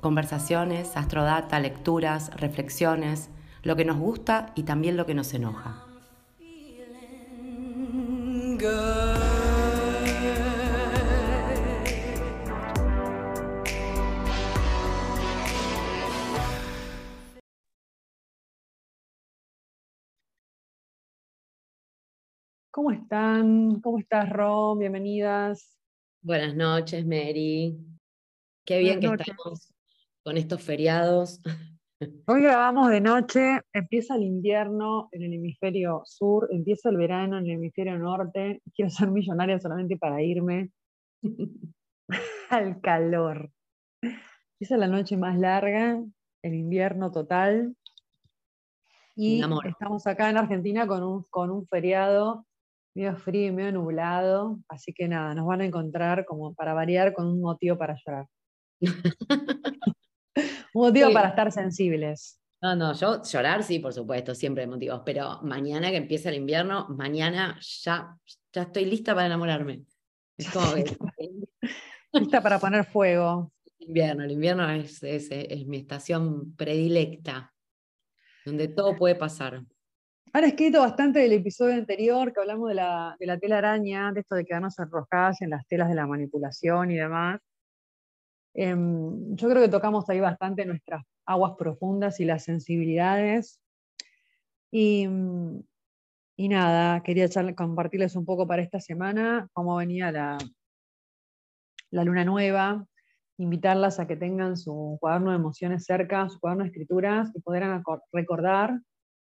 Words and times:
Conversaciones, 0.00 0.96
astrodata, 0.96 1.60
lecturas, 1.60 2.34
reflexiones, 2.34 3.28
lo 3.62 3.76
que 3.76 3.84
nos 3.84 3.98
gusta 3.98 4.50
y 4.54 4.62
también 4.62 4.96
lo 4.96 5.04
que 5.04 5.12
nos 5.12 5.34
enoja. 5.34 5.84
¿Cómo 22.70 22.92
están? 22.92 23.80
¿Cómo 23.82 23.98
estás, 23.98 24.30
Rom? 24.30 24.78
Bienvenidas. 24.78 25.76
Buenas 26.22 26.54
noches, 26.54 27.04
Mary. 27.04 27.76
Qué 28.64 28.78
bien 28.78 29.00
que 29.00 29.06
estamos 29.06 29.74
con 30.22 30.36
estos 30.36 30.62
feriados. 30.62 31.40
Hoy 32.26 32.42
grabamos 32.42 32.90
de 32.90 33.00
noche, 33.00 33.60
empieza 33.72 34.16
el 34.16 34.22
invierno 34.22 35.08
en 35.12 35.22
el 35.22 35.34
hemisferio 35.34 36.02
sur, 36.06 36.48
empieza 36.50 36.88
el 36.88 36.96
verano 36.96 37.38
en 37.38 37.44
el 37.44 37.50
hemisferio 37.52 37.98
norte. 37.98 38.62
Quiero 38.74 38.90
ser 38.90 39.10
millonaria 39.10 39.58
solamente 39.58 39.98
para 39.98 40.22
irme 40.22 40.70
al 42.50 42.80
calor. 42.80 43.50
Empieza 44.02 44.78
la 44.78 44.88
noche 44.88 45.16
más 45.16 45.38
larga, 45.38 46.02
el 46.42 46.54
invierno 46.54 47.10
total. 47.10 47.76
Y 49.14 49.42
estamos 49.66 50.06
acá 50.06 50.30
en 50.30 50.38
Argentina 50.38 50.86
con 50.86 51.02
un, 51.02 51.24
con 51.24 51.50
un 51.50 51.66
feriado 51.66 52.46
medio 52.94 53.16
frío 53.16 53.48
y 53.48 53.52
medio 53.52 53.72
nublado. 53.72 54.58
Así 54.68 54.94
que 54.94 55.06
nada, 55.06 55.34
nos 55.34 55.46
van 55.46 55.60
a 55.60 55.66
encontrar 55.66 56.24
como 56.24 56.54
para 56.54 56.72
variar 56.72 57.12
con 57.12 57.26
un 57.26 57.40
motivo 57.42 57.76
para 57.76 57.96
llorar. 58.06 58.26
Un 60.36 60.44
motivo 60.74 61.12
para 61.12 61.28
estar 61.28 61.50
sensibles. 61.52 62.40
No, 62.62 62.76
no, 62.76 62.92
yo 62.92 63.22
llorar 63.22 63.62
sí, 63.62 63.78
por 63.78 63.94
supuesto, 63.94 64.34
siempre 64.34 64.64
hay 64.64 64.68
motivos, 64.68 65.00
pero 65.04 65.40
mañana 65.42 65.90
que 65.90 65.96
empieza 65.96 66.28
el 66.28 66.34
invierno, 66.34 66.86
mañana 66.90 67.58
ya, 67.60 68.18
ya 68.52 68.62
estoy 68.62 68.84
lista 68.84 69.14
para 69.14 69.26
enamorarme. 69.26 69.84
Es 70.36 70.50
como 70.50 70.66
lista 72.12 72.42
para 72.42 72.58
poner 72.58 72.84
fuego. 72.84 73.50
El 73.78 73.88
invierno, 73.88 74.24
el 74.24 74.32
invierno 74.32 74.70
es, 74.70 75.02
es, 75.02 75.28
es, 75.30 75.66
mi 75.66 75.78
estación 75.78 76.54
predilecta, 76.54 77.50
donde 78.44 78.68
todo 78.68 78.94
puede 78.94 79.14
pasar. 79.14 79.62
Han 80.32 80.44
escrito 80.44 80.80
bastante 80.80 81.20
del 81.20 81.32
episodio 81.32 81.74
anterior 81.74 82.32
que 82.32 82.40
hablamos 82.40 82.68
de 82.68 82.74
la, 82.74 83.16
de 83.18 83.26
la 83.26 83.38
tela 83.38 83.58
araña, 83.58 84.12
de 84.12 84.20
esto 84.20 84.34
de 84.34 84.44
quedarnos 84.44 84.78
enroscadas 84.78 85.40
en 85.40 85.50
las 85.50 85.66
telas 85.66 85.88
de 85.88 85.94
la 85.94 86.06
manipulación 86.06 86.90
y 86.90 86.96
demás. 86.96 87.40
Em, 88.54 89.36
yo 89.36 89.48
creo 89.48 89.62
que 89.62 89.68
tocamos 89.68 90.08
ahí 90.08 90.20
bastante 90.20 90.64
nuestras 90.66 91.04
aguas 91.26 91.52
profundas 91.58 92.20
y 92.20 92.24
las 92.24 92.44
sensibilidades. 92.44 93.60
Y, 94.72 95.06
y 96.36 96.48
nada, 96.48 97.02
quería 97.02 97.28
compartirles 97.56 98.16
un 98.16 98.24
poco 98.24 98.46
para 98.46 98.62
esta 98.62 98.80
semana 98.80 99.48
cómo 99.52 99.76
venía 99.76 100.12
la, 100.12 100.38
la 101.90 102.04
luna 102.04 102.24
nueva, 102.24 102.86
invitarlas 103.38 103.98
a 104.00 104.06
que 104.06 104.16
tengan 104.16 104.56
su 104.56 104.96
cuaderno 105.00 105.30
de 105.30 105.36
emociones 105.36 105.84
cerca, 105.84 106.28
su 106.28 106.38
cuaderno 106.40 106.64
de 106.64 106.70
escrituras, 106.70 107.30
y 107.34 107.40
podrán 107.40 107.82
recordar 108.12 108.80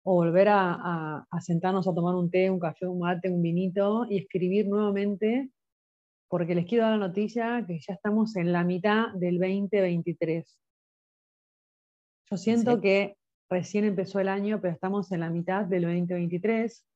o 0.03 0.15
volver 0.15 0.49
a, 0.49 1.27
a, 1.31 1.41
sentarnos 1.41 1.87
a 1.87 1.95
tomar 1.95 2.15
un 2.15 2.31
té, 2.31 2.51
un 2.51 2.59
café, 2.59 2.87
un 2.87 3.01
mate, 3.01 3.31
un 3.31 3.43
vinito 3.43 4.07
y 4.09 4.19
escribir 4.19 4.67
nuevamente 4.67 5.51
porque 6.31 6.55
les 6.55 6.65
quiero 6.65 6.85
dar 6.85 6.97
la 6.97 7.09
noticia 7.09 7.65
que 7.67 7.81
ya 7.81 7.95
estamos 7.95 8.37
en 8.37 8.53
la 8.53 8.63
mitad 8.63 9.09
del 9.15 9.41
2023. 9.41 10.59
Yo 12.31 12.37
siento 12.37 12.81
que 12.81 13.17
recién 13.51 13.85
empezó 13.85 14.21
el 14.21 14.29
año, 14.29 14.61
pero 14.61 14.73
estamos 14.73 15.11
en 15.11 15.21
la 15.21 15.29
mitad 15.29 15.65
del 15.65 15.83
2023. 15.83 16.87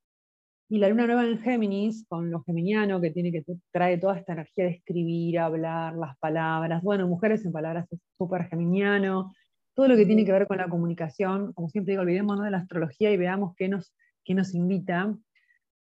Y 0.69 0.79
la 0.79 0.89
luna 0.89 1.07
nueva 1.07 1.27
en 1.27 1.41
Géminis, 1.41 2.07
con 2.09 2.31
lo 2.31 2.45
geminiano, 2.45 3.01
que 3.01 3.11
tiene 3.11 3.33
que 3.33 3.45
trae 3.73 3.99
toda 3.99 4.17
esta 4.17 4.35
energía 4.35 4.67
de 4.67 4.71
escribir, 4.71 5.41
hablar, 5.41 5.97
las 5.97 6.17
palabras. 6.19 6.81
Bueno, 6.85 7.09
mujeres 7.09 7.45
en 7.45 7.51
palabras 7.51 7.89
es 7.91 7.99
súper 8.17 8.45
geminiano. 8.49 9.35
Todo 9.75 9.89
lo 9.89 9.97
que 9.97 10.07
tiene 10.07 10.25
que 10.25 10.31
ver 10.31 10.47
con 10.47 10.59
la 10.59 10.69
comunicación, 10.69 11.53
como 11.55 11.69
siempre 11.69 11.91
digo, 11.91 12.03
olvidémonos 12.03 12.45
de 12.45 12.53
la 12.53 12.59
astrología 12.59 13.11
y 13.11 13.17
veamos 13.17 13.57
qué 13.57 13.69
nos, 13.69 13.93
qué 14.25 14.35
nos 14.35 14.55
invita 14.55 15.13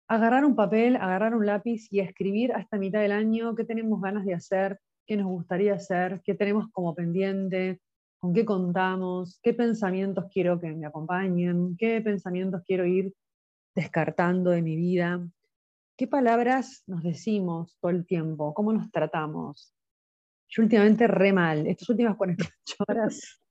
agarrar 0.09 0.43
un 0.43 0.55
papel, 0.55 0.95
agarrar 0.95 1.35
un 1.35 1.45
lápiz 1.45 1.87
y 1.91 1.99
escribir 1.99 2.51
hasta 2.53 2.77
mitad 2.77 2.99
del 2.99 3.11
año 3.11 3.55
qué 3.55 3.63
tenemos 3.63 4.01
ganas 4.01 4.25
de 4.25 4.33
hacer, 4.33 4.79
qué 5.05 5.15
nos 5.15 5.27
gustaría 5.27 5.75
hacer, 5.75 6.21
qué 6.25 6.33
tenemos 6.33 6.65
como 6.71 6.95
pendiente, 6.95 7.79
con 8.17 8.33
qué 8.33 8.43
contamos, 8.43 9.39
qué 9.43 9.53
pensamientos 9.53 10.25
quiero 10.33 10.59
que 10.59 10.73
me 10.73 10.87
acompañen, 10.87 11.77
qué 11.77 12.01
pensamientos 12.01 12.63
quiero 12.65 12.85
ir 12.85 13.13
descartando 13.75 14.49
de 14.49 14.63
mi 14.63 14.75
vida, 14.75 15.23
qué 15.95 16.07
palabras 16.07 16.83
nos 16.87 17.03
decimos 17.03 17.77
todo 17.79 17.91
el 17.91 18.07
tiempo, 18.07 18.53
cómo 18.55 18.73
nos 18.73 18.91
tratamos. 18.91 19.75
Yo 20.49 20.63
últimamente 20.63 21.05
re 21.05 21.31
mal, 21.31 21.67
estas 21.67 21.87
últimas 21.87 22.17
48 22.17 22.75
horas 22.87 23.41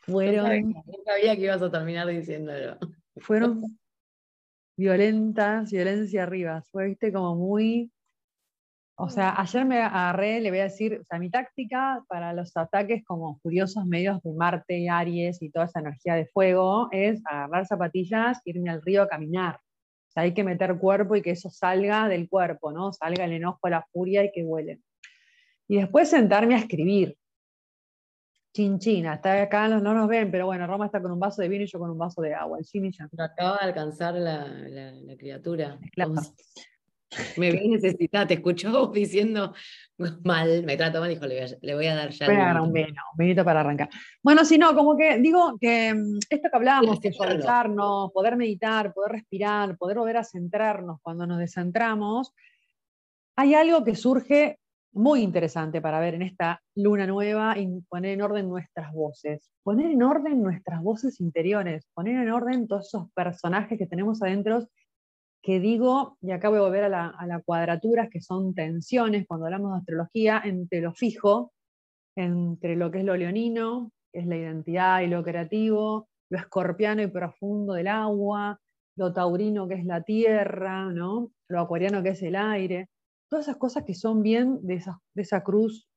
fueron... 0.00 0.70
No 0.70 0.82
sabía 1.04 1.36
que 1.36 1.42
ibas 1.42 1.62
a 1.62 1.70
terminar 1.70 2.08
diciéndolo. 2.08 2.76
Fueron 3.18 3.78
violentas, 4.76 5.70
violencia 5.70 6.24
arriba. 6.24 6.62
Fue, 6.70 6.86
viste, 6.86 7.12
como 7.12 7.34
muy... 7.34 7.90
O 8.98 9.10
sea, 9.10 9.32
mm. 9.32 9.40
ayer 9.40 9.64
me 9.66 9.82
agarré, 9.82 10.40
le 10.40 10.50
voy 10.50 10.60
a 10.60 10.64
decir, 10.64 10.98
o 11.00 11.04
sea, 11.04 11.18
mi 11.18 11.30
táctica 11.30 12.02
para 12.08 12.32
los 12.32 12.56
ataques 12.56 13.04
como 13.04 13.38
furiosos 13.40 13.84
medios 13.84 14.22
de 14.22 14.32
Marte, 14.32 14.88
Aries 14.88 15.42
y 15.42 15.50
toda 15.50 15.66
esa 15.66 15.80
energía 15.80 16.14
de 16.14 16.26
fuego 16.26 16.88
es 16.92 17.20
agarrar 17.26 17.66
zapatillas, 17.66 18.40
irme 18.44 18.70
al 18.70 18.82
río 18.82 19.02
a 19.02 19.08
caminar. 19.08 19.56
O 19.56 20.12
sea, 20.12 20.22
hay 20.22 20.32
que 20.32 20.44
meter 20.44 20.78
cuerpo 20.78 21.14
y 21.14 21.20
que 21.20 21.32
eso 21.32 21.50
salga 21.50 22.08
del 22.08 22.28
cuerpo, 22.28 22.72
¿no? 22.72 22.92
Salga 22.92 23.26
el 23.26 23.32
enojo, 23.32 23.68
la 23.68 23.86
furia 23.92 24.24
y 24.24 24.32
que 24.32 24.44
huele. 24.44 24.80
Y 25.68 25.76
después 25.76 26.08
sentarme 26.08 26.54
a 26.54 26.58
escribir. 26.58 27.18
Chinchina, 28.56 29.16
está 29.16 29.42
acá, 29.42 29.68
no 29.68 29.80
nos 29.92 30.08
ven, 30.08 30.30
pero 30.30 30.46
bueno, 30.46 30.66
Roma 30.66 30.86
está 30.86 31.02
con 31.02 31.12
un 31.12 31.20
vaso 31.20 31.42
de 31.42 31.48
vino 31.48 31.64
y 31.64 31.66
yo 31.66 31.78
con 31.78 31.90
un 31.90 31.98
vaso 31.98 32.22
de 32.22 32.32
agua. 32.32 32.58
El 32.58 32.94
acaba 33.18 33.58
de 33.58 33.66
alcanzar 33.66 34.14
la, 34.14 34.46
criatura. 35.18 35.78
Me 37.36 37.52
vi 37.52 37.68
necesitada, 37.68 38.26
te 38.26 38.34
escuchó 38.34 38.86
diciendo 38.94 39.52
mal, 40.24 40.62
me 40.64 40.78
trato 40.78 41.00
mal, 41.00 41.10
dijo, 41.10 41.26
le 41.26 41.74
voy 41.74 41.86
a, 41.86 41.96
dar 41.96 42.08
ya. 42.08 42.26
Voy 42.26 42.36
a 42.36 42.62
un 42.62 42.72
vino, 42.72 43.02
un 43.12 43.18
vinito 43.18 43.44
para 43.44 43.60
arrancar. 43.60 43.90
Bueno, 44.22 44.42
si 44.42 44.56
no, 44.56 44.74
como 44.74 44.96
que 44.96 45.18
digo 45.18 45.58
que 45.60 45.92
mm, 45.92 46.18
esto 46.30 46.48
que 46.50 46.56
hablábamos, 46.56 46.98
que 46.98 47.12
soltarnos, 47.12 48.10
poder 48.10 48.36
meditar, 48.36 48.94
poder 48.94 49.12
respirar, 49.12 49.76
poder 49.76 49.98
volver 49.98 50.16
a 50.16 50.24
centrarnos 50.24 50.98
cuando 51.02 51.26
nos 51.26 51.38
descentramos, 51.38 52.32
hay 53.36 53.52
algo 53.52 53.84
que 53.84 53.94
surge 53.94 54.58
muy 54.96 55.20
interesante 55.20 55.82
para 55.82 56.00
ver 56.00 56.14
en 56.14 56.22
esta 56.22 56.62
luna 56.74 57.06
nueva 57.06 57.58
y 57.58 57.82
poner 57.82 58.12
en 58.12 58.22
orden 58.22 58.48
nuestras 58.48 58.92
voces, 58.94 59.50
poner 59.62 59.90
en 59.90 60.02
orden 60.02 60.42
nuestras 60.42 60.82
voces 60.82 61.20
interiores, 61.20 61.86
poner 61.92 62.16
en 62.16 62.30
orden 62.30 62.66
todos 62.66 62.86
esos 62.86 63.12
personajes 63.12 63.78
que 63.78 63.86
tenemos 63.86 64.22
adentro 64.22 64.66
que 65.42 65.60
digo, 65.60 66.16
y 66.22 66.30
acá 66.30 66.48
voy 66.48 66.58
a 66.58 66.62
volver 66.62 66.84
a 66.84 66.88
la, 66.88 67.14
a 67.18 67.40
cuadratura, 67.44 68.08
que 68.08 68.20
son 68.20 68.54
tensiones 68.54 69.26
cuando 69.28 69.46
hablamos 69.46 69.72
de 69.72 69.78
astrología, 69.78 70.40
entre 70.42 70.80
lo 70.80 70.92
fijo, 70.94 71.52
entre 72.16 72.74
lo 72.74 72.90
que 72.90 73.00
es 73.00 73.04
lo 73.04 73.16
leonino, 73.16 73.92
que 74.12 74.20
es 74.20 74.26
la 74.26 74.36
identidad 74.36 75.02
y 75.02 75.08
lo 75.08 75.22
creativo, 75.22 76.08
lo 76.30 76.38
escorpiano 76.38 77.02
y 77.02 77.08
profundo 77.08 77.74
del 77.74 77.88
agua, 77.88 78.58
lo 78.96 79.12
taurino 79.12 79.68
que 79.68 79.74
es 79.74 79.84
la 79.84 80.02
tierra, 80.02 80.90
¿no? 80.90 81.30
lo 81.48 81.60
acuariano 81.60 82.02
que 82.02 82.08
es 82.10 82.22
el 82.22 82.34
aire 82.34 82.88
todas 83.28 83.46
esas 83.46 83.56
cosas 83.56 83.84
que 83.84 83.94
son 83.94 84.22
bien 84.22 84.66
de 84.66 84.74
esa, 84.74 85.00
de 85.14 85.22
esa 85.22 85.42
cruz 85.42 85.88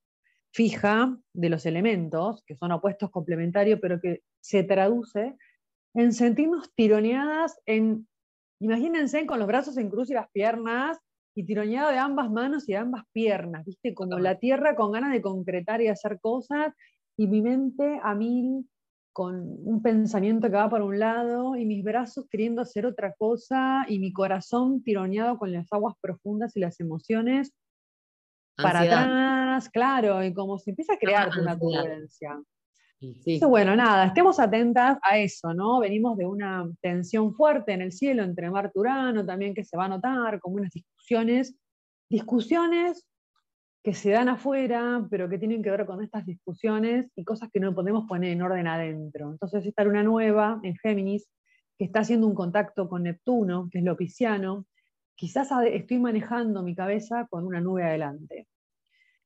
fija 0.51 1.17
de 1.33 1.49
los 1.49 1.65
elementos, 1.65 2.43
que 2.45 2.55
son 2.55 2.71
opuestos 2.71 3.11
complementarios, 3.11 3.79
pero 3.81 3.99
que 3.99 4.23
se 4.41 4.63
traduce 4.63 5.35
en 5.93 6.13
sentirnos 6.13 6.73
tironeadas 6.75 7.59
en, 7.65 8.07
imagínense 8.59 9.25
con 9.25 9.39
los 9.39 9.47
brazos 9.47 9.77
en 9.77 9.89
cruz 9.89 10.09
y 10.09 10.13
las 10.13 10.29
piernas, 10.31 10.97
y 11.35 11.45
tironeada 11.45 11.91
de 11.91 11.99
ambas 11.99 12.29
manos 12.29 12.67
y 12.67 12.73
de 12.73 12.79
ambas 12.79 13.03
piernas, 13.13 13.65
¿viste? 13.65 13.93
Como 13.93 14.19
la 14.19 14.39
tierra 14.39 14.75
con 14.75 14.91
ganas 14.91 15.13
de 15.13 15.21
concretar 15.21 15.81
y 15.81 15.87
hacer 15.87 16.19
cosas, 16.19 16.73
y 17.17 17.27
mi 17.27 17.41
mente 17.41 17.99
a 18.03 18.15
mil, 18.15 18.69
con 19.11 19.35
un 19.65 19.81
pensamiento 19.81 20.47
que 20.49 20.55
va 20.55 20.69
para 20.69 20.83
un 20.83 20.99
lado 20.99 21.55
y 21.55 21.65
mis 21.65 21.83
brazos 21.83 22.27
queriendo 22.29 22.61
hacer 22.61 22.85
otra 22.85 23.13
cosa 23.13 23.85
y 23.87 23.99
mi 23.99 24.13
corazón 24.13 24.83
tironeado 24.83 25.37
con 25.37 25.51
las 25.51 25.71
aguas 25.71 25.95
profundas 26.01 26.55
y 26.55 26.59
las 26.59 26.79
emociones 26.79 27.53
para 28.61 28.81
atrás, 28.81 29.69
claro, 29.69 30.23
y 30.23 30.33
como 30.33 30.57
se 30.57 30.71
empieza 30.71 30.93
a 30.93 30.97
crear 30.97 31.29
una 31.39 31.57
turbulencia. 31.57 32.41
bueno, 33.47 33.75
nada, 33.75 34.07
estemos 34.07 34.39
atentas 34.39 34.97
a 35.01 35.17
eso, 35.17 35.53
¿no? 35.53 35.79
Venimos 35.79 36.17
de 36.17 36.25
una 36.25 36.69
tensión 36.81 37.33
fuerte 37.33 37.73
en 37.73 37.81
el 37.81 37.91
cielo 37.91 38.23
entre 38.23 38.51
Marte 38.51 38.73
y 38.75 38.79
Urano, 38.79 39.25
también 39.25 39.53
que 39.53 39.63
se 39.63 39.77
va 39.77 39.85
a 39.85 39.89
notar, 39.89 40.39
como 40.39 40.55
unas 40.55 40.71
discusiones, 40.71 41.55
discusiones 42.09 43.05
que 43.83 43.93
se 43.93 44.11
dan 44.11 44.29
afuera, 44.29 45.05
pero 45.09 45.29
que 45.29 45.37
tienen 45.37 45.63
que 45.63 45.71
ver 45.71 45.85
con 45.85 46.03
estas 46.03 46.25
discusiones 46.25 47.09
y 47.15 47.23
cosas 47.23 47.49
que 47.51 47.59
no 47.59 47.73
podemos 47.73 48.05
poner 48.07 48.31
en 48.31 48.41
orden 48.41 48.67
adentro. 48.67 49.31
Entonces, 49.31 49.65
esta 49.65 49.83
luna 49.83 50.03
nueva 50.03 50.59
en 50.63 50.75
Géminis, 50.75 51.29
que 51.77 51.85
está 51.85 52.01
haciendo 52.01 52.27
un 52.27 52.35
contacto 52.35 52.89
con 52.89 53.03
Neptuno, 53.03 53.69
que 53.71 53.79
es 53.79 53.85
lo 53.85 53.95
pisciano, 53.95 54.65
quizás 55.15 55.49
estoy 55.71 55.99
manejando 55.99 56.61
mi 56.61 56.75
cabeza 56.75 57.27
con 57.29 57.45
una 57.45 57.61
nube 57.61 57.83
adelante. 57.83 58.47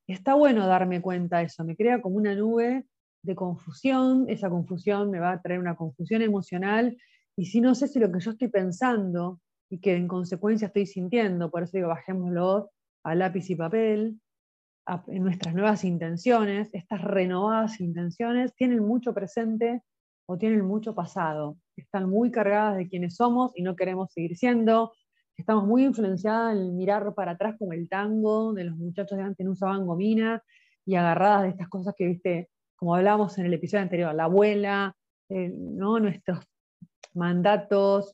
Está 0.07 0.35
bueno 0.35 0.67
darme 0.67 1.01
cuenta 1.01 1.39
de 1.39 1.45
eso, 1.45 1.63
me 1.63 1.75
crea 1.75 2.01
como 2.01 2.17
una 2.17 2.35
nube 2.35 2.85
de 3.23 3.35
confusión, 3.35 4.25
esa 4.27 4.49
confusión 4.49 5.09
me 5.09 5.19
va 5.19 5.31
a 5.31 5.41
traer 5.41 5.59
una 5.59 5.75
confusión 5.75 6.21
emocional, 6.21 6.97
y 7.35 7.45
si 7.45 7.61
no 7.61 7.73
sé 7.73 7.87
si 7.87 7.99
lo 7.99 8.11
que 8.11 8.19
yo 8.19 8.31
estoy 8.31 8.49
pensando 8.49 9.39
y 9.69 9.79
que 9.79 9.95
en 9.95 10.07
consecuencia 10.07 10.67
estoy 10.67 10.85
sintiendo, 10.85 11.49
por 11.49 11.63
eso 11.63 11.77
digo, 11.77 11.87
bajémoslo 11.87 12.69
a 13.03 13.15
lápiz 13.15 13.49
y 13.49 13.55
papel, 13.55 14.19
en 15.07 15.23
nuestras 15.23 15.53
nuevas 15.53 15.83
intenciones, 15.83 16.69
estas 16.73 17.01
renovadas 17.01 17.79
intenciones, 17.79 18.53
tienen 18.55 18.79
mucho 18.79 19.13
presente 19.13 19.81
o 20.25 20.37
tienen 20.37 20.65
mucho 20.65 20.93
pasado. 20.93 21.57
Están 21.75 22.09
muy 22.09 22.31
cargadas 22.31 22.77
de 22.77 22.87
quienes 22.87 23.15
somos 23.15 23.51
y 23.55 23.63
no 23.63 23.75
queremos 23.75 24.11
seguir 24.11 24.35
siendo. 24.35 24.93
Estamos 25.37 25.65
muy 25.65 25.85
influenciadas 25.85 26.55
en 26.55 26.75
mirar 26.75 27.13
para 27.15 27.31
atrás 27.31 27.55
como 27.57 27.73
el 27.73 27.89
tango 27.89 28.53
de 28.53 28.65
los 28.65 28.77
muchachos 28.77 29.17
de 29.17 29.23
antes 29.23 29.45
no 29.45 29.53
usaban 29.53 29.85
gomina 29.85 30.43
y 30.85 30.95
agarradas 30.95 31.43
de 31.43 31.49
estas 31.49 31.69
cosas 31.69 31.95
que, 31.97 32.07
viste, 32.07 32.49
como 32.75 32.95
hablábamos 32.95 33.37
en 33.37 33.45
el 33.45 33.53
episodio 33.53 33.83
anterior, 33.83 34.13
la 34.13 34.25
abuela, 34.25 34.95
eh, 35.29 35.49
¿no? 35.49 35.99
nuestros 35.99 36.39
mandatos. 37.13 38.13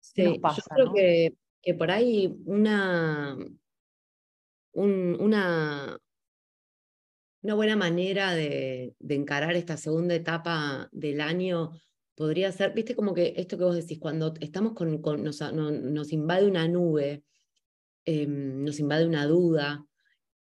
Sí, 0.00 0.40
yo 0.40 0.62
creo 0.74 0.92
que, 0.92 1.34
que 1.62 1.74
por 1.74 1.90
ahí 1.90 2.40
una, 2.46 3.36
una, 4.78 5.98
buena 7.42 7.76
manera 7.76 8.34
de, 8.34 8.94
encarar 9.08 9.56
esta 9.56 9.76
segunda 9.76 10.14
etapa 10.14 10.88
del 10.92 11.20
año 11.20 11.72
podría 12.14 12.52
ser, 12.52 12.72
viste, 12.74 12.94
como 12.94 13.14
que 13.14 13.34
esto 13.36 13.58
que 13.58 13.64
vos 13.64 13.76
decís, 13.76 13.98
cuando 13.98 14.34
estamos 14.40 14.74
con, 14.74 15.00
nos, 15.22 16.12
invade 16.12 16.46
una 16.46 16.66
nube, 16.68 17.24
em, 18.04 18.64
nos 18.64 18.80
invade 18.80 19.06
una 19.06 19.26
duda, 19.26 19.84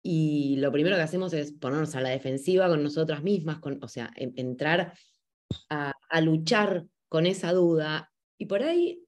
y 0.03 0.57
lo 0.57 0.71
primero 0.71 0.97
que 0.97 1.03
hacemos 1.03 1.33
es 1.33 1.53
ponernos 1.53 1.95
a 1.95 2.01
la 2.01 2.11
defensiva 2.11 2.69
con 2.69 2.83
nosotras 2.83 3.23
mismas, 3.23 3.59
con, 3.59 3.83
o 3.83 3.89
sea, 3.89 4.11
entrar 4.17 4.95
a, 5.71 5.93
a 6.11 6.21
luchar 6.21 6.87
con 7.09 7.27
esa 7.27 7.53
duda, 7.53 8.13
y 8.39 8.47
por 8.47 8.63
ahí 8.63 9.05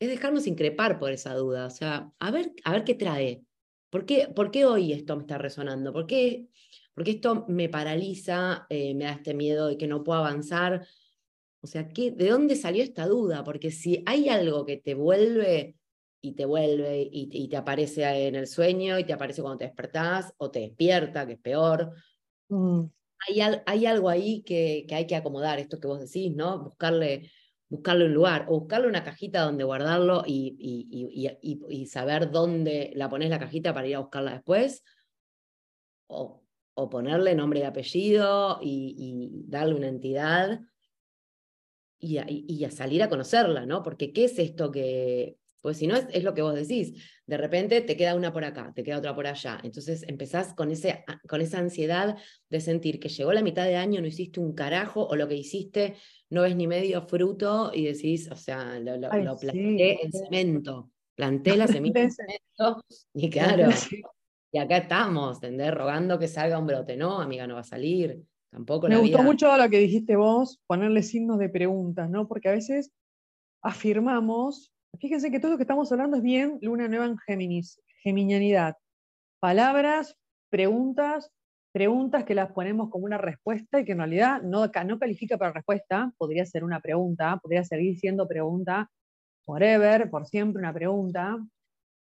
es 0.00 0.08
dejarnos 0.08 0.46
increpar 0.46 0.98
por 0.98 1.12
esa 1.12 1.34
duda, 1.34 1.66
o 1.66 1.70
sea, 1.70 2.12
a 2.18 2.30
ver, 2.30 2.52
a 2.64 2.72
ver 2.72 2.84
qué 2.84 2.94
trae, 2.94 3.42
¿Por 3.90 4.04
qué, 4.04 4.28
¿Por 4.28 4.50
qué, 4.50 4.66
hoy 4.66 4.92
esto 4.92 5.16
me 5.16 5.22
está 5.22 5.38
resonando? 5.38 5.92
¿Por 5.92 6.06
qué, 6.06 6.48
porque 6.94 7.12
esto 7.12 7.46
me 7.48 7.68
paraliza, 7.68 8.66
eh, 8.68 8.94
me 8.94 9.04
da 9.04 9.12
este 9.12 9.34
miedo 9.34 9.68
de 9.68 9.78
que 9.78 9.86
no 9.86 10.04
puedo 10.04 10.20
avanzar? 10.20 10.86
O 11.60 11.66
sea, 11.66 11.88
¿qué, 11.88 12.10
¿de 12.10 12.28
dónde 12.28 12.56
salió 12.56 12.82
esta 12.82 13.06
duda? 13.06 13.44
Porque 13.44 13.70
si 13.70 14.02
hay 14.06 14.28
algo 14.28 14.66
que 14.66 14.76
te 14.76 14.94
vuelve 14.94 15.76
y 16.20 16.34
te 16.34 16.44
vuelve 16.44 17.08
y, 17.10 17.48
te 17.48 17.56
aparece 17.56 18.04
en 18.26 18.34
el 18.34 18.46
sueño 18.46 18.98
y 18.98 19.04
te 19.04 19.12
aparece 19.12 19.40
cuando 19.42 19.58
te 19.58 19.64
despertás 19.64 20.34
o 20.36 20.50
te 20.50 20.60
despierta, 20.60 21.26
que 21.26 21.34
es 21.34 21.40
peor, 21.40 21.92
mm. 22.48 22.82
hay, 23.28 23.40
hay, 23.66 23.86
algo 23.86 24.08
ahí 24.08 24.42
que, 24.42 24.84
que 24.88 24.94
hay 24.94 25.06
que 25.06 25.16
acomodar, 25.16 25.58
esto 25.58 25.80
que 25.80 25.88
vos 25.88 26.00
decís, 26.00 26.34
¿no? 26.34 26.64
Buscarle 26.64 27.30
buscarle 27.68 28.06
un 28.06 28.14
lugar 28.14 28.46
o 28.48 28.60
buscarle 28.60 28.88
una 28.88 29.04
cajita 29.04 29.42
donde 29.42 29.64
guardarlo 29.64 30.22
y, 30.26 30.56
y, 31.70 31.86
saber 31.86 32.30
dónde 32.30 32.92
la 32.94 33.08
pones 33.08 33.30
la 33.30 33.38
cajita 33.38 33.74
para 33.74 33.86
ir 33.86 33.96
a 33.96 34.00
buscarla 34.00 34.32
después, 34.32 34.82
o, 36.06 36.42
o 36.74 36.88
ponerle 36.88 37.34
nombre 37.34 37.60
y 37.60 37.64
apellido 37.64 38.60
y, 38.62 39.44
darle 39.46 39.74
una 39.74 39.88
entidad 39.88 40.60
y, 41.98 42.64
a 42.64 42.70
salir 42.70 43.02
a 43.02 43.08
conocerla, 43.08 43.66
¿no? 43.66 43.82
Porque 43.82 44.12
¿qué 44.12 44.26
es 44.26 44.38
esto 44.38 44.70
que, 44.70 45.36
pues 45.60 45.78
si 45.78 45.86
no 45.86 45.96
es, 45.96 46.06
es, 46.12 46.24
lo 46.24 46.34
que 46.34 46.42
vos 46.42 46.54
decís, 46.54 46.94
de 47.26 47.36
repente 47.36 47.80
te 47.80 47.96
queda 47.96 48.14
una 48.14 48.32
por 48.32 48.44
acá, 48.44 48.72
te 48.74 48.82
queda 48.82 48.98
otra 48.98 49.14
por 49.14 49.26
allá. 49.26 49.58
Entonces 49.62 50.04
empezás 50.06 50.54
con, 50.54 50.70
ese, 50.70 51.04
con 51.28 51.40
esa 51.40 51.58
ansiedad 51.58 52.16
de 52.48 52.60
sentir 52.60 53.00
que 53.00 53.08
llegó 53.08 53.32
la 53.32 53.42
mitad 53.42 53.64
de 53.64 53.76
año, 53.76 54.00
no 54.00 54.06
hiciste 54.06 54.40
un 54.40 54.54
carajo, 54.54 55.06
o 55.06 55.16
lo 55.16 55.28
que 55.28 55.34
hiciste 55.34 55.96
no 56.30 56.42
ves 56.42 56.56
ni 56.56 56.66
medio 56.66 57.02
fruto 57.02 57.70
y 57.74 57.84
decís, 57.84 58.30
o 58.30 58.36
sea, 58.36 58.78
lo, 58.78 59.00
planté 59.38 60.04
en 60.04 60.12
cemento, 60.12 60.90
planté 61.14 61.56
la 61.56 61.66
semilla 61.68 62.02
en 62.02 62.12
cemento 62.12 62.84
y 63.14 63.30
claro, 63.30 63.70
y 64.50 64.58
acá 64.58 64.78
estamos, 64.78 65.36
¿entendés? 65.36 65.74
Rogando 65.74 66.18
que 66.18 66.28
salga 66.28 66.58
un 66.58 66.66
brote. 66.66 66.96
No, 66.96 67.20
amiga, 67.20 67.46
no 67.46 67.54
va 67.54 67.60
a 67.60 67.64
salir. 67.64 68.22
Tampoco 68.50 68.88
Me 68.88 68.96
gustó 68.96 69.22
mucho 69.22 69.54
lo 69.56 69.68
que 69.68 69.78
dijiste 69.78 70.16
vos, 70.16 70.58
ponerle 70.66 71.02
signos 71.02 71.38
de 71.38 71.50
preguntas, 71.50 72.08
¿no? 72.08 72.26
Porque 72.26 72.48
a 72.48 72.52
veces 72.52 72.90
afirmamos, 73.62 74.72
fíjense 74.98 75.30
que 75.30 75.40
todo 75.40 75.52
lo 75.52 75.56
que 75.56 75.64
estamos 75.64 75.90
hablando 75.92 76.16
es 76.16 76.22
bien 76.22 76.58
luna 76.62 76.88
nueva 76.88 77.06
en 77.06 77.18
Géminis, 77.18 77.80
geminianidad. 78.02 78.76
Palabras, 79.40 80.16
preguntas, 80.50 81.30
preguntas 81.72 82.24
que 82.24 82.34
las 82.34 82.52
ponemos 82.52 82.90
como 82.90 83.04
una 83.04 83.18
respuesta 83.18 83.80
y 83.80 83.84
que 83.84 83.92
en 83.92 83.98
realidad 83.98 84.42
no, 84.42 84.70
califica 84.70 85.36
para 85.38 85.52
respuesta, 85.52 86.12
podría 86.18 86.44
ser 86.44 86.64
una 86.64 86.80
pregunta, 86.80 87.38
podría 87.42 87.64
seguir 87.64 87.98
siendo 87.98 88.26
pregunta 88.26 88.90
forever, 89.44 90.10
por 90.10 90.26
siempre 90.26 90.60
una 90.60 90.74
pregunta, 90.74 91.38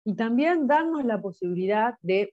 y 0.05 0.15
también 0.15 0.67
darnos 0.67 1.05
la 1.05 1.21
posibilidad 1.21 1.95
de 2.03 2.33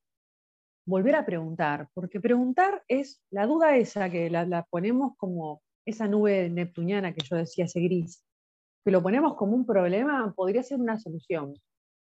volver 0.85 1.15
a 1.15 1.25
preguntar, 1.25 1.89
porque 1.93 2.19
preguntar 2.19 2.83
es 2.87 3.21
la 3.29 3.45
duda 3.45 3.75
esa 3.75 4.09
que 4.09 4.29
la, 4.29 4.45
la 4.45 4.63
ponemos 4.63 5.13
como 5.17 5.61
esa 5.85 6.07
nube 6.07 6.49
neptuniana 6.49 7.13
que 7.13 7.25
yo 7.25 7.35
decía, 7.35 7.65
ese 7.65 7.81
gris, 7.81 8.23
que 8.83 8.91
lo 8.91 9.01
ponemos 9.01 9.35
como 9.35 9.55
un 9.55 9.65
problema, 9.65 10.33
podría 10.35 10.63
ser 10.63 10.79
una 10.79 10.99
solución. 10.99 11.53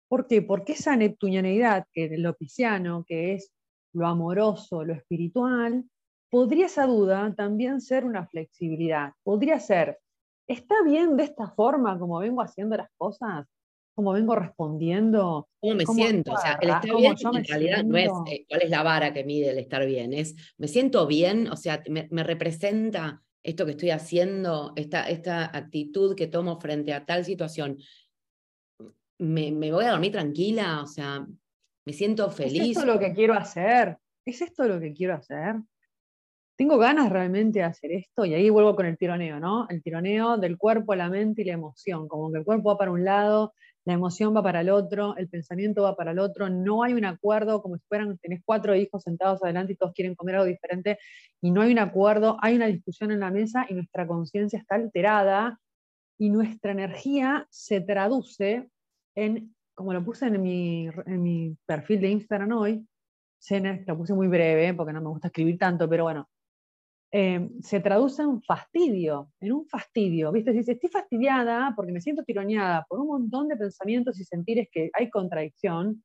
¿Por 0.09 0.27
qué? 0.27 0.43
Porque 0.43 0.73
esa 0.73 0.97
neptunianidad, 0.97 1.87
que 1.93 2.05
es 2.05 2.19
lo 2.19 2.35
pisciano, 2.35 3.05
que 3.07 3.35
es 3.35 3.53
lo 3.95 4.07
amoroso, 4.07 4.85
lo 4.85 4.95
espiritual, 4.95 5.85
podría 6.31 6.67
esa 6.67 6.87
duda 6.87 7.35
también 7.37 7.81
ser 7.81 8.05
una 8.05 8.27
flexibilidad. 8.27 9.13
Podría 9.23 9.61
ser, 9.61 9.99
¿está 10.47 10.83
bien 10.83 11.17
de 11.17 11.25
esta 11.25 11.51
forma 11.51 11.99
como 11.99 12.19
vengo 12.19 12.41
haciendo 12.41 12.77
las 12.77 12.89
cosas? 12.97 13.47
¿Cómo 13.95 14.13
vengo 14.13 14.35
respondiendo? 14.35 15.49
¿Cómo 15.61 15.75
me 15.75 15.85
siento? 15.85 16.33
O 16.33 16.39
sea, 16.39 16.59
el 16.63 16.71
estar 16.71 16.97
bien 16.97 17.15
en 17.35 17.45
realidad 17.45 17.85
no 17.85 17.99
es 17.99 18.11
eh, 18.27 18.47
cuál 18.49 18.63
es 18.63 18.71
la 18.71 18.83
vara 18.83 19.13
que 19.13 19.25
mide 19.25 19.51
el 19.51 19.59
estar 19.59 19.85
bien, 19.85 20.15
es 20.15 20.35
me 20.57 20.69
siento 20.69 21.07
bien, 21.07 21.49
o 21.49 21.57
sea, 21.57 21.83
me, 21.89 22.23
representa 22.23 23.23
esto 23.43 23.65
que 23.65 23.73
estoy 23.73 23.91
haciendo, 23.91 24.73
esta, 24.77 25.09
esta 25.09 25.57
actitud 25.57 26.15
que 26.15 26.27
tomo 26.27 26.61
frente 26.61 26.93
a 26.93 27.05
tal 27.05 27.25
situación. 27.25 27.79
Me, 29.19 29.53
me 29.53 29.73
voy 29.73 29.85
a 29.85 29.91
dormir 29.91 30.13
tranquila, 30.13 30.83
o 30.83 30.87
sea, 30.87 31.27
me 31.85 31.93
siento 31.93 32.31
feliz. 32.31 32.63
¿Es 32.63 32.69
esto 32.77 32.87
lo 32.87 32.99
que 32.99 33.13
quiero 33.13 33.35
hacer? 33.35 33.99
¿Es 34.25 34.41
esto 34.41 34.65
lo 34.67 34.81
que 34.81 34.93
quiero 34.93 35.15
hacer? 35.15 35.57
¿Tengo 36.57 36.79
ganas 36.79 37.11
realmente 37.11 37.59
de 37.59 37.65
hacer 37.65 37.93
esto? 37.93 38.25
Y 38.25 38.35
ahí 38.35 38.51
vuelvo 38.51 38.77
con 38.77 38.87
el 38.87 38.97
tironeo, 38.97 39.41
¿no? 39.41 39.67
El 39.69 39.83
tironeo 39.83 40.37
del 40.37 40.57
cuerpo, 40.57 40.95
la 40.95 41.09
mente 41.09 41.43
y 41.43 41.47
la 41.47 41.55
emoción. 41.55 42.07
Como 42.07 42.31
que 42.31 42.39
el 42.39 42.45
cuerpo 42.45 42.71
va 42.71 42.79
para 42.79 42.93
un 42.93 43.05
lado, 43.05 43.55
la 43.85 43.95
emoción 43.95 44.35
va 44.35 44.43
para 44.43 44.61
el 44.61 44.71
otro, 44.71 45.17
el 45.17 45.29
pensamiento 45.29 45.83
va 45.83 45.97
para 45.97 46.13
el 46.13 46.19
otro. 46.19 46.49
No 46.49 46.83
hay 46.83 46.93
un 46.93 47.05
acuerdo, 47.05 47.63
como 47.63 47.77
si 47.77 47.85
fueran, 47.89 48.17
tenés 48.19 48.43
cuatro 48.45 48.75
hijos 48.77 49.03
sentados 49.03 49.43
adelante 49.43 49.73
y 49.73 49.77
todos 49.77 49.93
quieren 49.93 50.15
comer 50.15 50.37
algo 50.37 50.47
diferente 50.47 50.99
y 51.41 51.51
no 51.51 51.63
hay 51.63 51.73
un 51.73 51.79
acuerdo. 51.79 52.37
Hay 52.41 52.55
una 52.57 52.67
discusión 52.67 53.11
en 53.11 53.21
la 53.21 53.31
mesa 53.31 53.67
y 53.69 53.75
nuestra 53.75 54.07
conciencia 54.07 54.59
está 54.59 54.77
alterada 54.77 55.59
y 56.19 56.31
nuestra 56.31 56.73
energía 56.73 57.47
se 57.51 57.81
traduce 57.81 58.69
en 59.15 59.53
como 59.75 59.93
lo 59.93 60.05
puse 60.05 60.27
en 60.27 60.41
mi, 60.41 61.57
perfil 61.67 62.01
de 62.01 62.11
Instagram 62.11 62.53
hoy, 62.53 62.87
lo 63.87 63.97
puse 63.97 64.15
muy 64.15 64.29
breve 64.29 64.75
porque 64.75 64.93
no 64.93 65.01
me 65.01 65.09
gusta 65.09 65.29
escribir 65.29 65.59
tanto, 65.59 65.89
pero 65.89 66.05
bueno, 66.05 66.29
eh, 67.15 67.51
se 67.61 67.81
traduce 67.81 68.23
en 68.23 68.43
fastidio, 68.43 69.31
en 69.41 69.53
un 69.53 69.67
fastidio, 69.67 70.33
¿viste? 70.33 70.53
Dice, 70.53 70.73
estoy 70.73 70.89
fastidiada 70.89 71.75
porque 71.77 71.93
me 71.93 72.01
siento 72.01 72.25
tironeada 72.25 72.87
por 72.89 73.01
un 73.01 73.09
montón 73.09 73.49
de 73.49 73.57
pensamientos 73.57 74.19
y 74.19 74.25
sentires 74.25 74.69
que 74.73 74.91
hay 74.95 75.11
contradicción, 75.11 76.03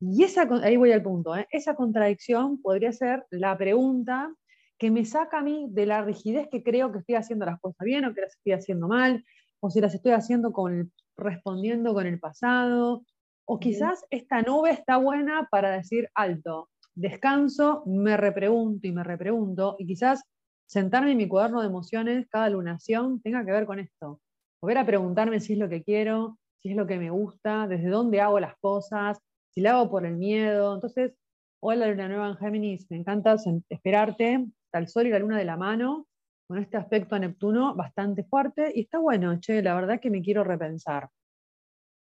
y 0.00 0.24
esa, 0.24 0.48
ahí 0.64 0.76
voy 0.76 0.90
al 0.90 1.02
punto, 1.02 1.36
¿eh? 1.36 1.46
esa 1.52 1.76
contradicción 1.76 2.60
podría 2.60 2.92
ser 2.92 3.24
la 3.30 3.56
pregunta 3.56 4.34
que 4.76 4.90
me 4.90 5.04
saca 5.04 5.38
a 5.38 5.42
mí 5.42 5.68
de 5.70 5.86
la 5.86 6.02
rigidez 6.02 6.48
que 6.50 6.64
creo 6.64 6.90
que 6.90 6.98
estoy 6.98 7.14
haciendo 7.14 7.46
las 7.46 7.60
cosas 7.60 7.84
bien 7.84 8.04
o 8.04 8.12
que 8.12 8.22
las 8.22 8.34
estoy 8.34 8.52
haciendo 8.52 8.88
mal, 8.88 9.24
o 9.60 9.70
si 9.70 9.80
las 9.80 9.94
estoy 9.94 10.10
haciendo 10.10 10.52
con 10.52 10.92
respondiendo 11.16 11.94
con 11.94 12.06
el 12.08 12.18
pasado, 12.18 13.04
o 13.44 13.60
quizás 13.60 14.04
esta 14.10 14.42
nube 14.42 14.72
está 14.72 14.96
buena 14.96 15.46
para 15.52 15.70
decir 15.70 16.08
alto, 16.16 16.68
descanso, 16.96 17.84
me 17.86 18.16
repregunto 18.16 18.88
y 18.88 18.92
me 18.92 19.04
repregunto, 19.04 19.76
y 19.78 19.86
quizás 19.86 20.24
sentarme 20.72 21.12
en 21.12 21.18
mi 21.18 21.28
cuaderno 21.28 21.60
de 21.60 21.66
emociones, 21.66 22.26
cada 22.30 22.48
lunación, 22.48 23.20
tenga 23.20 23.44
que 23.44 23.52
ver 23.52 23.66
con 23.66 23.78
esto. 23.78 24.20
Volver 24.62 24.78
a 24.78 24.86
preguntarme 24.86 25.38
si 25.38 25.52
es 25.52 25.58
lo 25.58 25.68
que 25.68 25.82
quiero, 25.82 26.38
si 26.62 26.70
es 26.70 26.76
lo 26.76 26.86
que 26.86 26.96
me 26.96 27.10
gusta, 27.10 27.66
desde 27.66 27.90
dónde 27.90 28.22
hago 28.22 28.40
las 28.40 28.56
cosas, 28.58 29.18
si 29.50 29.60
la 29.60 29.72
hago 29.72 29.90
por 29.90 30.06
el 30.06 30.16
miedo. 30.16 30.74
Entonces, 30.74 31.12
hola 31.60 31.88
Luna 31.88 32.08
Nueva 32.08 32.28
en 32.28 32.36
Géminis, 32.38 32.90
me 32.90 32.96
encanta 32.96 33.36
esperarte, 33.68 34.46
está 34.64 34.78
el 34.78 34.88
Sol 34.88 35.06
y 35.08 35.10
la 35.10 35.18
Luna 35.18 35.36
de 35.36 35.44
la 35.44 35.58
mano, 35.58 36.06
con 36.48 36.56
este 36.58 36.78
aspecto 36.78 37.16
a 37.16 37.18
Neptuno 37.18 37.74
bastante 37.74 38.24
fuerte, 38.24 38.72
y 38.74 38.80
está 38.80 38.98
bueno, 38.98 39.38
che, 39.40 39.60
la 39.60 39.74
verdad 39.74 40.00
que 40.00 40.10
me 40.10 40.22
quiero 40.22 40.42
repensar. 40.42 41.10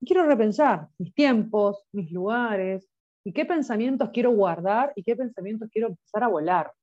Quiero 0.05 0.25
repensar 0.25 0.89
mis 0.97 1.13
tiempos, 1.13 1.85
mis 1.93 2.11
lugares, 2.11 2.89
y 3.23 3.31
qué 3.31 3.45
pensamientos 3.45 4.09
quiero 4.11 4.31
guardar 4.31 4.91
y 4.97 5.03
qué 5.03 5.15
pensamientos 5.15 5.69
quiero 5.71 5.87
empezar 5.89 6.23
a 6.23 6.27
volar. 6.27 6.73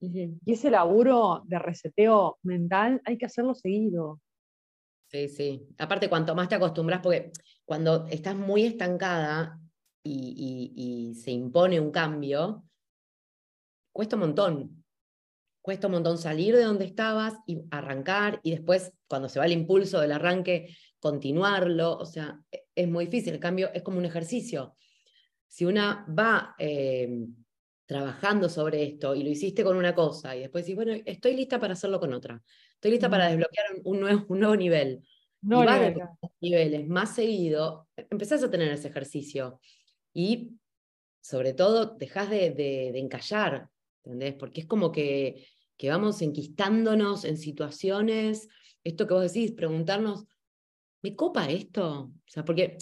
Y 0.00 0.52
ese 0.52 0.70
laburo 0.70 1.42
de 1.44 1.58
reseteo 1.58 2.38
mental 2.42 3.02
hay 3.04 3.18
que 3.18 3.26
hacerlo 3.26 3.54
seguido. 3.54 4.20
Sí, 5.08 5.28
sí. 5.28 5.68
Aparte, 5.78 6.08
cuanto 6.08 6.34
más 6.34 6.48
te 6.48 6.54
acostumbras, 6.54 7.00
porque 7.00 7.32
cuando 7.64 8.06
estás 8.06 8.34
muy 8.34 8.64
estancada, 8.64 9.60
y, 10.02 11.14
se 11.14 11.30
impone 11.30 11.80
un 11.80 11.90
cambio, 11.90 12.64
cuesta 13.92 14.16
un 14.16 14.20
montón. 14.20 14.84
Cuesta 15.62 15.88
un 15.88 15.94
montón 15.94 16.16
salir 16.16 16.56
de 16.56 16.64
donde 16.64 16.86
estabas 16.86 17.34
y 17.46 17.60
arrancar 17.70 18.40
y 18.42 18.52
después, 18.52 18.92
cuando 19.06 19.28
se 19.28 19.38
va 19.38 19.44
el 19.44 19.52
impulso 19.52 20.00
del 20.00 20.12
arranque, 20.12 20.74
continuarlo. 20.98 21.98
O 21.98 22.06
sea, 22.06 22.40
e, 22.50 22.64
es 22.74 22.88
muy 22.88 23.06
difícil. 23.06 23.34
El 23.34 23.40
cambio 23.40 23.70
es 23.74 23.82
como 23.82 23.98
un 23.98 24.06
ejercicio. 24.06 24.74
Si 25.48 25.66
una 25.66 26.06
va 26.08 26.54
eh, 26.58 27.26
trabajando 27.90 28.48
sobre 28.48 28.84
esto 28.84 29.16
y 29.16 29.24
lo 29.24 29.30
hiciste 29.30 29.64
con 29.64 29.76
una 29.76 29.96
cosa 29.96 30.36
y 30.36 30.42
después 30.42 30.64
dices, 30.64 30.76
bueno, 30.76 31.02
estoy 31.04 31.34
lista 31.34 31.58
para 31.58 31.72
hacerlo 31.72 31.98
con 31.98 32.14
otra. 32.14 32.40
Estoy 32.74 32.92
lista 32.92 33.10
para 33.10 33.26
desbloquear 33.26 33.66
un 33.82 33.98
nuevo, 33.98 34.24
un 34.28 34.38
nuevo 34.38 34.54
nivel. 34.54 35.02
No, 35.42 35.64
y 35.64 35.66
va 35.66 35.76
de 35.80 35.96
niveles 36.40 36.86
más 36.86 37.16
seguido, 37.16 37.88
empezás 37.96 38.44
a 38.44 38.50
tener 38.50 38.70
ese 38.70 38.86
ejercicio 38.86 39.58
y 40.12 40.52
sobre 41.20 41.52
todo 41.52 41.96
dejas 41.96 42.30
de, 42.30 42.50
de, 42.50 42.96
encallar, 42.96 43.68
¿entendés? 44.04 44.34
Porque 44.34 44.60
es 44.60 44.66
como 44.68 44.92
que, 44.92 45.48
que 45.76 45.90
vamos 45.90 46.22
enquistándonos 46.22 47.24
en 47.24 47.38
situaciones, 47.38 48.46
esto 48.84 49.08
que 49.08 49.14
vos 49.14 49.32
decís, 49.32 49.50
preguntarnos, 49.50 50.26
¿me 51.02 51.16
copa 51.16 51.50
esto? 51.50 52.02
O 52.02 52.30
sea, 52.30 52.44
porque 52.44 52.78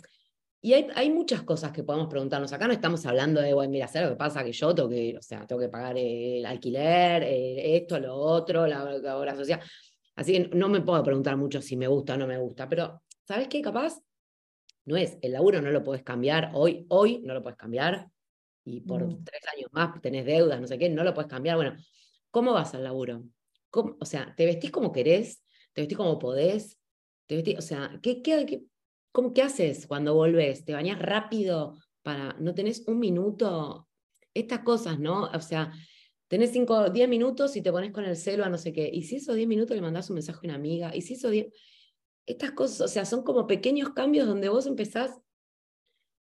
y 0.60 0.72
hay, 0.72 0.88
hay, 0.94 1.10
muchas 1.10 1.42
cosas 1.42 1.72
que 1.72 1.84
podemos 1.84 2.08
preguntarnos. 2.08 2.52
Acá 2.52 2.66
no 2.66 2.72
estamos 2.72 3.04
hablando 3.06 3.40
de, 3.40 3.54
bueno, 3.54 3.70
mira, 3.70 3.86
¿sabes 3.86 4.08
lo 4.08 4.14
que 4.14 4.18
pasa? 4.18 4.44
Que 4.44 4.52
yo 4.52 4.74
tengo 4.74 4.88
que, 4.88 5.16
o 5.16 5.22
sea, 5.22 5.46
tengo 5.46 5.60
que 5.60 5.68
pagar 5.68 5.96
el 5.96 6.44
alquiler, 6.44 7.22
esto, 7.24 8.00
lo 8.00 8.16
otro, 8.16 8.66
la, 8.66 9.16
obra 9.16 9.36
social. 9.36 9.60
Así 10.16 10.32
que 10.32 10.48
no 10.56 10.68
me 10.68 10.80
puedo 10.80 11.02
preguntar 11.04 11.36
mucho 11.36 11.62
si 11.62 11.76
me 11.76 11.86
gusta 11.86 12.14
o 12.14 12.16
no 12.16 12.26
me 12.26 12.38
gusta, 12.38 12.68
pero 12.68 13.02
¿sabes 13.24 13.46
qué? 13.48 13.62
Capaz 13.62 14.00
no 14.84 14.96
es, 14.96 15.18
el 15.22 15.32
laburo 15.32 15.60
no 15.60 15.70
lo 15.70 15.84
puedes 15.84 16.02
cambiar, 16.02 16.50
hoy, 16.54 16.86
hoy 16.88 17.20
no 17.22 17.34
lo 17.34 17.42
puedes 17.42 17.58
cambiar, 17.58 18.08
y 18.64 18.80
por 18.80 19.04
mm. 19.04 19.24
tres 19.24 19.40
años 19.54 19.70
más 19.72 20.00
tenés 20.00 20.26
deudas, 20.26 20.60
no 20.60 20.66
sé 20.66 20.78
qué, 20.78 20.88
no 20.88 21.04
lo 21.04 21.14
puedes 21.14 21.30
cambiar. 21.30 21.56
Bueno, 21.56 21.76
¿cómo 22.30 22.52
vas 22.52 22.74
al 22.74 22.84
laburo? 22.84 23.24
O 23.70 24.04
sea, 24.04 24.34
¿te 24.36 24.46
vestís 24.46 24.70
como 24.70 24.92
querés? 24.92 25.42
¿Te 25.72 25.82
vestís 25.82 25.96
como 25.96 26.18
podés? 26.18 26.78
¿Te 27.26 27.36
vestís, 27.36 27.58
o 27.58 27.62
sea, 27.62 27.98
¿qué, 28.02 28.22
qué, 28.22 28.62
cómo, 29.12 29.32
¿qué 29.32 29.42
haces 29.42 29.86
cuando 29.86 30.14
volvés? 30.14 30.64
¿Te 30.64 30.72
bañás 30.72 30.98
rápido 31.00 31.78
para, 32.02 32.34
no 32.38 32.54
tenés 32.54 32.86
un 32.86 32.98
minuto? 32.98 33.88
Estas 34.34 34.60
cosas, 34.60 34.98
¿no? 34.98 35.24
O 35.24 35.40
sea, 35.40 35.72
tenés 36.28 36.52
cinco, 36.52 36.90
diez 36.90 37.08
minutos 37.08 37.56
y 37.56 37.62
te 37.62 37.72
pones 37.72 37.92
con 37.92 38.04
el 38.04 38.16
celo 38.16 38.44
a 38.44 38.48
no 38.48 38.58
sé 38.58 38.72
qué. 38.72 38.88
Y 38.92 39.02
si 39.04 39.16
esos 39.16 39.34
diez 39.34 39.48
minutos 39.48 39.76
le 39.76 39.82
mandás 39.82 40.10
un 40.10 40.14
mensaje 40.14 40.38
a 40.38 40.44
una 40.44 40.54
amiga, 40.54 40.94
y 40.94 41.02
si 41.02 41.14
esos 41.14 41.30
diez 41.30 41.48
estas 42.28 42.52
cosas, 42.52 42.82
o 42.82 42.88
sea, 42.88 43.06
son 43.06 43.22
como 43.22 43.46
pequeños 43.46 43.90
cambios 43.90 44.26
donde 44.28 44.50
vos 44.50 44.66
empezás 44.66 45.18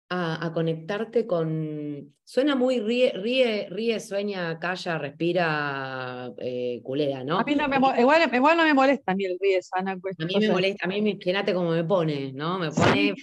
a, 0.10 0.52
conectarte 0.54 1.26
con. 1.26 2.14
Suena 2.24 2.56
muy 2.56 2.80
ríe, 2.80 3.12
ríe, 3.14 3.68
ríe, 3.70 4.00
sueña, 4.00 4.60
calla, 4.60 4.98
respira, 4.98 6.32
eh, 6.40 6.82
culera, 6.84 7.24
¿no? 7.24 7.40
A 7.40 7.44
mí 7.44 7.56
no 7.56 7.68
me, 7.68 7.78
igual, 8.00 8.30
igual, 8.34 8.58
no 8.58 8.64
me 8.64 8.74
molesta 8.74 9.12
a 9.12 9.16
mí 9.16 9.26
el 9.26 9.38
ríe, 9.40 9.62
sana. 9.62 9.98
Pues, 9.98 10.16
a 10.20 10.26
mí 10.26 10.36
me 10.40 10.50
molesta, 10.50 10.86
a 10.86 10.88
mí 10.88 11.18
fíjate 11.22 11.54
cómo 11.54 11.72
me 11.72 11.84
pone, 11.84 12.34
¿no? 12.34 12.58
Me 12.58 12.72
pone. 12.72 13.16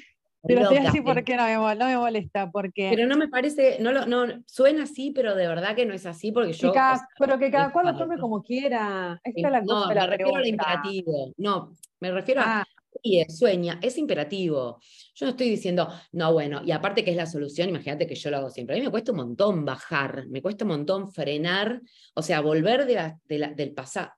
Pero 0.45 0.63
te 0.63 0.67
voy 0.67 0.77
a 0.79 0.83
decir 0.83 1.05
por 1.05 1.23
qué 1.23 1.37
no 1.37 1.45
me, 1.45 1.77
no 1.77 1.87
me, 1.87 1.97
molesta, 1.97 2.51
porque... 2.51 2.91
Pero 2.91 3.07
no 3.07 3.17
me 3.17 3.29
parece, 3.29 3.77
no, 3.81 3.93
lo, 3.93 4.07
no 4.07 4.27
suena 4.47 4.85
así, 4.85 5.13
pero 5.13 5.37
de 5.37 5.47
verdad 5.47 5.77
que 5.77 5.87
no 5.87 5.95
es 5.95 6.05
así, 6.05 6.33
porque 6.33 6.53
yo... 6.53 6.73
pero 7.17 7.39
que 7.39 7.49
cada 7.49 7.71
cual 7.71 7.87
lo 7.87 7.97
tome 7.97 8.19
como 8.19 8.43
quiera. 8.43 9.21
Esta 9.23 9.49
es 9.49 9.53
la 9.53 9.61
no, 9.61 9.87
me 9.87 9.95
refiero 9.95 10.35
al 10.35 10.47
imperativo. 10.47 11.33
No, 11.37 11.73
me 12.01 12.11
refiero 12.11 12.41
a... 12.41 12.65
Y 13.03 13.21
ah. 13.21 13.27
sueña, 13.29 13.79
es 13.83 13.97
imperativo. 13.99 14.81
Yo 15.15 15.27
no 15.27 15.31
estoy 15.31 15.51
diciendo, 15.51 15.89
no, 16.13 16.33
bueno, 16.33 16.63
y 16.65 16.71
aparte 16.71 17.05
que 17.05 17.11
es 17.11 17.17
la 17.17 17.27
solución, 17.27 17.69
imagínate 17.69 18.07
que 18.07 18.15
yo 18.15 18.31
lo 18.31 18.39
hago 18.39 18.51
siempre. 18.51 18.77
A 18.77 18.79
mí 18.79 18.85
me 18.85 18.91
cuesta 18.91 19.13
un 19.13 19.19
montón 19.19 19.65
bajar, 19.65 20.27
me 20.29 20.41
cuesta 20.41 20.65
un 20.65 20.71
montón 20.71 21.13
frenar, 21.13 21.81
o 22.15 22.23
sea, 22.23 22.41
volver 22.41 22.87
de 22.87 23.15
del 23.55 23.75
pasado, 23.75 24.11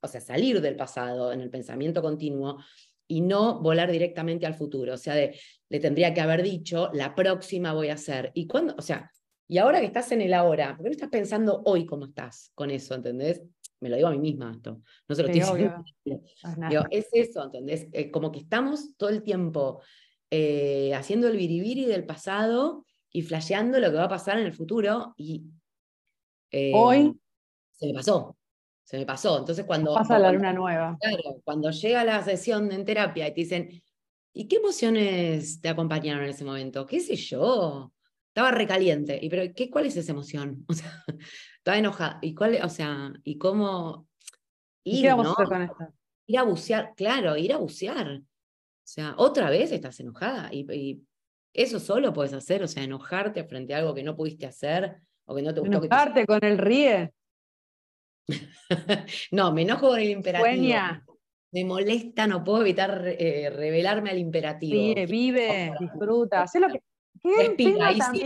o 0.00 0.08
sea, 0.08 0.20
salir 0.20 0.60
del 0.60 0.76
pasado 0.76 1.32
en 1.32 1.40
el 1.40 1.50
pensamiento 1.50 2.02
continuo 2.02 2.58
y 3.08 3.20
no 3.20 3.60
volar 3.60 3.90
directamente 3.90 4.46
al 4.46 4.54
futuro. 4.54 4.94
O 4.94 4.96
sea, 4.96 5.14
le 5.16 5.80
tendría 5.80 6.14
que 6.14 6.20
haber 6.20 6.42
dicho, 6.42 6.90
la 6.92 7.14
próxima 7.14 7.72
voy 7.72 7.88
a 7.88 7.94
hacer. 7.94 8.30
¿Y 8.34 8.46
cuándo? 8.46 8.74
O 8.78 8.82
sea, 8.82 9.10
y 9.48 9.58
ahora 9.58 9.80
que 9.80 9.86
estás 9.86 10.12
en 10.12 10.20
el 10.20 10.32
ahora, 10.32 10.76
¿por 10.76 10.84
qué 10.84 10.90
no 10.90 10.92
estás 10.92 11.08
pensando 11.08 11.62
hoy 11.64 11.84
cómo 11.84 12.04
estás 12.06 12.52
con 12.54 12.70
eso? 12.70 12.94
¿Entendés? 12.94 13.42
Me 13.80 13.88
lo 13.88 13.96
digo 13.96 14.08
a 14.08 14.12
mí 14.12 14.18
misma 14.18 14.52
esto. 14.52 14.82
No 15.08 15.14
se 15.14 15.22
lo 15.22 15.28
estoy 15.28 15.40
diciendo. 16.04 16.88
es 16.90 17.08
eso, 17.12 17.44
¿entendés? 17.44 17.88
Eh, 17.92 18.10
como 18.10 18.30
que 18.30 18.40
estamos 18.40 18.96
todo 18.96 19.10
el 19.10 19.22
tiempo 19.22 19.80
eh, 20.30 20.94
haciendo 20.94 21.28
el 21.28 21.36
biribiri 21.36 21.86
del 21.86 22.04
pasado 22.04 22.84
y 23.10 23.22
flasheando 23.22 23.80
lo 23.80 23.90
que 23.90 23.96
va 23.96 24.04
a 24.04 24.08
pasar 24.08 24.38
en 24.38 24.46
el 24.46 24.52
futuro 24.52 25.14
y 25.16 25.44
eh, 26.52 26.72
hoy 26.74 27.18
se 27.72 27.86
me 27.86 27.94
pasó 27.94 28.36
se 28.90 28.98
me 28.98 29.06
pasó. 29.06 29.38
Entonces 29.38 29.64
cuando... 29.66 29.94
Pasa 29.94 30.18
la 30.18 30.32
luna 30.32 30.52
nueva. 30.52 30.98
Claro, 31.00 31.40
cuando 31.44 31.70
llega 31.70 32.02
la 32.02 32.24
sesión 32.24 32.72
en 32.72 32.84
terapia 32.84 33.28
y 33.28 33.30
te 33.32 33.40
dicen, 33.42 33.82
¿y 34.32 34.48
qué 34.48 34.56
emociones 34.56 35.60
te 35.60 35.68
acompañaron 35.68 36.24
en 36.24 36.30
ese 36.30 36.44
momento? 36.44 36.86
¿Qué 36.86 36.98
sé 36.98 37.14
yo? 37.14 37.92
Estaba 38.26 38.50
recaliente. 38.50 39.16
¿Y 39.22 39.30
pero 39.30 39.44
qué, 39.54 39.70
cuál 39.70 39.86
es 39.86 39.96
esa 39.96 40.10
emoción? 40.10 40.66
O 40.68 40.72
sea, 40.74 41.04
estaba 41.60 41.78
enojada. 41.78 42.18
¿Y 42.22 42.34
cuál, 42.34 42.58
o 42.62 42.68
sea, 42.68 43.12
y 43.22 43.38
cómo 43.38 44.08
ir, 44.84 45.02
qué 45.02 45.10
a 45.10 45.14
hacer 45.14 45.46
con 45.46 45.62
esto? 45.62 45.92
Ir 46.26 46.38
a 46.38 46.42
bucear, 46.42 46.94
claro, 46.96 47.36
ir 47.36 47.52
a 47.52 47.58
bucear. 47.58 48.08
O 48.08 48.86
sea, 48.92 49.14
otra 49.18 49.50
vez 49.50 49.70
estás 49.70 50.00
enojada 50.00 50.48
y, 50.52 50.66
y 50.72 51.02
eso 51.52 51.78
solo 51.78 52.12
puedes 52.12 52.32
hacer, 52.32 52.62
o 52.62 52.68
sea, 52.68 52.82
enojarte 52.82 53.44
frente 53.44 53.74
a 53.74 53.78
algo 53.78 53.94
que 53.94 54.02
no 54.02 54.16
pudiste 54.16 54.46
hacer 54.46 54.96
o 55.26 55.34
que 55.34 55.42
no 55.42 55.52
te 55.52 55.60
gustó. 55.60 55.76
Enojarte 55.76 56.26
con 56.26 56.42
el 56.42 56.58
ríe. 56.58 57.12
no, 59.32 59.52
me 59.52 59.62
enojo 59.62 59.88
con 59.88 60.00
el 60.00 60.10
imperativo. 60.10 60.74
Me 61.52 61.64
molesta, 61.64 62.28
no 62.28 62.44
puedo 62.44 62.60
evitar 62.62 63.02
eh, 63.06 63.50
revelarme 63.50 64.10
al 64.10 64.18
imperativo. 64.18 64.80
Vive, 64.80 65.06
vive, 65.06 65.74
disfruta. 65.80 66.46
Sé 66.46 66.60
lo 66.60 66.68
que. 66.68 66.80
Respira, 67.22 67.92
y 67.92 68.00
si 68.00 68.24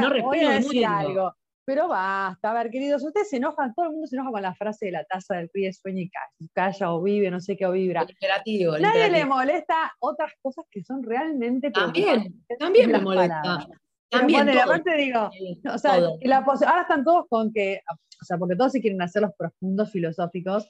no 0.00 0.08
respiro, 0.08 0.88
algo. 0.88 1.36
Pero 1.64 1.88
basta, 1.88 2.50
a 2.50 2.54
ver, 2.54 2.70
queridos, 2.70 3.04
ustedes 3.04 3.30
se 3.30 3.36
enojan, 3.36 3.72
todo 3.74 3.86
el 3.86 3.92
mundo 3.92 4.06
se 4.08 4.16
enoja 4.16 4.32
con 4.32 4.42
la 4.42 4.54
frase 4.54 4.86
de 4.86 4.92
la 4.92 5.04
taza 5.04 5.36
del 5.36 5.48
río 5.54 5.70
sueña 5.72 6.08
y 6.38 6.48
calla, 6.48 6.92
o 6.92 7.00
vive, 7.00 7.30
no 7.30 7.38
sé 7.38 7.56
qué, 7.56 7.66
o 7.66 7.72
vibra. 7.72 8.04
imperativo, 8.08 8.78
Nadie 8.78 9.10
le 9.10 9.24
molesta 9.24 9.92
otras 10.00 10.32
cosas 10.42 10.64
que 10.70 10.82
son 10.82 11.04
realmente 11.04 11.70
También, 11.70 12.44
también 12.58 12.90
me 12.90 12.98
molesta. 12.98 13.66
También, 14.10 14.48
aparte 14.50 14.94
digo, 14.96 15.30
o 15.72 15.78
sea, 15.78 15.94
ahora 15.94 16.82
están 16.82 17.04
todos 17.04 17.26
con 17.30 17.52
que, 17.52 17.80
o 17.88 18.24
sea, 18.24 18.36
porque 18.36 18.56
todos 18.56 18.72
se 18.72 18.80
quieren 18.80 19.00
hacer 19.00 19.22
los 19.22 19.32
profundos 19.38 19.90
filosóficos 19.90 20.68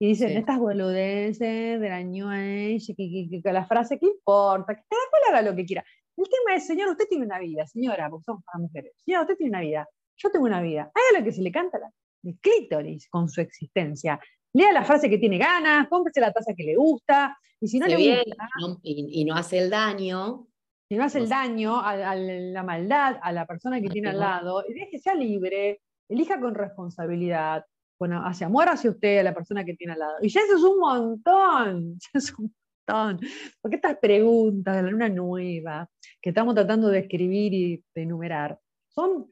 y 0.00 0.08
dicen 0.08 0.36
estas 0.36 0.58
boludeces 0.58 1.80
de 1.80 1.88
la 1.88 2.02
New 2.02 2.26
Age, 2.28 2.92
que, 2.96 3.52
la 3.52 3.64
frase, 3.66 4.00
¿qué 4.00 4.06
importa? 4.06 4.74
Que 4.74 4.82
cada 4.88 5.02
cual 5.10 5.22
haga 5.28 5.48
lo 5.48 5.54
que 5.54 5.64
quiera. 5.64 5.84
El 6.16 6.24
tema 6.24 6.56
es, 6.56 6.66
señor, 6.66 6.88
usted 6.88 7.06
tiene 7.08 7.24
una 7.24 7.38
vida, 7.38 7.64
señora, 7.68 8.10
porque 8.10 8.24
somos 8.24 8.42
para 8.44 8.58
mujeres. 8.58 8.92
Señora, 9.04 9.22
usted 9.22 9.36
tiene 9.36 9.50
una 9.50 9.60
vida, 9.60 9.88
yo 10.22 10.30
tengo 10.30 10.44
una 10.44 10.62
vida. 10.62 10.90
Haga 10.94 11.18
lo 11.18 11.24
que 11.24 11.32
se 11.32 11.42
le 11.42 11.50
canta 11.50 11.78
la, 11.78 11.90
el 12.24 12.38
clítoris 12.38 13.08
con 13.08 13.28
su 13.28 13.40
existencia. 13.40 14.20
Lea 14.52 14.72
la 14.72 14.84
frase 14.84 15.08
que 15.08 15.18
tiene 15.18 15.38
ganas, 15.38 15.88
cómprese 15.88 16.20
la 16.20 16.32
taza 16.32 16.54
que 16.54 16.64
le 16.64 16.76
gusta, 16.76 17.36
y 17.60 17.68
si 17.68 17.78
no 17.78 17.86
le 17.86 17.96
gusta. 17.96 18.48
y 18.82 19.24
no 19.24 19.34
hace 19.34 19.58
el 19.58 19.70
daño, 19.70 20.46
si 20.92 20.98
no 20.98 21.04
hace 21.04 21.20
el 21.20 21.28
daño 21.30 21.80
a, 21.80 22.14
la 22.14 22.62
maldad 22.62 23.16
a 23.22 23.32
la 23.32 23.46
persona 23.46 23.80
que 23.80 23.88
tiene 23.88 24.10
al 24.10 24.18
lado, 24.18 24.62
y 24.68 24.74
deje 24.74 24.90
que 24.90 24.98
sea 24.98 25.14
libre, 25.14 25.80
elija 26.06 26.38
con 26.38 26.54
responsabilidad, 26.54 27.64
bueno, 27.98 28.20
hacia 28.26 28.46
amor 28.46 28.68
hacia 28.68 28.90
usted, 28.90 29.20
a 29.20 29.22
la 29.22 29.32
persona 29.32 29.64
que 29.64 29.72
tiene 29.72 29.94
al 29.94 30.00
lado. 30.00 30.16
Y 30.20 30.28
ya 30.28 30.42
eso 30.42 30.56
es 30.56 30.62
un 30.62 30.78
montón, 30.78 31.98
ya 31.98 32.10
es 32.12 32.38
un 32.38 32.54
montón. 32.86 33.26
Porque 33.62 33.76
estas 33.76 33.96
preguntas 33.96 34.76
de 34.76 34.82
la 34.82 34.90
luna 34.90 35.08
nueva 35.08 35.88
que 36.20 36.28
estamos 36.28 36.54
tratando 36.54 36.88
de 36.88 36.98
escribir 36.98 37.54
y 37.54 37.82
de 37.94 38.02
enumerar 38.02 38.58
son 38.88 39.30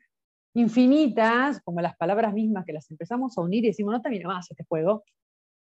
infinitas, 0.55 1.61
como 1.63 1.81
las 1.81 1.97
palabras 1.97 2.35
mismas 2.35 2.65
que 2.65 2.73
las 2.73 2.91
empezamos 2.91 3.37
a 3.37 3.43
unir 3.43 3.65
y 3.65 3.69
decimos, 3.69 3.93
no 3.93 4.03
termina 4.03 4.29
más 4.29 4.51
este 4.51 4.65
juego. 4.65 5.05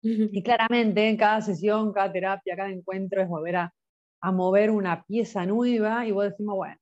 Y 0.02 0.42
claramente 0.44 1.10
en 1.10 1.18
cada 1.18 1.42
sesión, 1.42 1.92
cada 1.92 2.12
terapia, 2.12 2.56
cada 2.56 2.70
encuentro 2.70 3.22
es 3.22 3.28
volver 3.28 3.58
a, 3.58 3.74
a 4.22 4.32
mover 4.32 4.72
una 4.72 5.04
pieza 5.04 5.46
nueva 5.46 6.06
y 6.06 6.12
vos 6.12 6.24
decimos, 6.24 6.56
bueno, 6.56 6.78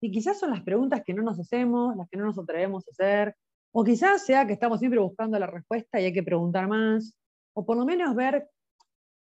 y 0.00 0.10
quizás 0.10 0.38
son 0.38 0.50
las 0.50 0.62
preguntas 0.62 1.02
que 1.04 1.14
no 1.14 1.22
nos 1.22 1.38
hacemos, 1.38 1.96
las 1.96 2.08
que 2.08 2.16
no 2.16 2.24
nos 2.24 2.38
atrevemos 2.38 2.86
a 2.86 2.90
hacer, 2.90 3.36
o 3.72 3.84
quizás 3.84 4.24
sea 4.24 4.46
que 4.46 4.52
estamos 4.52 4.78
siempre 4.78 5.00
buscando 5.00 5.38
la 5.38 5.46
respuesta 5.46 6.00
y 6.00 6.04
hay 6.04 6.12
que 6.12 6.22
preguntar 6.22 6.68
más, 6.68 7.14
o 7.54 7.64
por 7.64 7.76
lo 7.76 7.84
menos 7.84 8.14
ver 8.14 8.48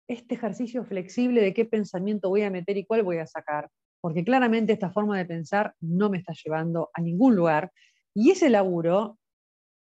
este 0.09 0.37
ejercicio 0.37 0.85
flexible 0.85 1.43
de 1.43 1.53
qué 1.53 1.65
pensamiento 1.65 2.29
voy 2.29 2.43
a 2.43 2.51
meter 2.51 2.77
y 2.77 2.87
cuál 2.87 3.03
voy 3.03 3.19
a 3.19 3.27
sacar, 3.27 3.69
porque 4.01 4.25
claramente 4.25 4.73
esta 4.73 4.91
forma 4.91 5.19
de 5.19 5.27
pensar 5.27 5.75
no 5.81 6.09
me 6.11 6.19
está 6.19 6.33
llevando 6.33 6.91
a 6.95 7.03
ningún 7.03 7.35
lugar 7.35 7.73
y 8.19 8.33
ese 8.33 8.51
laburo, 8.51 9.17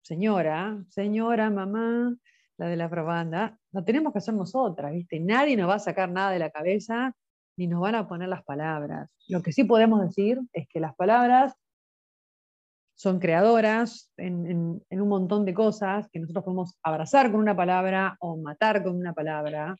señora, 0.03 0.85
señora, 0.91 1.49
mamá, 1.49 2.15
la 2.59 2.67
de 2.67 2.77
la 2.77 2.91
propaganda, 2.91 3.59
lo 3.73 3.83
tenemos 3.83 4.13
que 4.13 4.19
hacer 4.19 4.35
nosotras, 4.35 4.93
¿viste? 4.93 5.19
Nadie 5.21 5.57
nos 5.57 5.71
va 5.71 5.77
a 5.77 5.79
sacar 5.79 6.11
nada 6.11 6.33
de 6.33 6.39
la 6.39 6.51
cabeza 6.51 7.15
ni 7.57 7.67
nos 7.67 7.81
van 7.81 7.95
a 7.95 8.07
poner 8.07 8.29
las 8.29 8.45
palabras. 8.45 9.11
Lo 9.29 9.41
que 9.41 9.53
sí 9.53 9.65
podemos 9.65 10.03
decir 10.03 10.39
es 10.53 10.69
que 10.69 10.81
las 10.81 10.95
palabras 10.97 11.55
son 12.95 13.21
creadoras 13.21 14.13
en, 14.19 14.83
un 14.91 15.09
montón 15.09 15.47
de 15.47 15.55
cosas 15.55 16.07
que 16.13 16.21
nosotros 16.21 16.45
podemos 16.45 16.75
abrazar 16.83 17.31
con 17.31 17.41
una 17.41 17.57
palabra 17.57 18.19
o 18.21 18.37
matar 18.37 18.85
con 18.85 18.97
una 18.97 19.15
palabra. 19.15 19.77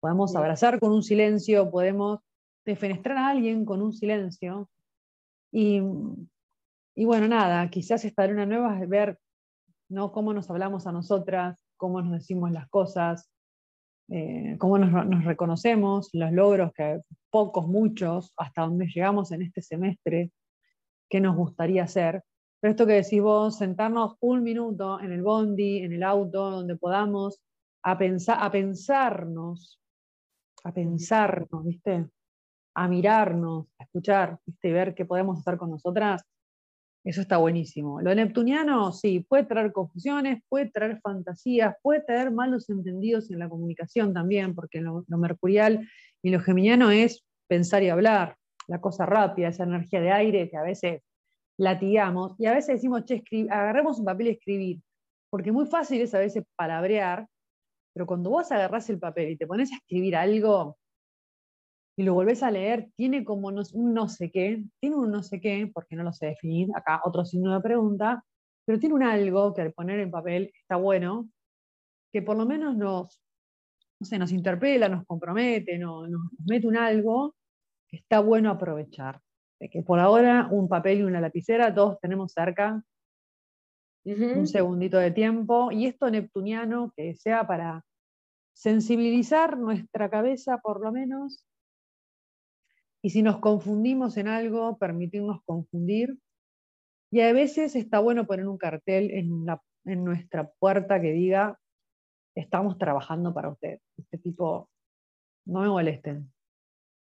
Podemos 0.00 0.36
abrazar 0.36 0.78
con 0.78 0.92
un 0.92 1.02
silencio, 1.02 1.70
podemos 1.70 2.20
defenestrar 2.66 3.16
a 3.16 3.28
alguien 3.28 3.64
con 3.64 3.80
un 3.80 3.94
silencio. 3.94 4.68
Y 5.50 5.80
y 6.94 7.04
bueno, 7.04 7.26
nada, 7.26 7.68
quizás 7.70 8.04
esta 8.04 8.26
luna 8.26 8.46
nueva 8.46 8.80
es 8.80 8.88
ver 8.88 9.18
¿no? 9.88 10.12
cómo 10.12 10.32
nos 10.32 10.48
hablamos 10.50 10.86
a 10.86 10.92
nosotras, 10.92 11.58
cómo 11.76 12.00
nos 12.00 12.12
decimos 12.12 12.52
las 12.52 12.68
cosas, 12.68 13.30
eh, 14.08 14.56
cómo 14.58 14.78
nos, 14.78 15.24
reconocemos, 15.24 16.10
los 16.12 16.30
logros 16.32 16.72
que 16.72 17.00
pocos, 17.30 17.66
muchos, 17.66 18.32
hasta 18.36 18.62
donde 18.62 18.86
llegamos 18.86 19.32
en 19.32 19.42
este 19.42 19.60
semestre, 19.60 20.30
qué 21.08 21.20
nos 21.20 21.36
gustaría 21.36 21.84
hacer. 21.84 22.22
Pero 22.60 22.70
esto 22.70 22.86
que 22.86 22.94
decís 22.94 23.20
vos, 23.20 23.58
sentarnos 23.58 24.16
un 24.20 24.42
minuto 24.42 25.00
en 25.00 25.12
el 25.12 25.22
bondi, 25.22 25.78
en 25.78 25.92
el 25.92 26.02
auto, 26.02 26.50
donde 26.50 26.76
podamos, 26.76 27.40
a, 27.82 27.98
pensar, 27.98 28.38
a 28.40 28.50
pensarnos, 28.50 29.80
a 30.62 30.72
pensarnos, 30.72 31.64
¿viste? 31.64 32.08
A 32.74 32.88
mirarnos, 32.88 33.66
a 33.78 33.84
escuchar, 33.84 34.38
¿viste? 34.46 34.68
Y 34.68 34.72
ver 34.72 34.94
qué 34.94 35.04
podemos 35.04 35.40
hacer 35.40 35.58
con 35.58 35.70
nosotras, 35.70 36.24
eso 37.04 37.20
está 37.20 37.36
buenísimo. 37.36 38.00
Lo 38.00 38.14
neptuniano, 38.14 38.90
sí, 38.92 39.20
puede 39.20 39.44
traer 39.44 39.72
confusiones, 39.72 40.42
puede 40.48 40.70
traer 40.70 41.00
fantasías, 41.00 41.76
puede 41.82 42.00
traer 42.00 42.30
malos 42.30 42.70
entendidos 42.70 43.30
en 43.30 43.38
la 43.40 43.48
comunicación 43.48 44.14
también, 44.14 44.54
porque 44.54 44.80
lo, 44.80 45.04
mercurial 45.08 45.86
y 46.22 46.30
lo 46.30 46.40
geminiano 46.40 46.90
es 46.90 47.22
pensar 47.46 47.82
y 47.82 47.90
hablar, 47.90 48.36
la 48.68 48.80
cosa 48.80 49.04
rápida, 49.04 49.48
esa 49.48 49.64
energía 49.64 50.00
de 50.00 50.12
aire 50.12 50.48
que 50.48 50.56
a 50.56 50.62
veces 50.62 51.02
latigamos 51.58 52.34
y 52.38 52.46
a 52.46 52.54
veces 52.54 52.76
decimos, 52.76 53.04
che, 53.04 53.22
agarremos 53.50 53.98
un 53.98 54.06
papel 54.06 54.28
y 54.28 54.30
escribir, 54.30 54.80
porque 55.28 55.52
muy 55.52 55.66
fácil 55.66 56.00
es 56.00 56.14
a 56.14 56.18
veces 56.18 56.44
palabrear, 56.56 57.28
pero 57.92 58.06
cuando 58.06 58.30
vos 58.30 58.50
agarrás 58.50 58.88
el 58.88 58.98
papel 58.98 59.28
y 59.28 59.36
te 59.36 59.46
pones 59.46 59.70
a 59.72 59.76
escribir 59.76 60.16
algo, 60.16 60.78
y 61.96 62.02
lo 62.02 62.14
volvés 62.14 62.42
a 62.42 62.50
leer, 62.50 62.90
tiene 62.96 63.24
como 63.24 63.48
un 63.48 63.94
no 63.94 64.08
sé 64.08 64.30
qué, 64.30 64.64
tiene 64.80 64.96
un 64.96 65.10
no 65.10 65.22
sé 65.22 65.40
qué, 65.40 65.70
porque 65.72 65.96
no 65.96 66.02
lo 66.02 66.12
sé 66.12 66.26
definir, 66.26 66.68
acá 66.74 67.00
otro 67.04 67.24
signo 67.24 67.54
de 67.54 67.60
pregunta, 67.60 68.24
pero 68.64 68.78
tiene 68.78 68.94
un 68.94 69.02
algo 69.02 69.54
que 69.54 69.62
al 69.62 69.72
poner 69.72 70.00
en 70.00 70.10
papel 70.10 70.50
está 70.60 70.76
bueno, 70.76 71.28
que 72.12 72.22
por 72.22 72.36
lo 72.36 72.46
menos 72.46 72.76
nos, 72.76 73.22
no 74.00 74.18
nos 74.18 74.32
interpela, 74.32 74.88
nos 74.88 75.06
compromete, 75.06 75.78
nos, 75.78 76.08
nos 76.08 76.22
mete 76.46 76.66
un 76.66 76.76
algo 76.76 77.34
que 77.88 77.98
está 77.98 78.20
bueno 78.20 78.50
aprovechar. 78.50 79.20
De 79.60 79.68
que 79.68 79.82
por 79.82 80.00
ahora 80.00 80.48
un 80.50 80.68
papel 80.68 80.98
y 80.98 81.02
una 81.04 81.20
lapicera, 81.20 81.74
todos 81.74 82.00
tenemos 82.00 82.32
cerca 82.32 82.82
un 84.04 84.46
segundito 84.46 84.98
de 84.98 85.12
tiempo, 85.12 85.72
y 85.72 85.86
esto 85.86 86.10
neptuniano 86.10 86.92
que 86.94 87.14
sea 87.14 87.46
para 87.46 87.84
sensibilizar 88.52 89.56
nuestra 89.56 90.10
cabeza 90.10 90.58
por 90.58 90.82
lo 90.82 90.92
menos 90.92 91.46
y 93.04 93.10
si 93.10 93.22
nos 93.22 93.38
confundimos 93.38 94.16
en 94.16 94.28
algo, 94.28 94.78
permitirnos 94.78 95.42
confundir. 95.44 96.16
Y 97.12 97.20
a 97.20 97.34
veces 97.34 97.76
está 97.76 97.98
bueno 97.98 98.26
poner 98.26 98.48
un 98.48 98.56
cartel 98.56 99.10
en, 99.10 99.44
en 99.84 100.04
nuestra 100.04 100.50
puerta 100.58 100.98
que 101.02 101.12
diga, 101.12 101.60
estamos 102.34 102.78
trabajando 102.78 103.34
para 103.34 103.50
usted. 103.50 103.78
Este 103.98 104.16
tipo, 104.16 104.70
no 105.44 105.60
me 105.60 105.68
molesten. 105.68 106.32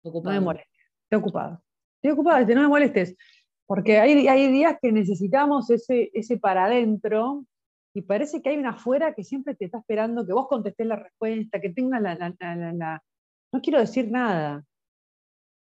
No 0.03 0.21
me 0.21 0.41
molesten. 0.41 0.73
Estoy 1.05 1.21
ocupado. 1.21 1.63
Estoy 2.03 2.11
ocupado, 2.11 2.39
este, 2.39 2.57
no 2.57 2.63
me 2.63 2.69
molestes. 2.69 3.17
Porque 3.65 4.01
hay, 4.01 4.27
hay 4.27 4.51
días 4.51 4.77
que 4.83 4.91
necesitamos 4.91 5.71
ese, 5.71 6.11
ese 6.13 6.39
para 6.39 6.65
adentro 6.65 7.47
y 7.95 8.03
parece 8.03 8.43
que 8.43 8.49
hay 8.49 8.57
una 8.57 8.71
afuera 8.71 9.15
que 9.15 9.23
siempre 9.23 9.55
te 9.55 9.67
está 9.67 9.79
esperando 9.79 10.27
que 10.27 10.33
vos 10.33 10.49
contestes 10.49 10.89
la 10.89 10.97
respuesta, 10.97 11.61
que 11.61 11.71
tengas 11.71 12.03
la, 12.03 12.17
la, 12.17 12.73
la 12.73 13.05
no 13.53 13.61
quiero 13.61 13.79
decir 13.79 14.11
nada, 14.11 14.65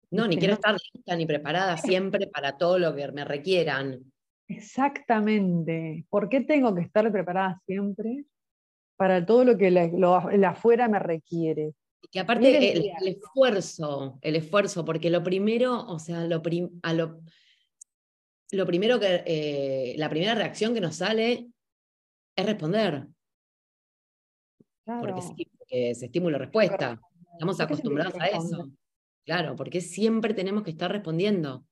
no, 0.10 0.28
ni 0.28 0.38
quiero 0.38 0.54
estar 0.54 0.76
lista 0.94 1.16
ni 1.16 1.26
preparada 1.26 1.78
siempre 1.78 2.28
para 2.28 2.58
todo 2.58 2.80
lo 2.80 2.96
que 2.96 3.12
me 3.12 3.26
requieran. 3.26 4.12
Exactamente. 4.48 6.06
¿Por 6.10 6.30
qué 6.30 6.42
tengo 6.42 6.74
que 6.74 6.82
estar 6.82 7.12
preparada 7.12 7.62
siempre 7.66 8.26
para 8.96 9.26
todo 9.26 9.44
lo 9.44 9.58
que 9.58 9.70
la, 9.72 10.50
afuera 10.50 10.88
me 10.88 11.00
requiere? 11.00 11.74
Y 12.02 12.08
que 12.08 12.20
aparte 12.20 12.72
el, 12.72 12.92
esfuerzo, 13.08 14.18
el 14.22 14.38
esfuerzo, 14.38 14.86
porque 14.86 15.10
lo 15.10 15.24
primero, 15.24 15.86
o 15.88 16.00
sea, 16.00 16.26
lo, 16.26 16.42
a 16.84 16.94
lo, 16.94 17.20
lo, 18.52 18.66
primero 18.66 19.00
que, 19.00 19.24
eh, 19.26 19.96
la 19.98 20.10
primera 20.10 20.36
reacción 20.36 20.74
que 20.74 20.82
nos 20.82 20.96
sale 20.96 21.48
es 22.36 22.46
responder. 22.46 23.08
Porque, 24.86 25.22
sí, 25.22 25.52
porque 25.58 25.90
es 25.90 26.02
estímulo-respuesta. 26.02 26.98
Estamos 27.34 27.60
acostumbrados 27.60 28.16
a 28.22 28.28
eso. 28.28 28.72
Claro, 29.28 29.58
porque 29.58 29.82
siempre 29.82 30.34
tenemos 30.34 30.64
que 30.64 30.72
estar 30.72 30.90
respondiendo. 30.90 31.66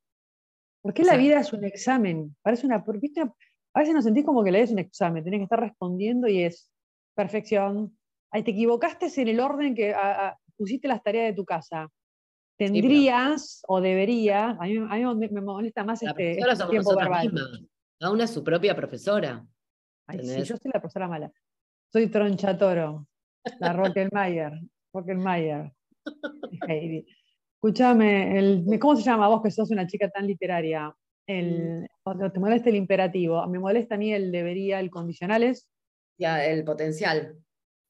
Porque 0.81 1.03
la 1.03 1.15
vida 1.15 1.39
es 1.39 1.53
un 1.53 1.63
examen, 1.63 2.35
parece 2.41 2.67
una, 2.67 2.75
A 2.75 3.79
veces 3.79 3.95
nos 3.95 4.03
sentís 4.03 4.25
como 4.25 4.43
que 4.43 4.51
la 4.51 4.57
vida 4.57 4.65
es 4.65 4.71
un 4.73 4.79
examen, 4.79 5.23
tenés 5.23 5.39
que 5.39 5.45
estar 5.45 5.61
respondiendo 5.61 6.27
y 6.27 6.43
es 6.43 6.69
perfección. 7.15 7.97
Ahí 8.29 8.43
te 8.43 8.51
equivocaste 8.51 9.09
en 9.21 9.27
el 9.29 9.39
orden 9.39 9.73
que 9.73 9.95
pusiste 10.57 10.89
las 10.89 11.01
tareas 11.01 11.27
de 11.27 11.33
tu 11.33 11.45
casa. 11.45 11.89
Tendrías 12.57 13.61
o 13.69 13.79
deberías, 13.79 14.57
a 14.59 14.65
mí, 14.65 14.77
me 15.31 15.41
molesta 15.41 15.85
más 15.85 16.03
este, 16.03 16.37
este 16.37 16.65
tiempo 16.69 16.93
verbal. 16.93 17.31
Cada 17.97 18.11
una 18.11 18.25
es 18.25 18.31
su 18.31 18.43
propia 18.43 18.75
profesora. 18.75 19.45
yo 20.11 20.45
soy 20.45 20.71
la 20.73 20.81
profesora 20.81 21.07
mala. 21.07 21.31
Soy 21.89 22.07
Tronchatoro, 22.07 23.07
la 23.59 23.71
Rockelmayer. 23.71 24.59
Rockelmayer. 24.93 25.71
Escúchame, 27.65 28.77
¿cómo 28.79 28.95
se 28.95 29.01
llama 29.01 29.27
vos 29.27 29.41
que 29.41 29.49
sos 29.49 29.71
una 29.71 29.87
chica 29.87 30.07
tan 30.07 30.27
literaria? 30.27 30.95
El, 31.25 31.87
mm. 32.05 32.31
¿Te 32.31 32.39
molesta 32.39 32.69
el 32.69 32.75
imperativo? 32.75 33.43
Me 33.47 33.57
molesta 33.57 33.95
a 33.95 33.97
mí 33.97 34.13
el 34.13 34.31
debería, 34.31 34.79
el 34.79 34.91
condicionales. 34.91 35.67
Ya, 36.15 36.45
el 36.45 36.63
potencial. 36.63 37.39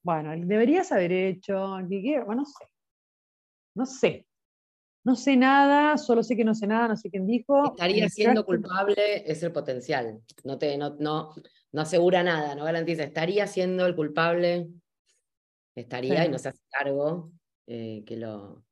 Bueno, 0.02 0.32
el 0.32 0.48
deberías 0.48 0.90
haber 0.92 1.12
hecho, 1.12 1.76
bueno, 2.24 2.36
no 2.36 2.44
sé. 2.46 2.64
No 3.74 3.84
sé. 3.84 4.26
No 5.04 5.14
sé 5.14 5.36
nada, 5.36 5.98
solo 5.98 6.22
sé 6.22 6.38
que 6.38 6.44
no 6.44 6.54
sé 6.54 6.66
nada, 6.66 6.88
no 6.88 6.96
sé 6.96 7.10
quién 7.10 7.26
dijo. 7.26 7.72
Estaría 7.72 8.08
siendo 8.08 8.46
culpable, 8.46 9.30
es 9.30 9.42
el 9.42 9.52
potencial. 9.52 10.22
No, 10.44 10.56
te, 10.56 10.78
no, 10.78 10.96
no, 10.98 11.34
no 11.72 11.80
asegura 11.82 12.22
nada, 12.22 12.54
no 12.54 12.64
garantiza. 12.64 13.02
Estaría 13.02 13.46
siendo 13.46 13.84
el 13.84 13.94
culpable, 13.94 14.68
estaría 15.74 16.24
y 16.24 16.30
no 16.30 16.38
se 16.38 16.48
hace 16.48 16.62
cargo 16.70 17.30
eh, 17.66 18.02
que 18.06 18.16
lo, 18.16 18.64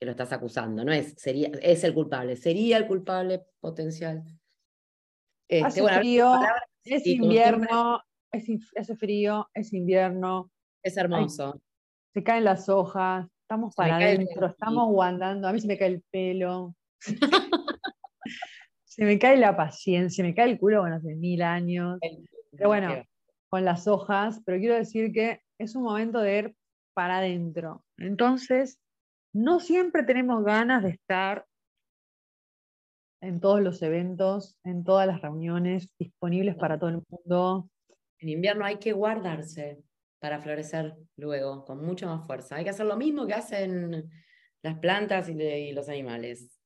que 0.00 0.06
lo 0.06 0.12
estás 0.12 0.32
acusando, 0.32 0.82
no 0.82 0.92
es, 0.92 1.14
sería, 1.18 1.50
es 1.60 1.84
el 1.84 1.92
culpable, 1.92 2.34
sería 2.34 2.78
el 2.78 2.86
culpable 2.86 3.44
potencial. 3.60 4.24
Este, 5.46 5.66
hace 5.66 5.98
frío, 5.98 6.40
es 6.84 7.06
invierno, 7.06 8.00
es, 8.32 8.48
hace 8.78 8.96
frío, 8.96 9.50
es 9.52 9.74
invierno. 9.74 10.50
Es 10.82 10.96
hermoso. 10.96 11.60
se 12.14 12.22
caen 12.22 12.44
las 12.44 12.70
hojas, 12.70 13.28
estamos 13.42 13.74
para 13.74 13.96
adentro, 13.96 14.46
estamos 14.46 14.88
guardando, 14.88 15.46
a 15.46 15.52
mí 15.52 15.60
se 15.60 15.66
me 15.66 15.76
cae 15.76 15.88
el 15.88 16.02
pelo. 16.10 16.74
Se 18.84 19.04
me 19.04 19.20
cae 19.20 19.36
la 19.36 19.56
paciencia, 19.56 20.22
me 20.24 20.34
cae 20.34 20.50
el 20.50 20.58
culo, 20.58 20.80
bueno, 20.80 20.96
hace 20.96 21.14
mil 21.14 21.42
años. 21.42 21.98
Pero 22.50 22.68
bueno, 22.68 23.04
con 23.48 23.64
las 23.64 23.86
hojas, 23.86 24.42
pero 24.44 24.58
quiero 24.58 24.74
decir 24.74 25.12
que 25.12 25.40
es 25.58 25.76
un 25.76 25.84
momento 25.84 26.18
de 26.20 26.38
ir 26.38 26.56
para 26.92 27.18
adentro. 27.18 27.84
Entonces, 27.96 28.80
no 29.32 29.60
siempre 29.60 30.02
tenemos 30.02 30.44
ganas 30.44 30.82
de 30.82 30.90
estar 30.90 31.46
en 33.20 33.40
todos 33.40 33.60
los 33.60 33.82
eventos, 33.82 34.56
en 34.64 34.82
todas 34.82 35.06
las 35.06 35.20
reuniones 35.20 35.92
disponibles 35.98 36.56
para 36.56 36.78
todo 36.78 36.90
el 36.90 37.02
mundo. 37.08 37.68
En 38.18 38.28
invierno 38.28 38.64
hay 38.64 38.76
que 38.76 38.92
guardarse 38.92 39.78
para 40.20 40.40
florecer 40.40 40.94
luego, 41.16 41.64
con 41.64 41.84
mucha 41.84 42.06
más 42.06 42.26
fuerza. 42.26 42.56
Hay 42.56 42.64
que 42.64 42.70
hacer 42.70 42.86
lo 42.86 42.96
mismo 42.96 43.26
que 43.26 43.34
hacen 43.34 44.10
las 44.62 44.78
plantas 44.78 45.28
y, 45.28 45.72
los 45.72 45.88
animales. 45.88 46.60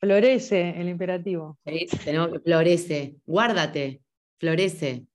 Florece 0.00 0.80
el 0.80 0.88
imperativo. 0.88 1.58
tenemos 2.04 2.32
que 2.32 2.40
florece, 2.40 3.16
guárdate, 3.24 4.02
florece. 4.38 5.06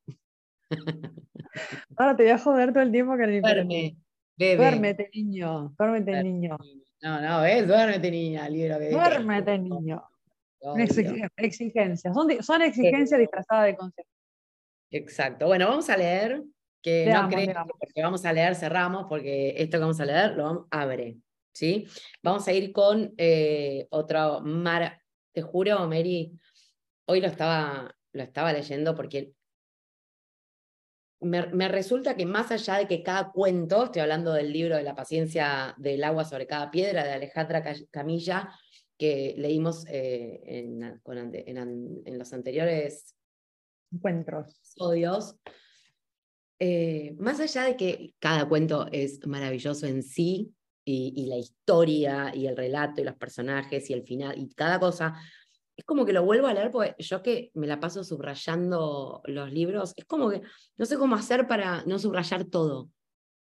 Ahora 1.97 2.15
te 2.15 2.23
voy 2.23 2.31
a 2.31 2.37
joder 2.37 2.73
todo 2.73 2.83
el 2.83 2.91
tiempo 2.91 3.11
con 3.11 3.23
el 3.23 3.35
imperativo. 3.35 3.67
Duerme, 3.67 3.97
Duérmete, 4.39 5.09
niño. 5.13 5.75
Duérmete, 5.77 6.23
niño. 6.23 6.57
No, 7.01 7.21
no, 7.21 7.41
¿ves? 7.41 7.67
Duérmete, 7.67 8.09
niña. 8.09 8.49
Libro 8.49 8.79
Duérmete, 8.79 9.57
niño. 9.59 10.03
exigencias. 11.35 12.13
Son, 12.45 12.61
exigencias 12.61 13.19
disfrazadas 13.19 13.65
de 13.65 13.75
concepto. 13.75 14.11
Exacto. 14.91 15.47
Bueno, 15.47 15.67
vamos 15.67 15.89
a 15.89 15.97
leer, 15.97 16.43
que 16.81 17.11
no 17.11 17.27
creo 17.27 17.65
que 17.93 18.01
vamos 18.01 18.25
a 18.25 18.33
leer, 18.33 18.55
cerramos, 18.55 19.05
porque 19.09 19.55
esto 19.57 19.77
que 19.77 19.81
vamos 19.81 19.99
a 19.99 20.05
leer 20.05 20.31
lo 20.35 20.43
vamos, 20.43 20.67
abre. 20.71 21.17
¿sí? 21.53 21.87
Vamos 22.23 22.47
a 22.47 22.53
ir 22.53 22.71
con 22.71 23.13
eh, 23.17 23.87
otro 23.91 24.39
mar. 24.41 25.01
Te 25.33 25.41
juro, 25.41 25.87
Mary, 25.87 26.39
hoy 27.05 27.19
lo 27.19 27.27
estaba, 27.27 27.93
lo 28.13 28.23
estaba 28.23 28.53
leyendo 28.53 28.95
porque 28.95 29.33
me, 31.21 31.67
resulta 31.67 32.15
que 32.15 32.25
más 32.25 32.51
allá 32.51 32.77
de 32.77 32.87
que 32.87 33.03
cada 33.03 33.31
cuento, 33.31 33.85
estoy 33.85 34.01
hablando 34.01 34.33
del 34.33 34.53
libro 34.53 34.75
de 34.75 34.83
la 34.83 34.95
paciencia 34.95 35.75
del 35.77 36.03
agua 36.03 36.23
sobre 36.23 36.47
cada 36.47 36.71
piedra 36.71 37.03
de 37.03 37.11
Alejandra 37.11 37.63
Camilla, 37.91 38.49
que 38.97 39.35
leímos 39.37 39.85
eh, 39.87 40.41
en, 40.45 42.17
los 42.17 42.33
anteriores 42.33 43.15
encuentros. 43.91 44.57
Episodios, 44.57 45.35
eh, 46.59 47.15
más 47.17 47.39
allá 47.39 47.63
de 47.63 47.75
que 47.75 48.13
cada 48.19 48.47
cuento 48.47 48.87
es 48.91 49.25
maravilloso 49.25 49.87
en 49.87 50.03
sí, 50.03 50.53
y, 50.85 51.13
y, 51.15 51.27
la 51.27 51.37
historia, 51.37 52.31
y 52.33 52.47
el 52.47 52.57
relato, 52.57 53.01
y 53.01 53.03
los 53.03 53.15
personajes, 53.15 53.89
y 53.89 53.93
el 53.93 54.03
final, 54.03 54.39
y 54.39 54.49
cada 54.55 54.79
cosa, 54.79 55.19
es 55.79 55.85
como 55.85 56.05
que 56.05 56.11
lo 56.11 56.25
vuelvo 56.25 56.47
a 56.47 56.53
leer, 56.53 56.71
porque 56.71 56.93
yo 57.01 57.23
que 57.23 57.51
me 57.53 57.65
la 57.65 57.79
paso 57.79 58.03
subrayando 58.03 59.21
los 59.23 59.49
libros, 59.49 59.93
es 59.95 60.03
como 60.03 60.29
que 60.29 60.41
no 60.75 60.85
sé 60.85 60.97
cómo 60.97 61.15
hacer 61.15 61.47
para 61.47 61.85
no 61.85 61.97
subrayar 61.97 62.43
todo, 62.43 62.89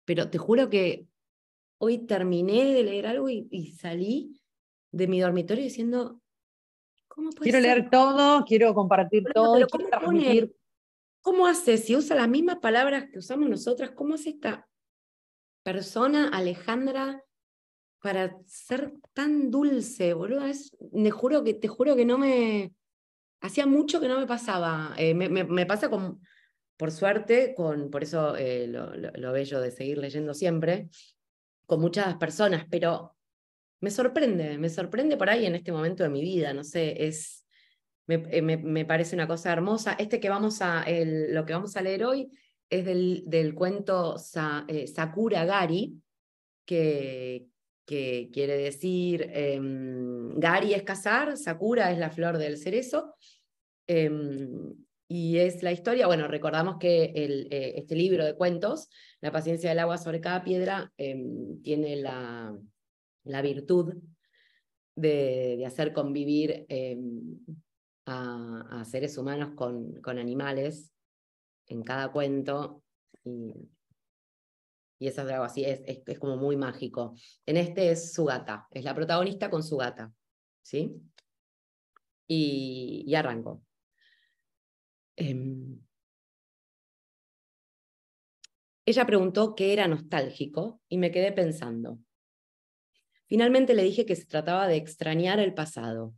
pero 0.05 0.29
te 0.29 0.37
juro 0.37 0.69
que 0.69 1.07
hoy 1.79 2.05
terminé 2.05 2.67
de 2.75 2.83
leer 2.85 3.07
algo 3.07 3.31
y, 3.31 3.73
salí 3.79 4.39
de 4.93 5.07
mi 5.09 5.21
dormitorio 5.21 5.65
diciendo, 5.65 6.21
¿cómo 7.09 7.31
puede 7.31 7.51
Quiero 7.51 7.61
leer 7.61 7.89
todo, 7.89 8.45
quiero 8.45 8.75
compartir 8.75 9.25
todo. 9.33 9.67
¿Cómo 11.23 11.47
hace? 11.47 11.79
Si 11.79 11.97
usa 11.97 12.15
las 12.15 12.29
mismas 12.29 12.59
palabras 12.59 13.07
que 13.11 13.21
usamos 13.21 13.49
nosotras, 13.49 13.93
¿cómo 13.93 14.15
hace 14.15 14.31
esta 14.31 14.69
persona, 15.63 16.29
Alejandra, 16.29 17.25
para 18.01 18.37
ser 18.47 18.93
tan 19.13 19.51
dulce, 19.51 20.15
boludo. 20.15 20.47
Es, 20.47 20.77
me 20.93 21.11
juro 21.11 21.43
que, 21.45 21.55
te 21.55 21.69
juro 21.69 21.97
que 21.97 22.05
no 22.05 22.19
me. 22.19 22.73
Hacía 23.41 23.67
mucho 23.67 24.01
que 24.01 24.09
no 24.09 24.19
me 24.19 24.27
pasaba. 24.27 24.95
Eh, 24.97 25.15
me, 25.15 25.67
pasa 25.67 25.89
con, 25.89 26.21
por 26.77 26.91
suerte, 26.91 27.55
con, 27.57 27.91
por 27.91 28.03
eso 28.03 28.37
eh, 28.37 28.67
lo, 28.67 28.95
lo, 28.95 29.33
bello 29.33 29.61
de 29.61 29.71
seguir 29.71 29.99
leyendo 29.99 30.35
siempre, 30.35 30.89
con 31.67 31.81
muchas 31.81 32.17
personas, 32.17 32.67
pero 32.69 33.17
me 33.81 33.91
sorprende, 33.91 34.59
me 34.59 34.69
sorprende 34.69 35.17
por 35.17 35.31
ahí 35.31 35.47
en 35.47 35.55
este 35.55 35.71
momento 35.71 36.03
de 36.03 36.09
mi 36.09 36.21
vida, 36.21 36.53
no 36.53 36.65
sé, 36.65 37.07
es. 37.07 37.45
Me, 38.07 38.15
eh, 38.31 38.41
me 38.41 38.87
parece 38.87 39.15
una 39.15 39.29
cosa 39.29 39.53
hermosa. 39.53 39.93
Este 39.93 40.19
que 40.19 40.31
vamos 40.31 40.63
a, 40.63 40.87
lo 40.89 41.45
que 41.45 41.53
vamos 41.53 41.77
a 41.77 41.83
leer 41.83 42.05
hoy 42.07 42.31
es 42.71 42.85
del, 42.87 43.23
del 43.27 43.55
cuento 43.55 44.17
Sakura 44.17 45.45
Gari, 45.45 46.01
que, 46.65 47.49
que 47.89 48.29
quiere 48.31 48.59
decir, 48.59 49.31
em, 49.33 50.39
Gari 50.39 50.75
es 50.75 50.83
cazar, 50.83 51.39
Sakura 51.39 51.91
es 51.91 51.99
la 51.99 52.11
flor 52.11 52.37
del 52.37 52.59
cerezo. 52.59 53.15
Em, 53.87 54.75
y 55.09 55.39
es 55.39 55.63
la 55.63 55.73
historia, 55.73 56.07
bueno, 56.07 56.29
recordamos 56.29 56.77
que 56.79 57.05
eh, 57.15 57.73
este 57.77 57.97
libro 57.97 58.27
de 58.27 58.37
cuentos, 58.37 58.91
La 59.23 59.33
paciencia 59.33 59.71
del 59.71 59.79
agua 59.79 59.97
sobre 59.97 60.21
cada 60.21 60.45
piedra, 60.45 60.93
em, 60.99 61.63
tiene 61.63 61.97
la, 61.97 62.55
la, 63.25 63.41
virtud 63.43 63.95
de, 64.95 65.57
de 65.57 65.65
hacer 65.65 65.95
convivir 65.95 66.67
a, 68.05 68.85
seres 68.85 69.17
humanos 69.17 69.53
con, 69.57 69.95
con 70.03 70.19
animales 70.19 70.93
en 71.67 71.83
cada 71.83 72.13
cuento. 72.13 72.83
Y 74.99 75.07
eso 75.07 75.23
es 75.23 75.31
así, 75.33 75.65
es, 75.65 75.81
es, 75.85 76.19
como 76.19 76.37
muy 76.37 76.57
mágico. 76.57 77.15
En 77.47 77.57
este 77.57 77.91
es 77.91 78.13
su 78.13 78.25
gata, 78.25 78.67
es 78.71 78.85
la 78.85 78.95
protagonista 78.95 79.51
con 79.51 79.63
su 79.63 79.77
gata, 79.77 80.13
¿sí? 80.63 81.01
Y, 82.27 83.05
y 83.07 83.15
arranco. 83.15 83.63
Em, 85.17 85.81
ella 88.87 89.07
preguntó 89.07 89.55
qué 89.55 89.73
era 89.73 89.87
nostálgico 89.87 90.81
y 90.89 90.99
me 90.99 91.11
quedé 91.11 91.33
pensando. 91.33 91.99
Finalmente 93.27 93.75
le 93.75 93.83
dije 93.83 94.07
que 94.07 94.17
se 94.17 94.27
trataba 94.27 94.67
de 94.67 94.77
extrañar 94.77 95.39
el 95.39 95.55
pasado. 95.55 96.15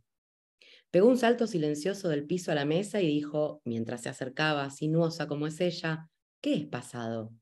Pegó 0.89 1.07
un 1.07 1.17
salto 1.17 1.47
silencioso 1.47 2.09
del 2.09 2.25
piso 2.25 2.51
a 2.51 2.55
la 2.55 2.65
mesa 2.65 3.01
y 3.01 3.07
dijo, 3.07 3.61
mientras 3.65 4.01
se 4.01 4.09
acercaba, 4.09 4.69
sinuosa 4.69 5.27
como 5.27 5.47
es 5.47 5.59
ella, 5.61 6.09
¿qué 6.41 6.53
es 6.55 6.65
pasado? 6.65 7.33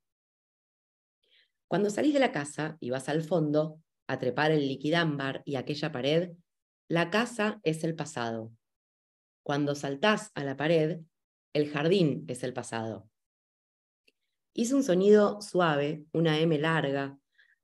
Cuando 1.70 1.92
salís 1.92 2.16
de 2.16 2.20
la 2.20 2.32
casa 2.32 2.78
y 2.80 2.90
vas 2.90 3.10
al 3.10 3.22
fondo 3.22 3.80
a 4.08 4.18
trepar 4.18 4.50
el 4.52 4.68
liquidámbar 4.68 5.44
y 5.46 5.56
aquella 5.56 5.92
pared, 5.92 6.32
la 6.88 7.12
casa 7.12 7.60
es 7.62 7.84
el 7.84 7.96
pasado. 7.96 8.52
Cuando 9.44 9.76
saltás 9.76 10.32
a 10.34 10.44
la 10.44 10.58
pared, 10.58 11.02
el 11.54 11.70
jardín 11.70 12.26
es 12.28 12.42
el 12.44 12.54
pasado. 12.54 13.08
Hizo 14.56 14.78
un 14.78 14.84
sonido 14.84 15.44
suave, 15.44 16.06
una 16.12 16.40
M 16.40 16.58
larga, 16.58 17.20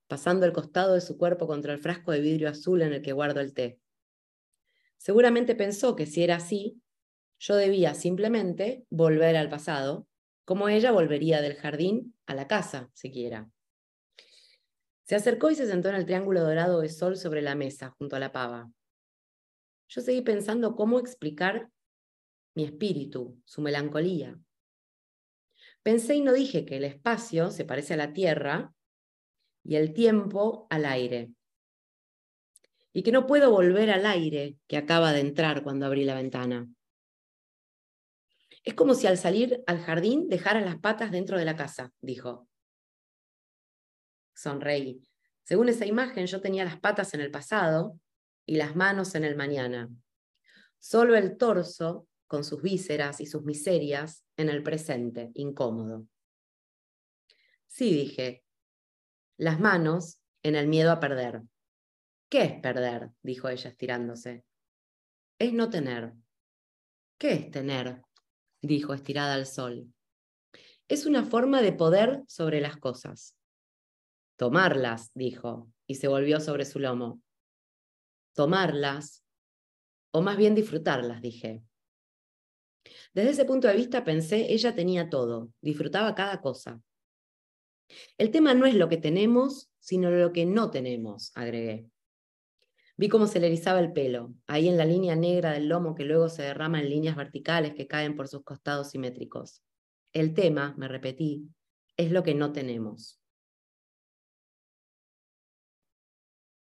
pasando 0.08 0.46
el 0.46 0.54
costado 0.54 0.94
de 0.94 1.02
su 1.02 1.18
cuerpo 1.18 1.48
contra 1.48 1.74
el 1.74 1.80
frasco 1.80 2.12
de 2.12 2.22
vidrio 2.22 2.50
azul 2.50 2.84
en 2.84 2.94
el 2.94 3.02
que 3.02 3.12
guardo 3.12 3.40
el 3.40 3.56
té. 3.56 3.80
Seguramente 4.98 5.56
pensó 5.56 5.96
que 5.96 6.06
si 6.06 6.24
era 6.24 6.36
así, 6.36 6.80
yo 7.40 7.56
debía 7.56 7.96
simplemente 7.96 8.86
volver 8.92 9.36
al 9.36 9.50
pasado, 9.50 10.08
como 10.46 10.70
ella 10.70 10.92
volvería 10.92 11.42
del 11.42 11.56
jardín 11.56 12.16
a 12.28 12.36
la 12.36 12.48
casa, 12.48 12.92
siquiera. 12.94 13.50
Se 15.06 15.16
acercó 15.16 15.52
y 15.52 15.56
se 15.56 15.68
sentó 15.68 15.90
en 15.90 15.96
el 15.96 16.06
triángulo 16.06 16.42
dorado 16.42 16.82
de 16.82 16.90
sol 16.90 17.16
sobre 17.16 17.44
la 17.44 17.54
mesa, 17.54 17.92
junto 17.92 18.16
a 18.16 18.20
la 18.20 18.32
pava. 18.32 18.72
Yo 19.88 20.02
seguí 20.02 20.22
pensando 20.22 20.76
cómo 20.76 21.00
explicar 21.00 21.70
mi 22.56 22.64
espíritu, 22.64 23.40
su 23.46 23.62
melancolía. 23.62 24.36
Pensé 25.84 26.16
y 26.16 26.22
no 26.22 26.34
dije 26.34 26.66
que 26.66 26.78
el 26.78 26.86
espacio 26.86 27.52
se 27.52 27.66
parece 27.66 27.94
a 27.94 27.98
la 27.98 28.14
tierra 28.14 28.74
y 29.64 29.76
el 29.76 29.94
tiempo 29.94 30.66
al 30.72 30.86
aire. 30.86 31.32
Y 32.92 33.04
que 33.04 33.12
no 33.12 33.28
puedo 33.28 33.52
volver 33.52 33.92
al 33.92 34.08
aire 34.08 34.58
que 34.66 34.78
acaba 34.78 35.14
de 35.14 35.20
entrar 35.20 35.62
cuando 35.62 35.86
abrí 35.86 36.04
la 36.04 36.16
ventana. 36.16 36.68
Es 38.64 38.74
como 38.74 38.96
si 38.96 39.06
al 39.06 39.20
salir 39.20 39.64
al 39.68 39.82
jardín 39.82 40.30
dejara 40.30 40.62
las 40.62 40.80
patas 40.80 41.12
dentro 41.12 41.38
de 41.38 41.46
la 41.46 41.56
casa, 41.56 41.94
dijo 42.02 42.48
sonreí. 44.36 45.02
Según 45.44 45.70
esa 45.70 45.86
imagen, 45.86 46.28
yo 46.28 46.42
tenía 46.42 46.66
las 46.66 46.80
patas 46.80 47.14
en 47.14 47.22
el 47.22 47.32
pasado 47.32 48.00
y 48.46 48.58
las 48.58 48.76
manos 48.76 49.16
en 49.16 49.24
el 49.24 49.36
mañana. 49.36 49.90
Solo 50.80 51.16
el 51.16 51.38
torso, 51.38 52.08
con 52.28 52.44
sus 52.44 52.62
vísceras 52.62 53.22
y 53.22 53.26
sus 53.26 53.44
miserias, 53.44 54.24
en 54.38 54.50
el 54.50 54.64
presente, 54.64 55.32
incómodo. 55.34 56.08
Sí, 57.68 57.92
dije. 57.94 58.44
Las 59.38 59.60
manos 59.60 60.20
en 60.44 60.56
el 60.56 60.68
miedo 60.68 60.92
a 60.92 61.00
perder. 61.00 61.42
¿Qué 62.30 62.44
es 62.44 62.60
perder? 62.60 63.12
dijo 63.22 63.50
ella 63.50 63.70
estirándose. 63.70 64.44
Es 65.40 65.54
no 65.54 65.70
tener. 65.70 66.14
¿Qué 67.18 67.34
es 67.34 67.52
tener? 67.52 68.02
dijo 68.62 68.94
estirada 68.94 69.34
al 69.34 69.46
sol. 69.46 69.94
Es 70.88 71.06
una 71.06 71.24
forma 71.24 71.62
de 71.62 71.74
poder 71.74 72.24
sobre 72.28 72.62
las 72.62 72.78
cosas. 72.78 73.36
Tomarlas, 74.38 75.12
dijo, 75.14 75.72
y 75.88 75.96
se 75.96 76.08
volvió 76.08 76.40
sobre 76.40 76.66
su 76.66 76.80
lomo. 76.80 77.22
Tomarlas, 78.34 79.24
o 80.12 80.22
más 80.22 80.38
bien 80.38 80.56
disfrutarlas, 80.56 81.22
dije. 81.22 81.64
Desde 83.14 83.32
ese 83.32 83.46
punto 83.46 83.68
de 83.68 83.76
vista 83.76 84.04
pensé, 84.04 84.54
ella 84.54 84.76
tenía 84.76 85.10
todo, 85.10 85.50
disfrutaba 85.62 86.16
cada 86.16 86.42
cosa. 86.42 86.82
El 88.18 88.32
tema 88.32 88.54
no 88.54 88.66
es 88.66 88.76
lo 88.76 88.90
que 88.90 88.98
tenemos, 88.98 89.70
sino 89.80 90.10
lo 90.12 90.34
que 90.34 90.46
no 90.46 90.70
tenemos, 90.70 91.32
agregué. 91.36 91.90
Vi 92.98 93.10
cómo 93.10 93.28
se 93.28 93.40
le 93.40 93.48
erizaba 93.48 93.80
el 93.80 93.92
pelo, 93.92 94.34
ahí 94.48 94.70
en 94.70 94.78
la 94.78 94.86
línea 94.86 95.16
negra 95.16 95.52
del 95.52 95.68
lomo 95.68 95.96
que 95.96 96.06
luego 96.06 96.30
se 96.30 96.44
derrama 96.44 96.80
en 96.80 96.90
líneas 96.90 97.16
verticales 97.16 97.74
que 97.74 97.88
caen 97.88 98.16
por 98.16 98.28
sus 98.28 98.44
costados 98.44 98.92
simétricos. 98.92 99.62
El 100.14 100.34
tema, 100.34 100.74
me 100.78 100.88
repetí, 100.88 101.50
es 101.98 102.12
lo 102.12 102.24
que 102.24 102.36
no 102.36 102.54
tenemos. 102.54 103.20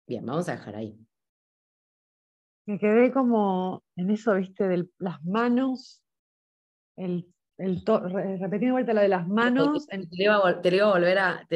Bien, 0.06 0.24
vamos 0.24 0.48
a 0.48 0.52
dejar 0.52 0.76
ahí. 0.76 0.96
Me 2.66 2.78
quedé 2.78 3.12
como 3.12 3.84
en 3.96 4.10
eso, 4.10 4.34
viste, 4.34 4.66
de 4.66 4.88
las 4.98 5.24
manos, 5.24 6.02
el, 6.96 7.32
el 7.58 7.82
repetiendo 8.40 8.74
vuelta 8.74 8.92
lo 8.92 9.00
de 9.00 9.08
las 9.08 9.26
manos. 9.26 9.86
Te, 9.86 9.98
lo 9.98 10.06
iba 10.10 10.34
a, 10.34 10.92
volver 10.92 11.18
a. 11.18 11.46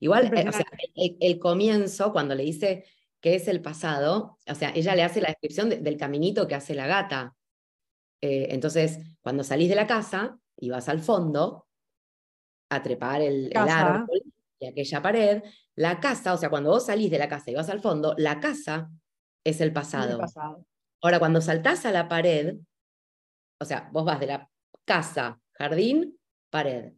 igual, 0.00 0.32
eh, 0.34 1.16
el, 1.20 1.38
comienzo, 1.38 2.12
cuando 2.12 2.34
le 2.34 2.44
dice 2.44 2.84
que 3.20 3.34
es 3.34 3.48
el 3.48 3.60
pasado, 3.60 4.38
o 4.46 4.54
sea, 4.54 4.72
ella 4.74 4.94
le 4.94 5.02
hace 5.02 5.20
la 5.20 5.28
descripción 5.28 5.68
del 5.68 5.96
caminito 5.96 6.46
que 6.46 6.54
hace 6.54 6.74
la 6.74 6.86
gata. 6.86 7.34
Eh, 8.20 8.48
entonces, 8.50 9.00
cuando 9.20 9.44
salís 9.44 9.68
de 9.68 9.74
la 9.74 9.86
casa 9.86 10.38
y 10.56 10.70
vas 10.70 10.88
al 10.88 11.00
fondo 11.00 11.66
a 12.70 12.82
trepar 12.82 13.20
el, 13.20 13.52
árbol 13.56 14.22
y 14.58 14.66
aquella 14.66 15.02
pared, 15.02 15.42
la 15.76 16.00
casa, 16.00 16.32
o 16.34 16.38
sea, 16.38 16.50
cuando 16.50 16.70
vos 16.70 16.86
salís 16.86 17.10
de 17.10 17.18
la 17.18 17.28
casa 17.28 17.50
y 17.50 17.54
vas 17.54 17.68
al 17.68 17.80
fondo, 17.80 18.14
la 18.16 18.40
casa 18.40 18.90
es 19.44 19.60
el 19.60 19.72
pasado. 19.72 20.18
Ahora, 21.02 21.18
cuando 21.18 21.40
saltás 21.40 21.84
a 21.86 21.92
la 21.92 22.08
pared, 22.08 22.56
o 23.60 23.64
sea, 23.64 23.88
vos 23.92 24.04
vas 24.04 24.18
de 24.18 24.26
la 24.26 24.50
casa, 24.84 25.38
jardín, 25.52 26.18
pared. 26.50 26.94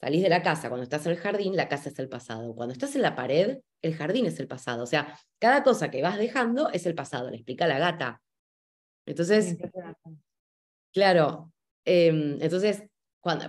Salís 0.00 0.22
de 0.22 0.28
la 0.28 0.42
casa, 0.42 0.68
cuando 0.68 0.82
estás 0.82 1.06
en 1.06 1.12
el 1.12 1.18
jardín, 1.18 1.56
la 1.56 1.68
casa 1.68 1.88
es 1.88 1.98
el 1.98 2.08
pasado. 2.08 2.54
Cuando 2.54 2.72
estás 2.72 2.94
en 2.96 3.02
la 3.02 3.14
pared, 3.14 3.60
el 3.82 3.94
jardín 3.94 4.26
es 4.26 4.38
el 4.40 4.48
pasado. 4.48 4.82
O 4.82 4.86
sea, 4.86 5.18
cada 5.40 5.62
cosa 5.62 5.90
que 5.90 6.02
vas 6.02 6.18
dejando 6.18 6.70
es 6.70 6.86
el 6.86 6.94
pasado, 6.94 7.30
le 7.30 7.36
explica 7.36 7.66
la 7.66 7.78
gata. 7.78 8.20
Entonces, 9.06 9.56
claro, 10.92 11.52
em, 11.84 12.38
entonces, 12.40 12.84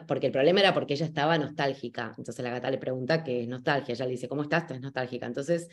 porque 0.07 0.27
el 0.27 0.31
problema 0.31 0.59
era 0.59 0.73
porque 0.73 0.93
ella 0.93 1.05
estaba 1.05 1.37
nostálgica. 1.37 2.13
Entonces 2.17 2.43
la 2.43 2.51
gata 2.51 2.69
le 2.69 2.77
pregunta 2.77 3.23
qué 3.23 3.41
es 3.41 3.47
nostalgia. 3.47 3.93
Ella 3.93 4.05
le 4.05 4.11
dice, 4.11 4.27
¿cómo 4.27 4.43
estás? 4.43 4.63
Estás 4.63 4.81
nostálgica. 4.81 5.25
Entonces, 5.25 5.67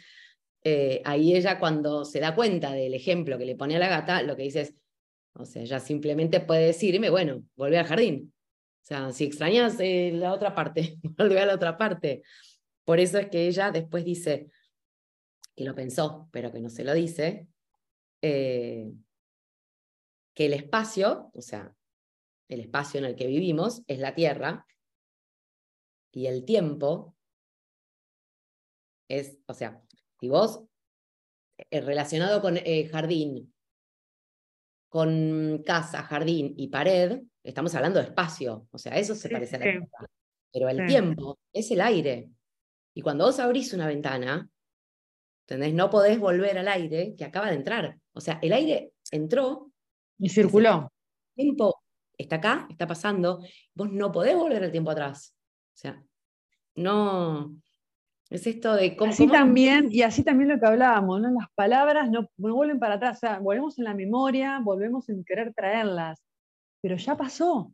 eh, 0.64 1.02
ahí 1.04 1.34
ella 1.34 1.58
cuando 1.58 2.04
se 2.04 2.20
da 2.20 2.34
cuenta 2.34 2.72
del 2.72 2.94
ejemplo 2.94 3.36
que 3.38 3.44
le 3.44 3.56
pone 3.56 3.76
a 3.76 3.78
la 3.78 3.88
gata, 3.88 4.22
lo 4.22 4.36
que 4.36 4.44
dice 4.44 4.62
es, 4.62 4.74
o 5.34 5.44
sea, 5.44 5.62
ella 5.62 5.80
simplemente 5.80 6.40
puede 6.40 6.66
decirme, 6.66 7.10
bueno, 7.10 7.44
volvé 7.56 7.78
al 7.78 7.86
jardín. 7.86 8.32
O 8.82 8.86
sea, 8.86 9.12
si 9.12 9.24
extrañas 9.24 9.76
eh, 9.78 10.12
la 10.14 10.32
otra 10.32 10.54
parte, 10.54 10.98
volvé 11.18 11.40
a 11.40 11.46
la 11.46 11.54
otra 11.54 11.76
parte. 11.76 12.22
Por 12.84 12.98
eso 13.00 13.18
es 13.18 13.28
que 13.28 13.46
ella 13.46 13.70
después 13.70 14.04
dice, 14.04 14.48
que 15.54 15.64
lo 15.64 15.74
pensó, 15.74 16.28
pero 16.32 16.50
que 16.50 16.60
no 16.60 16.70
se 16.70 16.84
lo 16.84 16.94
dice, 16.94 17.46
eh, 18.22 18.90
que 20.34 20.46
el 20.46 20.54
espacio, 20.54 21.30
o 21.34 21.42
sea, 21.42 21.74
el 22.50 22.60
espacio 22.60 22.98
en 22.98 23.06
el 23.06 23.16
que 23.16 23.28
vivimos 23.28 23.82
es 23.86 23.98
la 24.00 24.14
Tierra 24.14 24.66
y 26.12 26.26
el 26.26 26.44
tiempo 26.44 27.16
es, 29.08 29.38
o 29.46 29.54
sea, 29.54 29.82
si 30.20 30.28
vos, 30.28 30.64
eh, 31.70 31.80
relacionado 31.80 32.40
con 32.42 32.56
eh, 32.56 32.88
jardín, 32.88 33.54
con 34.88 35.62
casa, 35.64 36.02
jardín 36.02 36.54
y 36.56 36.68
pared, 36.68 37.22
estamos 37.44 37.74
hablando 37.76 38.00
de 38.00 38.06
espacio, 38.06 38.66
o 38.72 38.78
sea, 38.78 38.98
eso 38.98 39.14
se 39.14 39.28
parece 39.28 39.56
a 39.56 39.58
la 39.60 39.64
Tierra. 39.64 39.88
Pero 40.52 40.68
el 40.68 40.86
tiempo 40.88 41.38
es 41.52 41.70
el 41.70 41.80
aire. 41.80 42.28
Y 42.92 43.02
cuando 43.02 43.24
vos 43.26 43.38
abrís 43.38 43.72
una 43.72 43.86
ventana, 43.86 44.50
¿entendés? 45.46 45.72
No 45.74 45.88
podés 45.90 46.18
volver 46.18 46.58
al 46.58 46.66
aire 46.66 47.14
que 47.16 47.24
acaba 47.24 47.50
de 47.50 47.54
entrar. 47.54 47.96
O 48.12 48.20
sea, 48.20 48.40
el 48.42 48.52
aire 48.52 48.92
entró. 49.12 49.70
Y 50.18 50.28
circuló. 50.28 50.92
El 51.36 51.44
tiempo 51.44 51.80
está 52.20 52.36
acá, 52.36 52.66
está 52.70 52.86
pasando. 52.86 53.42
Vos 53.74 53.90
no 53.90 54.12
podés 54.12 54.36
volver 54.36 54.62
el 54.62 54.72
tiempo 54.72 54.90
atrás. 54.90 55.34
O 55.74 55.76
sea, 55.76 56.02
no. 56.74 57.54
Es 58.28 58.46
esto 58.46 58.74
de 58.74 58.96
cómo. 58.96 59.10
Así 59.10 59.26
también, 59.26 59.88
y 59.90 60.02
así 60.02 60.22
también 60.22 60.50
lo 60.50 60.60
que 60.60 60.66
hablábamos, 60.66 61.20
¿no? 61.20 61.30
Las 61.30 61.48
palabras 61.54 62.10
no, 62.10 62.30
no 62.36 62.54
vuelven 62.54 62.78
para 62.78 62.94
atrás. 62.94 63.16
O 63.16 63.20
sea, 63.20 63.38
volvemos 63.38 63.78
en 63.78 63.84
la 63.84 63.94
memoria, 63.94 64.60
volvemos 64.62 65.08
en 65.08 65.24
querer 65.24 65.52
traerlas. 65.52 66.22
Pero 66.80 66.96
ya 66.96 67.16
pasó. 67.16 67.72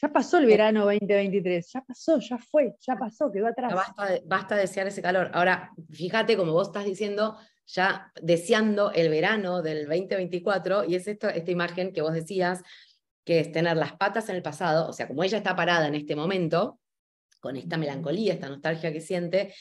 Ya 0.00 0.12
pasó 0.12 0.36
el 0.38 0.46
verano 0.46 0.84
2023, 0.84 1.72
ya 1.72 1.80
pasó, 1.80 2.18
ya 2.18 2.36
fue, 2.36 2.74
ya 2.80 2.96
pasó, 2.96 3.32
quedó 3.32 3.46
atrás. 3.46 3.72
Basta, 3.72 4.08
basta 4.26 4.54
desear 4.54 4.86
ese 4.86 5.00
calor. 5.00 5.30
Ahora, 5.32 5.72
fíjate 5.90 6.36
como 6.36 6.52
vos 6.52 6.68
estás 6.68 6.84
diciendo, 6.84 7.38
ya 7.66 8.12
deseando 8.20 8.92
el 8.92 9.08
verano 9.08 9.62
del 9.62 9.86
2024, 9.86 10.84
y 10.84 10.96
es 10.96 11.08
esto, 11.08 11.28
esta 11.30 11.50
imagen 11.50 11.94
que 11.94 12.02
vos 12.02 12.12
decías, 12.12 12.62
que 13.26 13.40
es 13.40 13.50
tener 13.50 13.76
las 13.76 13.94
patas 13.94 14.28
en 14.28 14.36
el 14.36 14.42
pasado, 14.42 14.88
o 14.88 14.92
sea, 14.92 15.08
como 15.08 15.24
ella 15.24 15.38
está 15.38 15.56
parada 15.56 15.88
en 15.88 15.96
este 15.96 16.14
momento, 16.14 16.78
con 17.40 17.56
esta 17.56 17.76
melancolía, 17.76 18.32
esta 18.32 18.48
nostalgia 18.48 18.92
que 18.92 19.00
siente, 19.00 19.52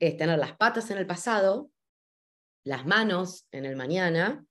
es 0.00 0.16
tener 0.16 0.36
las 0.36 0.56
patas 0.56 0.90
en 0.90 0.98
el 0.98 1.06
pasado, 1.06 1.70
las 2.64 2.84
manos 2.84 3.46
en 3.52 3.66
el 3.66 3.76
mañana, 3.76 4.44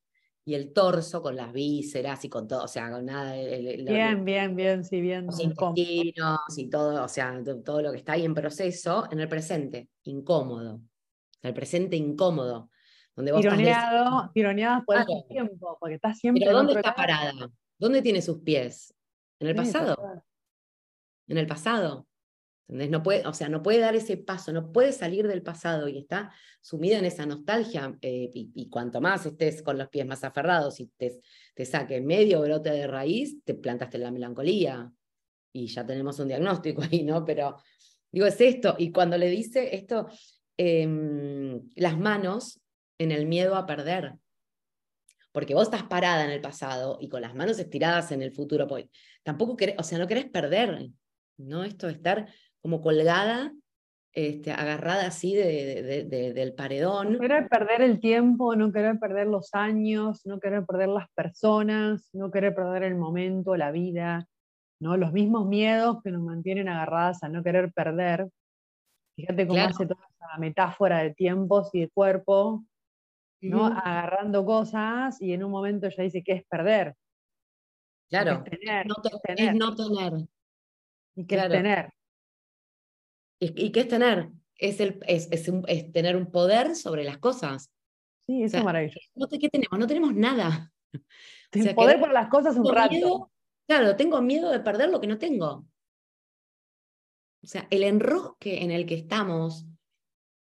y 0.46 0.56
el 0.56 0.72
torso 0.72 1.22
con 1.22 1.36
las 1.36 1.52
vísceras 1.52 2.24
y 2.24 2.30
con 2.30 2.48
todo, 2.48 2.64
o 2.64 2.68
sea, 2.68 2.90
con 2.90 3.06
nada. 3.06 3.34
bien, 3.34 4.24
bien, 4.24 4.56
bien, 4.56 4.84
sí, 4.84 5.02
bien. 5.02 5.26
Los 5.26 5.40
intestinos 5.42 6.40
y 6.58 6.70
todo, 6.70 7.04
o 7.04 7.08
sea, 7.08 7.42
todo 7.66 7.82
lo 7.82 7.92
que 7.92 7.98
está 7.98 8.14
ahí 8.14 8.26
en 8.26 8.34
proceso, 8.34 9.08
en 9.12 9.20
el 9.20 9.28
presente, 9.28 9.90
incómodo. 10.04 10.82
El 11.42 11.54
presente 11.54 11.98
incómodo. 11.98 12.70
Donde 13.16 13.32
vos 13.32 13.42
tironeado, 13.42 14.32
tironeado 14.34 14.84
por 14.86 14.98
el 14.98 15.06
tiempo, 15.30 15.78
porque 15.80 15.96
está 15.96 16.14
siempre. 16.14 16.46
Pero 16.46 16.58
¿dónde 16.58 16.74
está 16.74 16.96
parada? 16.96 17.34
¿Dónde 17.84 18.02
tiene 18.02 18.22
sus 18.22 18.40
pies? 18.40 18.96
¿En 19.42 19.50
el 19.50 19.56
pasado? 19.56 20.24
En 21.28 21.38
el 21.38 21.46
pasado. 21.46 22.08
No 22.70 23.04
puede, 23.04 23.28
o 23.28 23.34
sea, 23.34 23.50
no 23.50 23.62
puede 23.62 23.80
dar 23.80 23.94
ese 23.94 24.16
paso, 24.16 24.54
no 24.54 24.72
puede 24.72 24.94
salir 24.94 25.28
del 25.28 25.44
pasado 25.44 25.90
y 25.90 25.98
está 25.98 26.32
sumida 26.62 26.98
en 26.98 27.04
esa 27.04 27.26
nostalgia. 27.26 27.94
Eh, 28.02 28.32
y, 28.34 28.70
cuanto 28.70 29.02
más 29.02 29.26
estés 29.26 29.62
con 29.62 29.78
los 29.78 29.90
pies 29.90 30.06
más 30.06 30.24
aferrados 30.24 30.80
y 30.80 30.88
te, 30.96 31.20
te 31.54 31.66
saque 31.66 32.00
medio 32.00 32.40
brote 32.40 32.70
de 32.70 32.88
raíz, 32.88 33.44
te 33.44 33.54
plantaste 33.54 33.98
en 33.98 34.04
la 34.04 34.12
melancolía. 34.12 34.90
Y 35.52 35.68
ya 35.68 35.86
tenemos 35.86 36.18
un 36.20 36.30
diagnóstico 36.30 36.84
ahí, 36.84 37.04
¿no? 37.04 37.26
Pero 37.26 37.58
digo, 38.10 38.26
es 38.26 38.40
esto. 38.40 38.76
Y 38.78 38.94
cuando 38.94 39.18
le 39.18 39.30
dice 39.30 39.76
esto, 39.76 40.08
em, 40.56 41.70
las 41.76 42.00
manos 42.00 42.62
en 42.98 43.12
el 43.12 43.26
miedo 43.26 43.58
a 43.58 43.66
perder. 43.66 44.14
Porque 45.34 45.56
vos 45.56 45.64
estás 45.64 45.84
parada 45.84 46.24
en 46.24 46.32
el 46.32 46.40
pasado 46.40 46.98
y 47.02 47.10
con 47.10 47.22
las 47.22 47.36
manos 47.36 47.60
estiradas 47.60 48.14
en 48.14 48.22
el 48.22 48.32
futuro. 48.32 48.68
Pues, 48.68 48.86
tampoco 49.24 49.58
querés, 49.58 49.76
o 49.78 49.84
sea, 49.84 49.98
no 49.98 50.08
querés 50.08 50.30
perder, 50.30 50.90
¿no? 51.38 51.66
Esto 51.66 51.88
de 51.88 51.94
estar 51.94 52.28
como 52.62 52.80
colgada, 52.80 53.52
este, 54.14 54.52
agarrada 54.52 55.08
así 55.08 55.34
de, 55.34 56.06
del 56.34 56.54
paredón. 56.54 57.14
No 57.14 57.20
querer 57.20 57.50
perder 57.50 57.82
el 57.82 58.00
tiempo, 58.00 58.56
no 58.56 58.72
querer 58.72 59.00
perder 59.00 59.28
los 59.28 59.54
años, 59.54 60.22
no 60.26 60.40
querer 60.40 60.66
perder 60.66 60.90
las 60.90 61.10
personas, 61.16 62.10
no 62.14 62.30
querer 62.30 62.54
perder 62.54 62.84
el 62.84 62.96
momento, 62.96 63.56
la 63.56 63.72
vida, 63.72 64.28
¿no? 64.80 64.98
los 64.98 65.14
mismos 65.14 65.48
miedos 65.48 65.98
que 66.04 66.12
nos 66.12 66.22
mantienen 66.22 66.70
agarradas 66.70 67.24
a 67.24 67.30
no 67.30 67.42
querer 67.42 67.74
perder. 67.74 68.30
Fíjate 69.16 69.48
cómo 69.48 69.62
hace 69.62 69.86
toda 69.88 70.06
esa 70.16 70.38
metáfora 70.38 71.00
de 71.00 71.14
tiempos 71.14 71.70
y 71.74 71.82
de 71.82 71.90
cuerpo, 71.90 72.64
¿no? 73.44 73.66
agarrando 73.66 74.46
cosas 74.46 75.22
y 75.22 75.34
en 75.34 75.44
un 75.44 75.52
momento 75.52 75.90
ya 75.90 76.04
dice 76.04 76.24
que 76.24 76.34
es 76.34 76.46
perder. 76.46 76.96
Claro, 78.10 78.44
es, 78.46 78.60
tener, 78.60 78.86
no, 78.86 78.96
tener. 78.96 79.56
no 79.56 79.76
tener. 79.76 80.28
Y 81.16 81.26
que 81.26 81.36
es 81.36 81.50
tener. 81.50 81.94
¿Y, 83.40 83.72
qué 83.72 83.82
es 83.82 83.88
tener? 83.88 84.30
Es, 84.56 84.80
el, 84.80 85.00
es, 85.08 85.92
tener 85.92 86.16
un 86.16 86.32
poder 86.32 86.76
sobre 86.76 87.04
las 87.04 87.18
cosas. 87.18 87.70
Sí, 88.26 88.44
eso 88.44 88.58
es 88.58 88.64
maravilloso. 88.64 89.00
¿Qué 89.30 89.50
tenemos? 89.50 89.78
No 89.78 89.88
tenemos 89.88 90.14
nada. 90.14 90.72
O 91.56 91.76
poder 91.76 92.00
por 92.00 92.12
las 92.12 92.30
cosas 92.30 92.56
un 92.56 92.74
rato. 92.74 93.32
claro, 93.68 93.96
tengo 93.96 94.20
miedo 94.24 94.50
de 94.50 94.60
perder 94.60 94.90
lo 94.90 95.00
que 95.00 95.06
no 95.06 95.20
tengo. 95.20 95.68
O 97.44 97.48
sea, 97.48 97.68
el 97.70 97.84
enrosque 97.84 98.64
en 98.64 98.72
el 98.72 98.88
que 98.88 98.96
estamos. 98.96 99.64
Como 99.64 99.74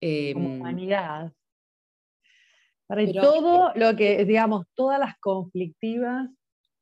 em, 0.01 0.59
humanidad. 0.59 1.33
Para 2.89 3.05
todo 3.11 3.71
lo 3.75 3.95
que, 3.95 4.25
digamos, 4.25 4.65
todas 4.73 4.99
las 4.99 5.15
conflictivas 5.19 6.27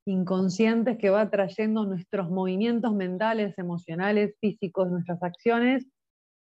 inconscientes 0.06 0.98
que 0.98 1.10
va 1.10 1.30
trayendo 1.30 1.86
nuestros 1.86 2.30
movimientos 2.30 2.94
mentales, 2.96 3.58
emocionales, 3.58 4.34
físicos, 4.40 4.90
nuestras 4.90 5.22
acciones, 5.22 5.86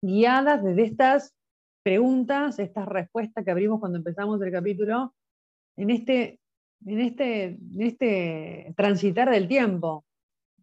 guiadas 0.03 0.64
desde 0.64 0.83
estas 0.83 1.33
preguntas, 1.85 2.59
estas 2.59 2.87
respuestas 2.87 3.44
que 3.44 3.53
abrimos 3.53 3.79
cuando 3.79 3.98
empezamos 3.98 4.42
el 4.42 4.51
capítulo, 4.51 5.14
en 5.77 5.90
este, 5.90 6.40
en 6.85 7.01
este, 7.01 7.44
en 7.44 7.83
este 7.83 8.75
transitar 8.77 9.31
del 9.31 9.46
tiempo. 9.46 10.05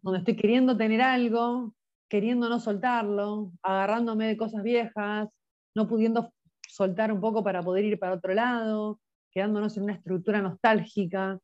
donde 0.02 0.18
estoy 0.18 0.36
queriendo 0.36 0.76
tener 0.76 1.00
algo, 1.00 1.72
queriendo 2.10 2.50
no 2.50 2.60
soltarlo, 2.60 3.50
agarrándome 3.62 4.26
de 4.26 4.36
cosas 4.36 4.62
viejas, 4.62 5.30
no 5.74 5.88
pudiendo 5.88 6.32
soltar 6.70 7.12
un 7.12 7.20
poco 7.20 7.42
para 7.42 7.62
poder 7.62 7.84
ir 7.84 7.98
para 7.98 8.14
otro 8.14 8.34
lado, 8.34 9.00
quedándonos 9.30 9.76
en 9.76 9.84
una 9.84 9.94
estructura 9.94 10.40
nostálgica, 10.40 11.38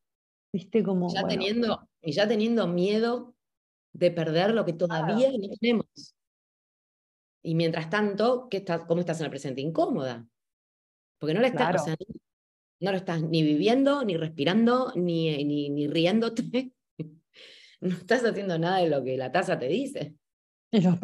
viste 0.52 0.82
como... 0.82 1.12
Ya 1.12 1.26
teniendo, 1.26 1.88
y 2.00 2.12
ya 2.12 2.28
teniendo 2.28 2.66
miedo 2.66 3.34
de 3.92 4.10
perder 4.10 4.54
lo 4.54 4.64
que 4.64 4.72
todavía 4.72 5.30
no 5.30 5.48
tenemos. 5.60 6.14
Y 7.42 7.54
mientras 7.54 7.88
tanto, 7.90 8.48
¿qué 8.50 8.58
estás, 8.58 8.82
¿cómo 8.82 9.00
estás 9.00 9.20
en 9.20 9.26
el 9.26 9.30
presente? 9.30 9.60
Incómoda. 9.60 10.26
Porque 11.18 11.34
no, 11.34 11.40
le 11.40 11.48
estás, 11.48 11.86
no 12.80 12.90
lo 12.90 12.96
estás 12.96 13.22
ni 13.22 13.42
viviendo, 13.42 14.04
ni 14.04 14.16
respirando, 14.16 14.92
ni, 14.96 15.44
ni, 15.44 15.70
ni 15.70 15.86
riéndote. 15.86 16.72
no 17.80 17.88
estás 17.88 18.24
haciendo 18.24 18.58
nada 18.58 18.78
de 18.78 18.90
lo 18.90 19.02
que 19.02 19.16
la 19.16 19.32
taza 19.32 19.58
te 19.58 19.68
dice. 19.68 20.14
Y 20.72 20.80
los 20.80 20.98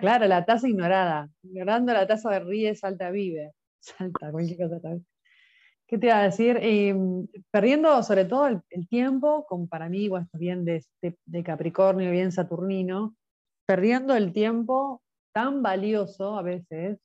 claro, 0.00 0.26
la 0.26 0.44
taza 0.44 0.66
ignorada. 0.66 1.28
Ignorando 1.42 1.92
la 1.92 2.06
taza 2.06 2.30
de 2.30 2.40
ríe, 2.40 2.74
salta, 2.74 3.10
vive. 3.10 3.52
Salta, 3.82 4.30
cualquier 4.30 4.58
cosa 4.58 4.80
también. 4.80 5.06
¿Qué 5.86 5.98
te 5.98 6.06
iba 6.06 6.20
a 6.20 6.22
decir? 6.22 6.56
Em, 6.62 7.26
perdiendo 7.50 8.02
sobre 8.02 8.24
todo 8.24 8.46
el, 8.46 8.88
tiempo, 8.88 9.44
como 9.46 9.68
para 9.68 9.90
mí, 9.90 10.08
bueno, 10.08 10.28
bien 10.32 10.64
de, 10.64 10.82
de, 11.02 11.44
Capricornio, 11.44 12.10
bien 12.10 12.32
Saturnino, 12.32 13.14
perdiendo 13.66 14.14
el 14.14 14.32
tiempo 14.32 15.02
tan 15.34 15.62
valioso 15.62 16.38
a 16.38 16.42
veces, 16.42 16.98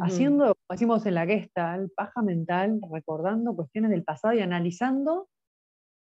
haciendo, 0.00 0.46
como 0.46 0.66
decimos 0.70 1.06
en 1.06 1.14
la 1.14 1.26
Gestalt, 1.26 1.92
paja 1.94 2.22
mental, 2.22 2.80
recordando 2.90 3.54
cuestiones 3.54 3.90
del 3.90 4.02
pasado 4.02 4.34
y 4.34 4.40
analizando, 4.40 5.28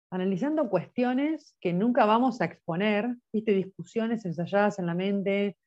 analizando 0.09 0.69
cuestiones 0.69 1.55
que 1.59 1.73
nunca 1.73 2.05
vamos 2.05 2.39
a 2.39 2.45
exponer, 2.45 3.13
viste, 3.33 3.51
discusiones 3.51 4.23
ensayadas 4.25 4.79
en 4.79 4.85
la 4.85 4.95
mente, 4.95 5.57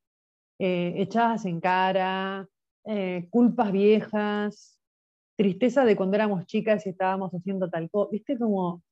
eh, 0.58 0.94
echadas 0.96 1.44
en 1.44 1.60
cara, 1.60 2.48
eh, 2.84 3.28
culpas 3.30 3.72
viejas, 3.72 4.78
tristeza 5.36 5.84
de 5.84 5.96
cuando 5.96 6.16
éramos 6.16 6.46
chicas 6.46 6.86
y 6.86 6.90
estábamos 6.90 7.32
haciendo 7.32 7.68
tal 7.70 7.90
cosa, 7.90 8.10
viste 8.10 8.38
como, 8.38 8.82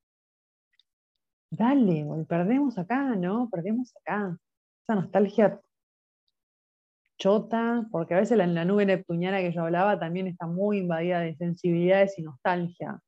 dale, 1.51 2.07
perdemos 2.29 2.79
acá, 2.79 3.17
¿no? 3.17 3.49
Perdemos 3.51 3.95
acá. 3.97 4.39
Esa 4.83 4.95
nostalgia 4.95 5.61
chota, 7.19 7.87
porque 7.91 8.15
a 8.15 8.21
veces 8.21 8.39
la, 8.39 8.47
la 8.47 8.65
nube 8.65 8.87
neptuniana 8.87 9.41
que 9.41 9.53
yo 9.53 9.63
hablaba 9.63 9.99
también 9.99 10.27
está 10.29 10.47
muy 10.47 10.79
invadida 10.79 11.21
de 11.21 11.37
sensibilidades 11.37 12.19
y 12.19 12.23
nostalgia. 12.23 13.01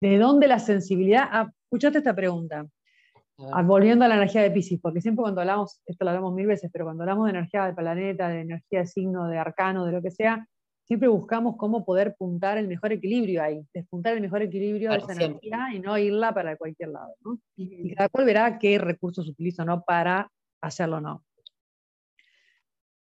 ¿De 0.00 0.18
dónde 0.18 0.48
la 0.48 0.58
sensibilidad? 0.58 1.28
Ah, 1.30 1.52
escuchaste 1.64 1.98
esta 1.98 2.16
pregunta. 2.16 2.66
Ah, 3.52 3.62
volviendo 3.62 4.04
a 4.04 4.08
la 4.08 4.16
energía 4.16 4.42
de 4.42 4.50
Pisces, 4.50 4.80
porque 4.80 5.00
siempre 5.00 5.22
cuando 5.22 5.40
hablamos, 5.40 5.80
esto 5.86 6.04
lo 6.04 6.10
hablamos 6.10 6.34
mil 6.34 6.46
veces, 6.46 6.70
pero 6.72 6.84
cuando 6.84 7.02
hablamos 7.04 7.24
de 7.26 7.30
energía 7.30 7.64
del 7.64 7.74
planeta, 7.74 8.28
de 8.28 8.40
energía 8.40 8.80
de 8.80 8.86
signo, 8.86 9.28
de 9.28 9.38
arcano, 9.38 9.86
de 9.86 9.92
lo 9.92 10.02
que 10.02 10.10
sea, 10.10 10.46
siempre 10.84 11.08
buscamos 11.08 11.56
cómo 11.56 11.84
poder 11.84 12.16
puntar 12.18 12.58
el 12.58 12.68
mejor 12.68 12.92
equilibrio 12.92 13.42
ahí, 13.42 13.64
despuntar 13.72 14.14
el 14.14 14.20
mejor 14.20 14.42
equilibrio 14.42 14.90
de 14.90 14.98
esa 14.98 15.12
energía 15.12 15.68
y 15.72 15.80
no 15.80 15.96
irla 15.96 16.34
para 16.34 16.56
cualquier 16.56 16.90
lado. 16.90 17.14
¿no? 17.24 17.38
Y 17.56 17.94
cada 17.94 18.08
cual 18.08 18.26
verá 18.26 18.58
qué 18.58 18.78
recursos 18.78 19.28
utiliza 19.28 19.64
no 19.64 19.82
para 19.84 20.30
hacerlo 20.60 20.96
o 20.96 21.00
no. 21.00 21.24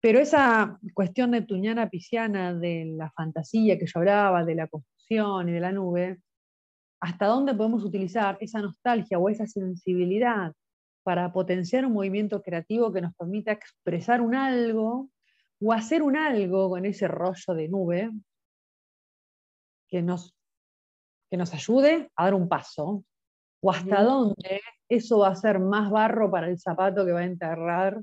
Pero 0.00 0.18
esa 0.18 0.78
cuestión 0.94 1.30
neptuniana 1.30 1.88
pisciana 1.88 2.52
de 2.52 2.92
la 2.96 3.11
fantasía 3.12 3.78
que 3.78 3.87
yo 3.87 4.00
hablaba, 4.00 4.44
de 4.44 4.54
la 4.54 4.66
construcción 4.66 5.48
y 5.48 5.52
de 5.52 5.61
la 5.61 5.72
nube, 5.72 6.18
¿hasta 7.02 7.26
dónde 7.26 7.52
podemos 7.52 7.82
utilizar 7.82 8.38
esa 8.40 8.60
nostalgia 8.60 9.18
o 9.18 9.28
esa 9.28 9.44
sensibilidad 9.44 10.52
para 11.02 11.32
potenciar 11.32 11.84
un 11.84 11.94
movimiento 11.94 12.40
creativo 12.40 12.92
que 12.92 13.00
nos 13.00 13.12
permita 13.16 13.50
expresar 13.50 14.20
un 14.20 14.36
algo 14.36 15.10
o 15.60 15.72
hacer 15.72 16.02
un 16.02 16.16
algo 16.16 16.70
con 16.70 16.84
ese 16.84 17.08
rollo 17.08 17.54
de 17.54 17.68
nube 17.68 18.10
que 19.88 20.00
nos, 20.00 20.32
que 21.28 21.36
nos 21.36 21.52
ayude 21.52 22.08
a 22.14 22.24
dar 22.24 22.34
un 22.34 22.48
paso, 22.48 23.04
o 23.60 23.70
hasta 23.70 24.02
dónde 24.02 24.60
eso 24.88 25.18
va 25.18 25.28
a 25.28 25.34
ser 25.34 25.58
más 25.58 25.90
barro 25.90 26.30
para 26.30 26.48
el 26.48 26.58
zapato 26.60 27.04
que 27.04 27.12
va 27.12 27.20
a 27.20 27.24
enterrar 27.24 28.00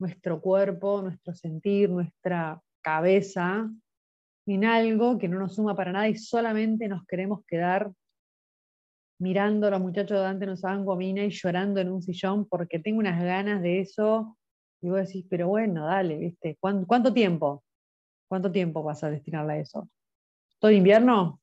nuestro 0.00 0.40
cuerpo, 0.40 1.02
nuestro 1.02 1.34
sentir, 1.34 1.90
nuestra 1.90 2.62
cabeza 2.80 3.70
en 4.46 4.64
algo 4.64 5.18
que 5.18 5.28
no 5.28 5.38
nos 5.38 5.54
suma 5.54 5.76
para 5.76 5.92
nada 5.92 6.08
y 6.08 6.16
solamente 6.16 6.88
nos 6.88 7.04
queremos 7.04 7.44
quedar 7.46 7.92
mirando 9.18 9.66
a 9.66 9.70
los 9.70 9.80
muchachos 9.80 10.18
de 10.18 10.26
antes 10.26 10.48
nos 10.48 10.60
daban 10.60 10.84
gomina 10.84 11.24
y 11.24 11.30
llorando 11.30 11.80
en 11.80 11.90
un 11.90 12.02
sillón 12.02 12.46
porque 12.46 12.78
tengo 12.78 12.98
unas 12.98 13.22
ganas 13.22 13.62
de 13.62 13.80
eso 13.80 14.36
y 14.80 14.90
vos 14.90 15.06
decís, 15.06 15.24
pero 15.28 15.48
bueno, 15.48 15.86
dale, 15.86 16.16
¿viste? 16.16 16.56
¿Cuánto, 16.60 17.12
tiempo? 17.12 17.64
¿Cuánto 18.28 18.52
tiempo 18.52 18.82
vas 18.82 19.02
a 19.04 19.10
destinarle 19.10 19.54
a 19.54 19.58
eso? 19.58 19.88
¿Todo 20.58 20.70
invierno? 20.70 21.40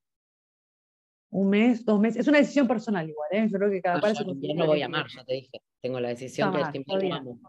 ¿Un 1.32 1.50
mes? 1.50 1.84
¿Dos 1.84 2.00
meses? 2.00 2.22
Es 2.22 2.28
una 2.28 2.38
decisión 2.38 2.68
personal 2.68 3.10
igual, 3.10 3.30
¿eh? 3.32 3.48
Yo 3.52 3.58
creo 3.58 3.72
que 3.72 3.82
cada 3.82 4.00
cual 4.00 4.16
se 4.16 4.24
no 4.24 4.68
voy 4.68 4.84
a 4.84 4.86
amar, 4.86 5.08
ya 5.08 5.24
te 5.24 5.34
dije. 5.34 5.62
Tengo 5.82 6.00
la 6.00 6.10
decisión 6.10 6.54
que 6.54 6.62
este 6.62 6.84
invierno 6.88 7.40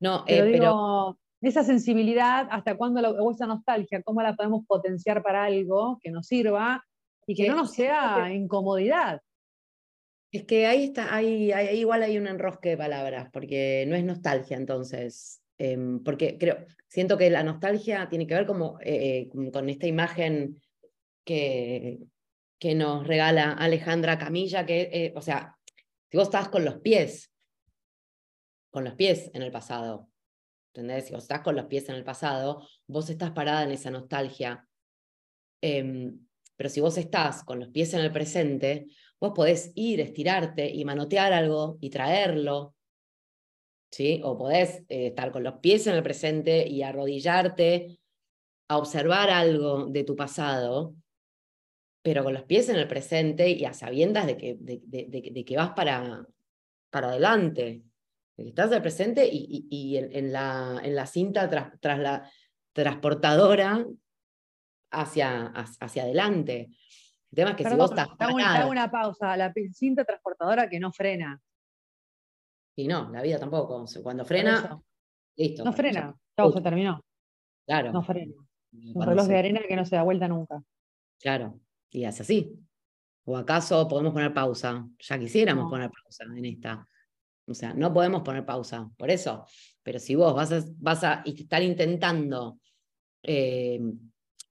No, 0.00 0.24
pero, 0.26 0.46
eh, 0.46 0.52
digo, 0.52 1.18
esa 1.42 1.62
sensibilidad, 1.62 2.48
¿hasta 2.50 2.76
cuándo 2.76 3.00
la, 3.02 3.10
o 3.10 3.30
esa 3.30 3.46
nostalgia, 3.46 4.02
cómo 4.02 4.22
la 4.22 4.34
podemos 4.34 4.64
potenciar 4.66 5.22
para 5.22 5.44
algo 5.44 5.98
que 6.02 6.10
nos 6.10 6.26
sirva 6.26 6.82
y 7.26 7.34
que 7.34 7.48
no 7.48 7.56
nos 7.56 7.72
sea 7.72 8.32
incomodidad? 8.32 9.20
Es 10.32 10.44
que 10.44 10.66
ahí 10.66 10.84
está, 10.84 11.14
ahí, 11.14 11.52
igual 11.74 12.02
hay 12.04 12.16
un 12.16 12.28
enrosque 12.28 12.70
de 12.70 12.76
palabras, 12.76 13.28
porque 13.32 13.84
no 13.88 13.96
es 13.96 14.04
nostalgia 14.04 14.56
entonces, 14.56 15.42
em, 15.58 16.02
porque 16.04 16.38
creo, 16.38 16.64
siento 16.86 17.18
que 17.18 17.30
la 17.30 17.42
nostalgia 17.42 18.08
tiene 18.08 18.26
que 18.26 18.34
ver 18.34 18.46
como, 18.46 18.78
eh, 18.80 19.28
con 19.52 19.68
esta 19.68 19.88
imagen 19.88 20.60
que, 21.24 21.98
que 22.60 22.74
nos 22.74 23.06
regala 23.06 23.52
Alejandra 23.52 24.18
Camilla, 24.18 24.66
que, 24.66 24.82
eh, 24.92 25.12
o 25.16 25.22
sea, 25.22 25.56
si 26.10 26.16
vos 26.16 26.28
estás 26.28 26.48
con 26.48 26.64
los 26.64 26.78
pies, 26.80 27.32
con 28.70 28.84
los 28.84 28.94
pies 28.94 29.30
en 29.34 29.42
el 29.42 29.50
pasado, 29.50 30.08
¿entendés? 30.72 31.06
Si 31.06 31.12
vos 31.12 31.22
estás 31.22 31.40
con 31.40 31.56
los 31.56 31.66
pies 31.66 31.88
en 31.88 31.96
el 31.96 32.04
pasado, 32.04 32.66
vos 32.86 33.10
estás 33.10 33.32
parada 33.32 33.64
en 33.64 33.72
esa 33.72 33.90
nostalgia. 33.90 34.68
Em, 35.60 36.26
pero 36.56 36.68
si 36.68 36.80
vos 36.80 36.98
estás 36.98 37.42
con 37.42 37.58
los 37.58 37.68
pies 37.70 37.94
en 37.94 38.00
el 38.00 38.12
presente, 38.12 38.86
Vos 39.20 39.32
podés 39.34 39.72
ir, 39.74 40.00
estirarte 40.00 40.68
y 40.68 40.84
manotear 40.84 41.32
algo 41.32 41.76
y 41.80 41.90
traerlo, 41.90 42.74
¿sí? 43.90 44.20
O 44.24 44.38
podés 44.38 44.84
eh, 44.88 45.08
estar 45.08 45.30
con 45.30 45.42
los 45.42 45.58
pies 45.58 45.86
en 45.86 45.94
el 45.94 46.02
presente 46.02 46.66
y 46.66 46.82
arrodillarte 46.82 47.98
a 48.68 48.78
observar 48.78 49.30
algo 49.30 49.86
de 49.86 50.04
tu 50.04 50.16
pasado, 50.16 50.94
pero 52.02 52.24
con 52.24 52.32
los 52.32 52.44
pies 52.44 52.68
en 52.68 52.76
el 52.76 52.88
presente 52.88 53.50
y 53.50 53.64
a 53.64 53.74
sabiendas 53.74 54.26
de 54.26 54.36
que, 54.36 54.56
de, 54.58 55.44
que 55.44 55.56
vas 55.56 55.72
para, 55.72 56.26
para 56.88 57.08
adelante. 57.08 57.82
Estás 58.36 58.68
en 58.68 58.74
el 58.74 58.82
presente 58.82 59.28
y, 59.30 59.96
en, 59.98 60.32
la, 60.32 60.80
en 60.82 60.94
la 60.94 61.06
cinta 61.06 61.48
tras, 61.50 61.78
tras 61.78 61.98
la 61.98 62.30
transportadora 62.72 63.84
hacia, 64.90 65.46
hacia 65.46 66.04
adelante. 66.04 66.70
El 67.30 67.36
tema 67.36 67.50
es 67.50 67.56
que 67.56 67.68
si 67.68 67.76
vos 67.76 67.90
estás. 67.90 68.08
Hago, 68.18 68.70
una 68.70 68.90
pausa. 68.90 69.36
La 69.36 69.52
cinta 69.72 70.04
transportadora 70.04 70.68
que 70.68 70.80
no 70.80 70.92
frena. 70.92 71.40
Y 72.76 72.88
no, 72.88 73.10
la 73.10 73.22
vida 73.22 73.38
tampoco. 73.38 73.84
Cuando 74.02 74.24
frena, 74.24 74.80
listo. 75.36 75.64
No 75.64 75.72
frena. 75.72 76.14
Chau, 76.36 76.52
se 76.52 76.60
terminó. 76.60 77.00
Claro. 77.66 77.92
No 77.92 78.02
frena. 78.02 78.34
Un 78.94 79.06
reloj 79.06 79.26
de 79.26 79.38
arena 79.38 79.60
que 79.66 79.76
no 79.76 79.84
se 79.84 79.96
da 79.96 80.02
vuelta 80.02 80.26
nunca. 80.28 80.62
Claro. 81.20 81.60
Y 81.90 82.04
hace 82.04 82.22
así. 82.22 82.58
¿O 83.24 83.36
acaso 83.36 83.86
podemos 83.86 84.12
poner 84.12 84.32
pausa? 84.32 84.88
Ya 84.98 85.18
quisiéramos 85.18 85.70
poner 85.70 85.90
pausa 85.90 86.24
en 86.24 86.44
esta. 86.44 86.86
O 87.46 87.54
sea, 87.54 87.74
no 87.74 87.92
podemos 87.92 88.22
poner 88.22 88.44
pausa, 88.44 88.88
por 88.96 89.10
eso. 89.10 89.44
Pero 89.82 89.98
si 89.98 90.14
vos 90.14 90.34
vas 90.34 90.52
a, 90.52 90.62
vas 90.78 91.04
a 91.04 91.22
estar 91.24 91.62
intentando 91.62 92.58
eh, 93.22 93.80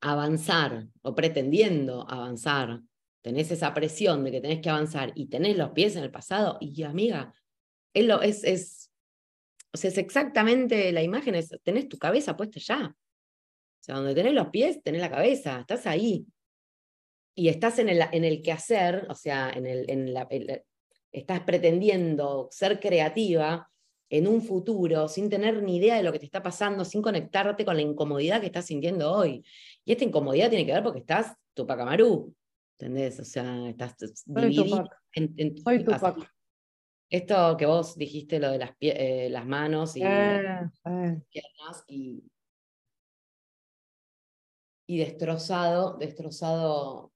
avanzar 0.01 0.87
o 1.01 1.15
pretendiendo 1.15 2.09
avanzar, 2.09 2.81
tenés 3.21 3.51
esa 3.51 3.73
presión 3.73 4.23
de 4.23 4.31
que 4.31 4.41
tenés 4.41 4.61
que 4.61 4.69
avanzar 4.69 5.11
y 5.15 5.27
tenés 5.27 5.57
los 5.57 5.71
pies 5.71 5.95
en 5.95 6.03
el 6.03 6.11
pasado, 6.11 6.57
y 6.61 6.83
amiga, 6.83 7.33
es, 7.93 8.07
es, 8.07 8.43
es, 8.43 8.91
o 9.73 9.77
sea, 9.77 9.89
es 9.89 9.97
exactamente 9.97 10.91
la 10.91 11.03
imagen, 11.03 11.35
es, 11.35 11.49
tenés 11.63 11.89
tu 11.89 11.97
cabeza 11.97 12.37
puesta 12.37 12.59
ya. 12.59 12.95
O 12.95 13.83
sea, 13.83 13.95
donde 13.95 14.15
tenés 14.15 14.33
los 14.33 14.49
pies, 14.49 14.81
tenés 14.83 15.01
la 15.01 15.09
cabeza, 15.09 15.61
estás 15.61 15.87
ahí. 15.87 16.25
Y 17.35 17.47
estás 17.47 17.79
en 17.79 17.89
el, 17.89 18.01
en 18.11 18.25
el 18.25 18.41
quehacer, 18.41 19.05
o 19.09 19.15
sea, 19.15 19.49
en 19.51 19.65
el, 19.65 19.89
en 19.89 20.13
la, 20.13 20.27
estás 21.11 21.41
pretendiendo 21.41 22.49
ser 22.51 22.79
creativa 22.79 23.69
en 24.09 24.27
un 24.27 24.41
futuro 24.41 25.07
sin 25.07 25.29
tener 25.29 25.61
ni 25.61 25.77
idea 25.77 25.95
de 25.95 26.03
lo 26.03 26.11
que 26.11 26.19
te 26.19 26.25
está 26.25 26.41
pasando, 26.41 26.83
sin 26.83 27.01
conectarte 27.01 27.63
con 27.63 27.75
la 27.75 27.81
incomodidad 27.81 28.41
que 28.41 28.47
estás 28.47 28.65
sintiendo 28.65 29.11
hoy. 29.11 29.43
Y 29.85 29.91
esta 29.91 30.03
incomodidad 30.03 30.49
tiene 30.49 30.65
que 30.65 30.73
ver 30.73 30.83
porque 30.83 30.99
estás 30.99 31.35
Tupac 31.53 31.79
Amaru, 31.79 32.33
¿entendés? 32.77 33.19
O 33.19 33.25
sea, 33.25 33.69
estás 33.69 33.95
Soy 34.25 34.55
Tupac. 34.55 34.87
En, 35.13 35.57
Soy 35.57 35.83
Tupac. 35.83 36.33
Esto 37.11 37.57
que 37.57 37.65
vos 37.65 37.95
dijiste, 37.97 38.39
lo 38.39 38.51
de 38.51 38.59
las, 38.59 38.71
eh, 38.79 39.29
las 39.31 39.45
manos 39.45 39.95
y 39.95 40.03
Eh, 40.03 40.41
eh. 40.85 41.21
piernas 41.29 41.83
y, 41.87 42.23
y 44.87 44.97
destrozado, 44.97 45.97
destrozado. 45.97 47.11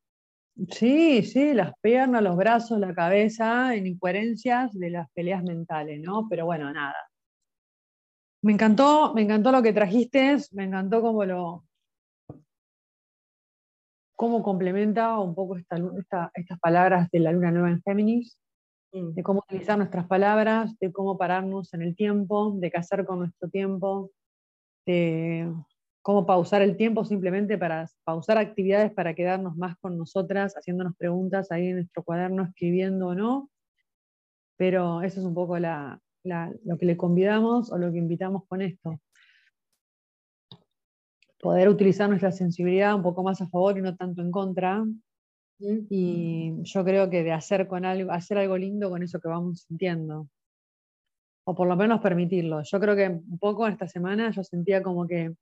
Sí, 0.69 1.23
sí, 1.23 1.53
las 1.53 1.73
piernas, 1.81 2.21
los 2.21 2.35
brazos, 2.37 2.79
la 2.79 2.93
cabeza, 2.93 3.73
en 3.75 3.87
incoherencias 3.87 4.71
de 4.73 4.91
las 4.91 5.09
peleas 5.11 5.43
mentales, 5.43 5.99
¿no? 6.01 6.27
Pero 6.29 6.45
bueno, 6.45 6.71
nada. 6.71 6.95
Me 8.43 8.53
encantó, 8.53 9.13
me 9.15 9.23
encantó 9.23 9.51
lo 9.51 9.63
que 9.63 9.73
trajiste, 9.73 10.37
me 10.51 10.65
encantó 10.65 11.01
cómo 11.01 11.25
lo 11.25 11.63
cómo 14.15 14.43
complementa 14.43 15.17
un 15.19 15.33
poco 15.33 15.57
esta, 15.57 15.75
lu- 15.77 15.97
esta- 15.99 16.31
estas 16.35 16.59
palabras 16.59 17.09
de 17.11 17.19
la 17.19 17.31
luna 17.31 17.51
nueva 17.51 17.69
en 17.71 17.81
Géminis, 17.81 18.37
Mm. 18.93 19.13
de 19.15 19.23
cómo 19.23 19.39
utilizar 19.39 19.75
nuestras 19.77 20.05
palabras, 20.07 20.77
de 20.79 20.91
cómo 20.93 21.17
pararnos 21.17 21.73
en 21.73 21.81
el 21.81 21.95
tiempo, 21.95 22.53
de 22.55 22.69
qué 22.69 22.77
hacer 22.77 23.05
con 23.05 23.19
nuestro 23.19 23.49
tiempo, 23.49 24.11
de 24.85 25.51
cómo 26.03 26.25
pausar 26.25 26.61
el 26.61 26.75
tiempo 26.77 27.05
simplemente 27.05 27.57
para 27.57 27.89
pausar 28.03 28.37
actividades 28.37 28.91
para 28.91 29.15
quedarnos 29.15 29.55
más 29.55 29.77
con 29.77 29.97
nosotras, 29.97 30.53
haciéndonos 30.55 30.95
preguntas 30.97 31.49
ahí 31.51 31.69
en 31.69 31.77
nuestro 31.77 32.03
cuaderno, 32.03 32.43
escribiendo 32.43 33.07
o 33.07 33.15
no. 33.15 33.49
Pero 34.57 35.01
eso 35.01 35.21
es 35.21 35.25
un 35.25 35.33
poco 35.33 35.57
la- 35.57 35.99
la- 36.23 36.53
lo 36.65 36.77
que 36.77 36.85
le 36.85 36.97
convidamos 36.97 37.71
o 37.71 37.77
lo 37.77 37.91
que 37.91 37.97
invitamos 37.97 38.43
con 38.47 38.61
esto. 38.61 38.99
Poder 41.39 41.69
utilizar 41.69 42.07
nuestra 42.09 42.31
sensibilidad 42.31 42.95
un 42.95 43.01
poco 43.01 43.23
más 43.23 43.41
a 43.41 43.47
favor 43.47 43.77
y 43.77 43.81
no 43.81 43.95
tanto 43.95 44.21
en 44.21 44.29
contra, 44.31 44.85
y 45.89 46.53
yo 46.63 46.83
creo 46.83 47.09
que 47.09 47.23
de 47.23 47.31
hacer 47.31 47.67
con 47.67 47.85
algo, 47.85 48.11
hacer 48.11 48.37
algo 48.37 48.57
lindo 48.57 48.89
con 48.89 49.03
eso 49.03 49.19
que 49.21 49.29
vamos 49.29 49.61
sintiendo. 49.61 50.27
O 51.45 51.55
por 51.55 51.67
lo 51.67 51.75
menos 51.75 52.01
permitirlo. 52.01 52.61
Yo 52.63 52.79
creo 52.79 52.95
que 52.95 53.07
un 53.09 53.37
poco 53.39 53.67
esta 53.67 53.87
semana 53.87 54.31
yo 54.31 54.43
sentía 54.43 54.81
como 54.83 55.07
que 55.07 55.33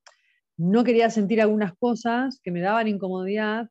no 0.62 0.84
quería 0.84 1.10
sentir 1.10 1.42
algunas 1.42 1.74
cosas 1.78 2.40
que 2.44 2.52
me 2.52 2.62
daban 2.62 2.88
incomodidad 2.88 3.68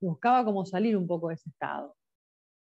buscaba 0.00 0.44
como 0.44 0.66
salir 0.66 0.96
un 0.96 1.06
poco 1.06 1.28
de 1.28 1.34
ese 1.34 1.48
estado. 1.48 1.96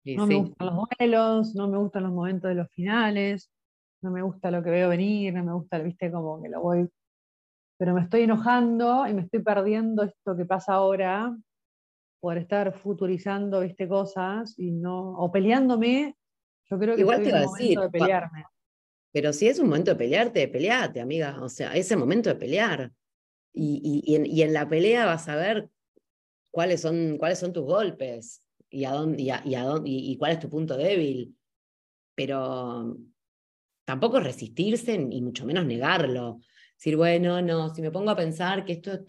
No 0.04 0.26
me 0.26 0.34
gustan 0.34 0.66
los 0.66 0.86
duelos, 0.98 1.54
no 1.54 1.68
me 1.68 1.78
gustan 1.78 2.02
los 2.02 2.12
momentos 2.12 2.50
de 2.50 2.56
los 2.56 2.68
finales, 2.68 3.50
no 4.02 4.10
me 4.10 4.20
gusta 4.20 4.50
lo 4.50 4.62
que 4.62 4.68
veo 4.68 4.90
venir, 4.90 5.32
no 5.32 5.42
me 5.42 5.54
gusta, 5.54 5.78
viste, 5.78 6.12
como 6.12 6.42
que 6.42 6.50
lo 6.50 6.60
voy. 6.60 6.86
Pero 7.78 7.94
me 7.94 8.02
estoy 8.02 8.22
enojando 8.22 9.06
y 9.08 9.14
me 9.14 9.22
estoy 9.22 9.42
perdiendo 9.42 10.02
esto 10.02 10.36
que 10.36 10.44
pasa 10.44 10.74
ahora 10.74 11.34
por 12.20 12.36
estar 12.36 12.78
futurizando, 12.78 13.60
viste, 13.60 13.88
cosas 13.88 14.58
y 14.58 14.72
no. 14.72 15.16
o 15.16 15.32
peleándome. 15.32 16.14
Yo 16.68 16.78
creo 16.78 16.96
que 16.96 17.00
Igual 17.00 17.22
estoy 17.22 17.32
te 17.32 17.38
en 17.38 17.42
iba 17.42 17.50
un 17.50 17.54
a 17.54 17.58
decir, 17.58 17.76
momento 17.78 17.80
de 17.80 17.98
pelearme. 17.98 18.44
Pero 19.10 19.32
si 19.32 19.48
es 19.48 19.58
un 19.58 19.68
momento 19.68 19.92
de 19.92 19.96
pelearte, 19.96 20.48
peleate, 20.48 21.00
amiga. 21.00 21.42
O 21.42 21.48
sea, 21.48 21.74
es 21.74 21.90
el 21.90 21.98
momento 21.98 22.28
de 22.28 22.34
pelear. 22.34 22.92
Y, 23.54 24.02
y- 24.04 24.14
en, 24.16 24.26
y 24.26 24.42
en 24.42 24.52
la 24.52 24.68
pelea 24.68 25.06
vas 25.06 25.28
a 25.28 25.36
ver 25.36 25.70
cuáles 26.50 26.80
son, 26.82 27.18
cuáles 27.18 27.38
son 27.38 27.52
tus 27.52 27.64
golpes 27.64 28.42
y, 28.70 28.84
a 28.84 28.92
dónde, 28.92 29.30
a- 29.32 29.42
a 29.44 29.64
dónde- 29.64 29.90
y 29.90 30.16
cuál 30.18 30.32
es 30.32 30.40
tu 30.40 30.50
punto 30.50 30.76
débil. 30.76 31.36
Pero 32.14 32.96
tampoco 33.84 34.20
resistirse 34.20 34.94
y 34.94 35.22
mucho 35.22 35.46
menos 35.46 35.66
negarlo. 35.66 36.40
Decir, 36.76 36.96
bueno, 36.96 37.40
no, 37.42 37.74
si 37.74 37.82
me 37.82 37.90
pongo 37.90 38.10
a 38.10 38.16
pensar 38.16 38.64
que 38.64 38.72
esto, 38.74 39.00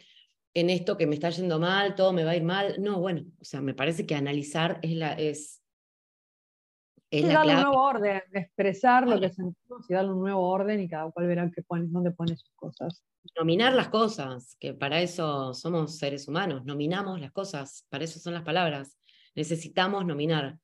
en 0.53 0.69
esto 0.69 0.97
que 0.97 1.07
me 1.07 1.15
está 1.15 1.29
yendo 1.31 1.59
mal, 1.59 1.95
todo 1.95 2.13
me 2.13 2.23
va 2.23 2.31
a 2.31 2.35
ir 2.37 2.43
mal. 2.43 2.75
No, 2.81 2.99
bueno, 2.99 3.25
o 3.39 3.45
sea, 3.45 3.61
me 3.61 3.73
parece 3.73 4.05
que 4.05 4.15
analizar 4.15 4.79
es 4.81 4.91
la, 4.95 5.13
es, 5.13 5.61
es 7.19 7.25
la 7.27 7.33
darle 7.33 7.55
un 7.55 7.61
nuevo 7.63 7.81
orden, 7.83 8.21
expresar 8.33 9.07
lo 9.07 9.19
que 9.19 9.29
sentimos 9.29 9.89
y 9.89 9.93
darle 9.93 10.11
un 10.13 10.19
nuevo 10.21 10.41
orden 10.49 10.79
y 10.81 10.87
cada 10.87 11.09
cual 11.11 11.27
verá 11.27 11.49
qué 11.53 11.61
pone, 11.61 11.85
dónde 11.87 12.11
pone 12.11 12.35
sus 12.35 12.51
cosas. 12.55 13.03
nominar 13.37 13.73
las 13.73 13.89
cosas, 13.89 14.55
que 14.59 14.73
para 14.73 15.01
eso 15.01 15.53
somos 15.53 15.97
seres 15.97 16.27
humanos, 16.27 16.63
nominamos 16.65 17.19
las 17.19 17.31
cosas, 17.31 17.85
para 17.89 18.03
eso 18.03 18.19
son 18.19 18.33
las 18.35 18.43
palabras. 18.43 18.97
Necesitamos 19.35 20.05
nominar. 20.05 20.57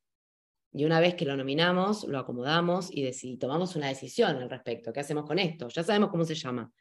Y 0.73 0.85
una 0.85 1.01
vez 1.01 1.15
que 1.15 1.25
lo 1.25 1.35
nominamos, 1.35 2.05
lo 2.05 2.17
acomodamos 2.19 2.89
y 2.95 3.03
deci- 3.03 3.37
tomamos 3.37 3.75
una 3.75 3.87
decisión 3.89 4.37
al 4.37 4.49
respecto. 4.49 4.93
¿Qué 4.93 5.01
hacemos 5.01 5.25
con 5.25 5.37
esto? 5.39 5.67
Ya 5.67 5.83
sabemos 5.83 6.09
cómo 6.11 6.23
se 6.23 6.35
llama. 6.35 6.71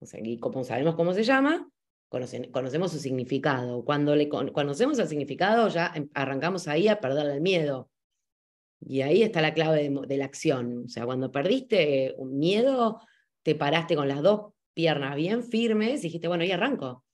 O 0.00 0.06
sea, 0.06 0.18
y 0.20 0.38
como 0.38 0.64
sabemos 0.64 0.96
cómo 0.96 1.14
se 1.14 1.22
llama, 1.22 1.68
conoce- 2.08 2.50
conocemos 2.50 2.90
su 2.90 2.98
significado. 2.98 3.84
Cuando 3.84 4.16
le 4.16 4.28
con- 4.28 4.48
conocemos 4.50 4.98
el 4.98 5.06
significado, 5.06 5.68
ya 5.68 5.92
em- 5.94 6.08
arrancamos 6.14 6.66
ahí 6.66 6.88
a 6.88 6.98
perderle 6.98 7.34
el 7.34 7.40
miedo. 7.42 7.90
Y 8.84 9.02
ahí 9.02 9.22
está 9.22 9.40
la 9.40 9.54
clave 9.54 9.90
de, 9.90 10.16
la 10.16 10.24
acción. 10.24 10.84
O 10.86 10.88
sea, 10.88 11.04
cuando 11.04 11.30
perdiste 11.30 12.14
un 12.18 12.38
miedo, 12.38 13.00
te 13.42 13.54
paraste 13.54 13.96
con 13.96 14.08
las 14.08 14.22
dos 14.22 14.52
piernas 14.74 15.16
bien 15.16 15.42
firmes 15.44 16.00
y 16.00 16.08
dijiste, 16.08 16.28
bueno, 16.28 16.42
ahí 16.42 16.50
arranco. 16.50 17.04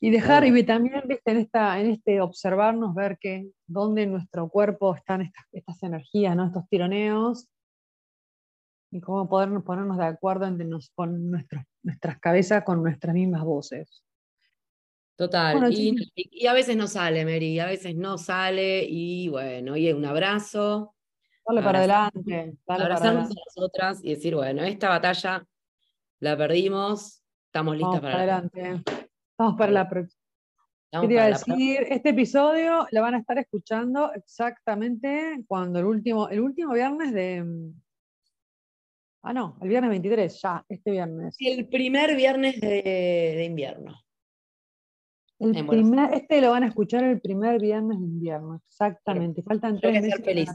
Y 0.00 0.10
dejar, 0.10 0.44
y 0.44 0.62
también, 0.64 1.02
viste, 1.06 1.32
en, 1.32 1.38
esta, 1.38 1.80
en 1.80 1.90
este 1.90 2.20
observarnos, 2.20 2.94
ver 2.94 3.18
que 3.18 3.50
dónde 3.66 4.04
en 4.04 4.12
nuestro 4.12 4.48
cuerpo 4.48 4.94
están 4.94 5.22
estas, 5.22 5.44
estas 5.50 5.82
energías, 5.82 6.36
¿no? 6.36 6.46
estos 6.46 6.68
tironeos, 6.68 7.48
y 8.90 9.00
cómo 9.00 9.28
poder 9.28 9.50
ponernos 9.64 9.98
de 9.98 10.04
acuerdo 10.04 10.46
entre 10.46 10.66
nos, 10.66 10.90
con 10.90 11.30
nuestros, 11.30 11.62
nuestras 11.82 12.18
cabezas, 12.20 12.64
con 12.64 12.82
nuestras 12.82 13.14
mismas 13.14 13.44
voces. 13.44 14.04
Total. 15.18 15.58
Bueno, 15.58 15.68
y, 15.72 16.46
a 16.46 16.52
veces 16.52 16.76
no 16.76 16.86
sale, 16.86 17.24
Mary, 17.24 17.58
a 17.58 17.66
veces 17.66 17.96
no 17.96 18.18
sale. 18.18 18.84
Y 18.88 19.28
bueno, 19.28 19.76
y 19.76 19.92
un 19.92 20.04
abrazo. 20.04 20.94
Dale 21.44 21.60
para 21.60 21.78
adelante, 21.80 22.22
dale 22.22 22.56
para 22.64 22.84
abrazarnos 22.84 23.24
adelante. 23.24 23.40
a 23.40 23.44
nosotras 23.46 24.00
y 24.04 24.10
decir, 24.10 24.36
bueno, 24.36 24.62
esta 24.62 24.88
batalla 24.88 25.44
la 26.20 26.36
perdimos, 26.36 27.20
estamos 27.46 27.76
listas 27.76 28.00
Vamos 28.00 28.02
para, 28.02 28.12
para 28.14 28.26
la 28.26 28.36
adelante. 28.36 28.92
Vamos 29.36 29.58
para 29.58 29.72
la 29.72 29.88
próxima. 29.88 30.22
Quería 31.00 31.22
para 31.22 31.38
decir, 31.38 31.86
este 31.90 32.10
episodio 32.10 32.86
lo 32.92 33.02
van 33.02 33.14
a 33.14 33.18
estar 33.18 33.38
escuchando 33.38 34.12
exactamente 34.12 35.42
cuando 35.48 35.80
el 35.80 35.86
último, 35.86 36.28
el 36.28 36.40
último 36.40 36.74
viernes 36.74 37.12
de. 37.12 37.72
Ah, 39.22 39.32
no, 39.32 39.58
el 39.62 39.68
viernes 39.68 39.90
23, 39.90 40.40
ya, 40.40 40.64
este 40.68 40.92
viernes. 40.92 41.34
El 41.40 41.66
primer 41.66 42.14
viernes 42.14 42.60
de, 42.60 42.82
de 43.36 43.44
invierno. 43.44 43.96
El 45.40 45.66
primer, 45.66 46.14
este 46.14 46.40
lo 46.40 46.50
van 46.50 46.64
a 46.64 46.66
escuchar 46.66 47.04
el 47.04 47.20
primer 47.20 47.60
viernes 47.60 47.98
de 48.00 48.06
invierno, 48.06 48.60
exactamente. 48.66 49.42
Faltan 49.42 49.78
tres 49.78 50.02
meses 50.02 50.24
feliz. 50.24 50.50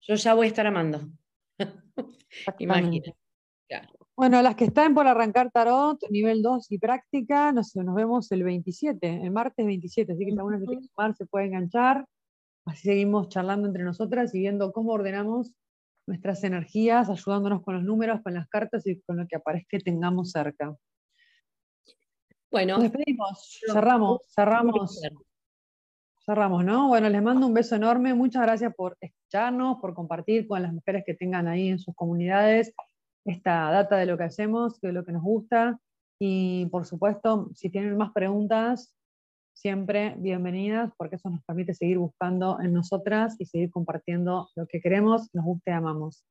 Yo 0.00 0.14
ya 0.14 0.34
voy 0.34 0.46
a 0.46 0.48
estar 0.48 0.66
amando. 0.66 1.00
Claro. 3.68 3.88
Bueno, 4.16 4.42
las 4.42 4.56
que 4.56 4.64
están 4.64 4.94
por 4.94 5.06
arrancar 5.06 5.50
tarot, 5.52 5.98
nivel 6.10 6.42
2 6.42 6.72
y 6.72 6.78
práctica, 6.78 7.52
nos, 7.52 7.76
nos 7.76 7.94
vemos 7.94 8.32
el 8.32 8.42
27, 8.42 9.22
el 9.22 9.30
martes 9.30 9.64
27, 9.64 10.12
así 10.12 10.24
que 10.24 10.32
si 10.32 10.36
alguna 10.36 10.58
se 10.58 10.66
quiere 10.66 10.82
sumar 10.82 11.14
se 11.14 11.26
puede 11.26 11.46
enganchar. 11.46 12.04
Así 12.64 12.88
seguimos 12.88 13.28
charlando 13.28 13.68
entre 13.68 13.84
nosotras 13.84 14.34
y 14.34 14.40
viendo 14.40 14.72
cómo 14.72 14.92
ordenamos 14.92 15.54
nuestras 16.08 16.42
energías, 16.42 17.08
ayudándonos 17.10 17.62
con 17.62 17.76
los 17.76 17.84
números, 17.84 18.20
con 18.22 18.34
las 18.34 18.48
cartas 18.48 18.86
y 18.86 19.00
con 19.02 19.18
lo 19.18 19.26
que 19.28 19.36
aparezca 19.36 19.78
que 19.78 19.84
tengamos 19.84 20.32
cerca. 20.32 20.74
Bueno, 22.50 22.74
Nos 22.74 22.84
despedimos, 22.84 23.60
cerramos, 23.66 24.20
cerramos, 24.34 25.00
cerramos, 26.24 26.64
¿no? 26.64 26.88
Bueno, 26.88 27.08
les 27.08 27.22
mando 27.22 27.46
un 27.46 27.54
beso 27.54 27.76
enorme, 27.76 28.14
muchas 28.14 28.42
gracias 28.42 28.74
por 28.74 28.96
escucharnos, 29.00 29.78
por 29.80 29.94
compartir 29.94 30.46
con 30.46 30.62
las 30.62 30.72
mujeres 30.72 31.04
que 31.06 31.14
tengan 31.14 31.46
ahí 31.46 31.68
en 31.68 31.78
sus 31.78 31.94
comunidades 31.94 32.72
esta 33.24 33.70
data 33.70 33.96
de 33.96 34.06
lo 34.06 34.16
que 34.16 34.24
hacemos, 34.24 34.80
de 34.80 34.92
lo 34.92 35.04
que 35.04 35.12
nos 35.12 35.22
gusta. 35.22 35.78
Y 36.18 36.66
por 36.66 36.86
supuesto, 36.86 37.50
si 37.54 37.70
tienen 37.70 37.96
más 37.96 38.12
preguntas, 38.12 38.94
siempre 39.52 40.14
bienvenidas, 40.18 40.92
porque 40.96 41.16
eso 41.16 41.30
nos 41.30 41.44
permite 41.44 41.74
seguir 41.74 41.98
buscando 41.98 42.58
en 42.60 42.72
nosotras 42.72 43.36
y 43.38 43.44
seguir 43.44 43.70
compartiendo 43.70 44.48
lo 44.54 44.66
que 44.66 44.80
queremos, 44.80 45.28
nos 45.34 45.44
gusta 45.44 45.70
y 45.72 45.74
amamos. 45.74 46.24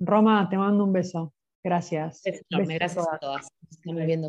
Roma, 0.00 0.48
te 0.50 0.58
mando 0.58 0.84
un 0.84 0.92
beso. 0.92 1.32
Gracias. 1.62 2.22
enorme. 2.24 2.74
Gracias 2.74 3.06
a 3.10 3.18
todas. 3.18 3.48
estamos 3.70 4.04
viendo. 4.04 4.28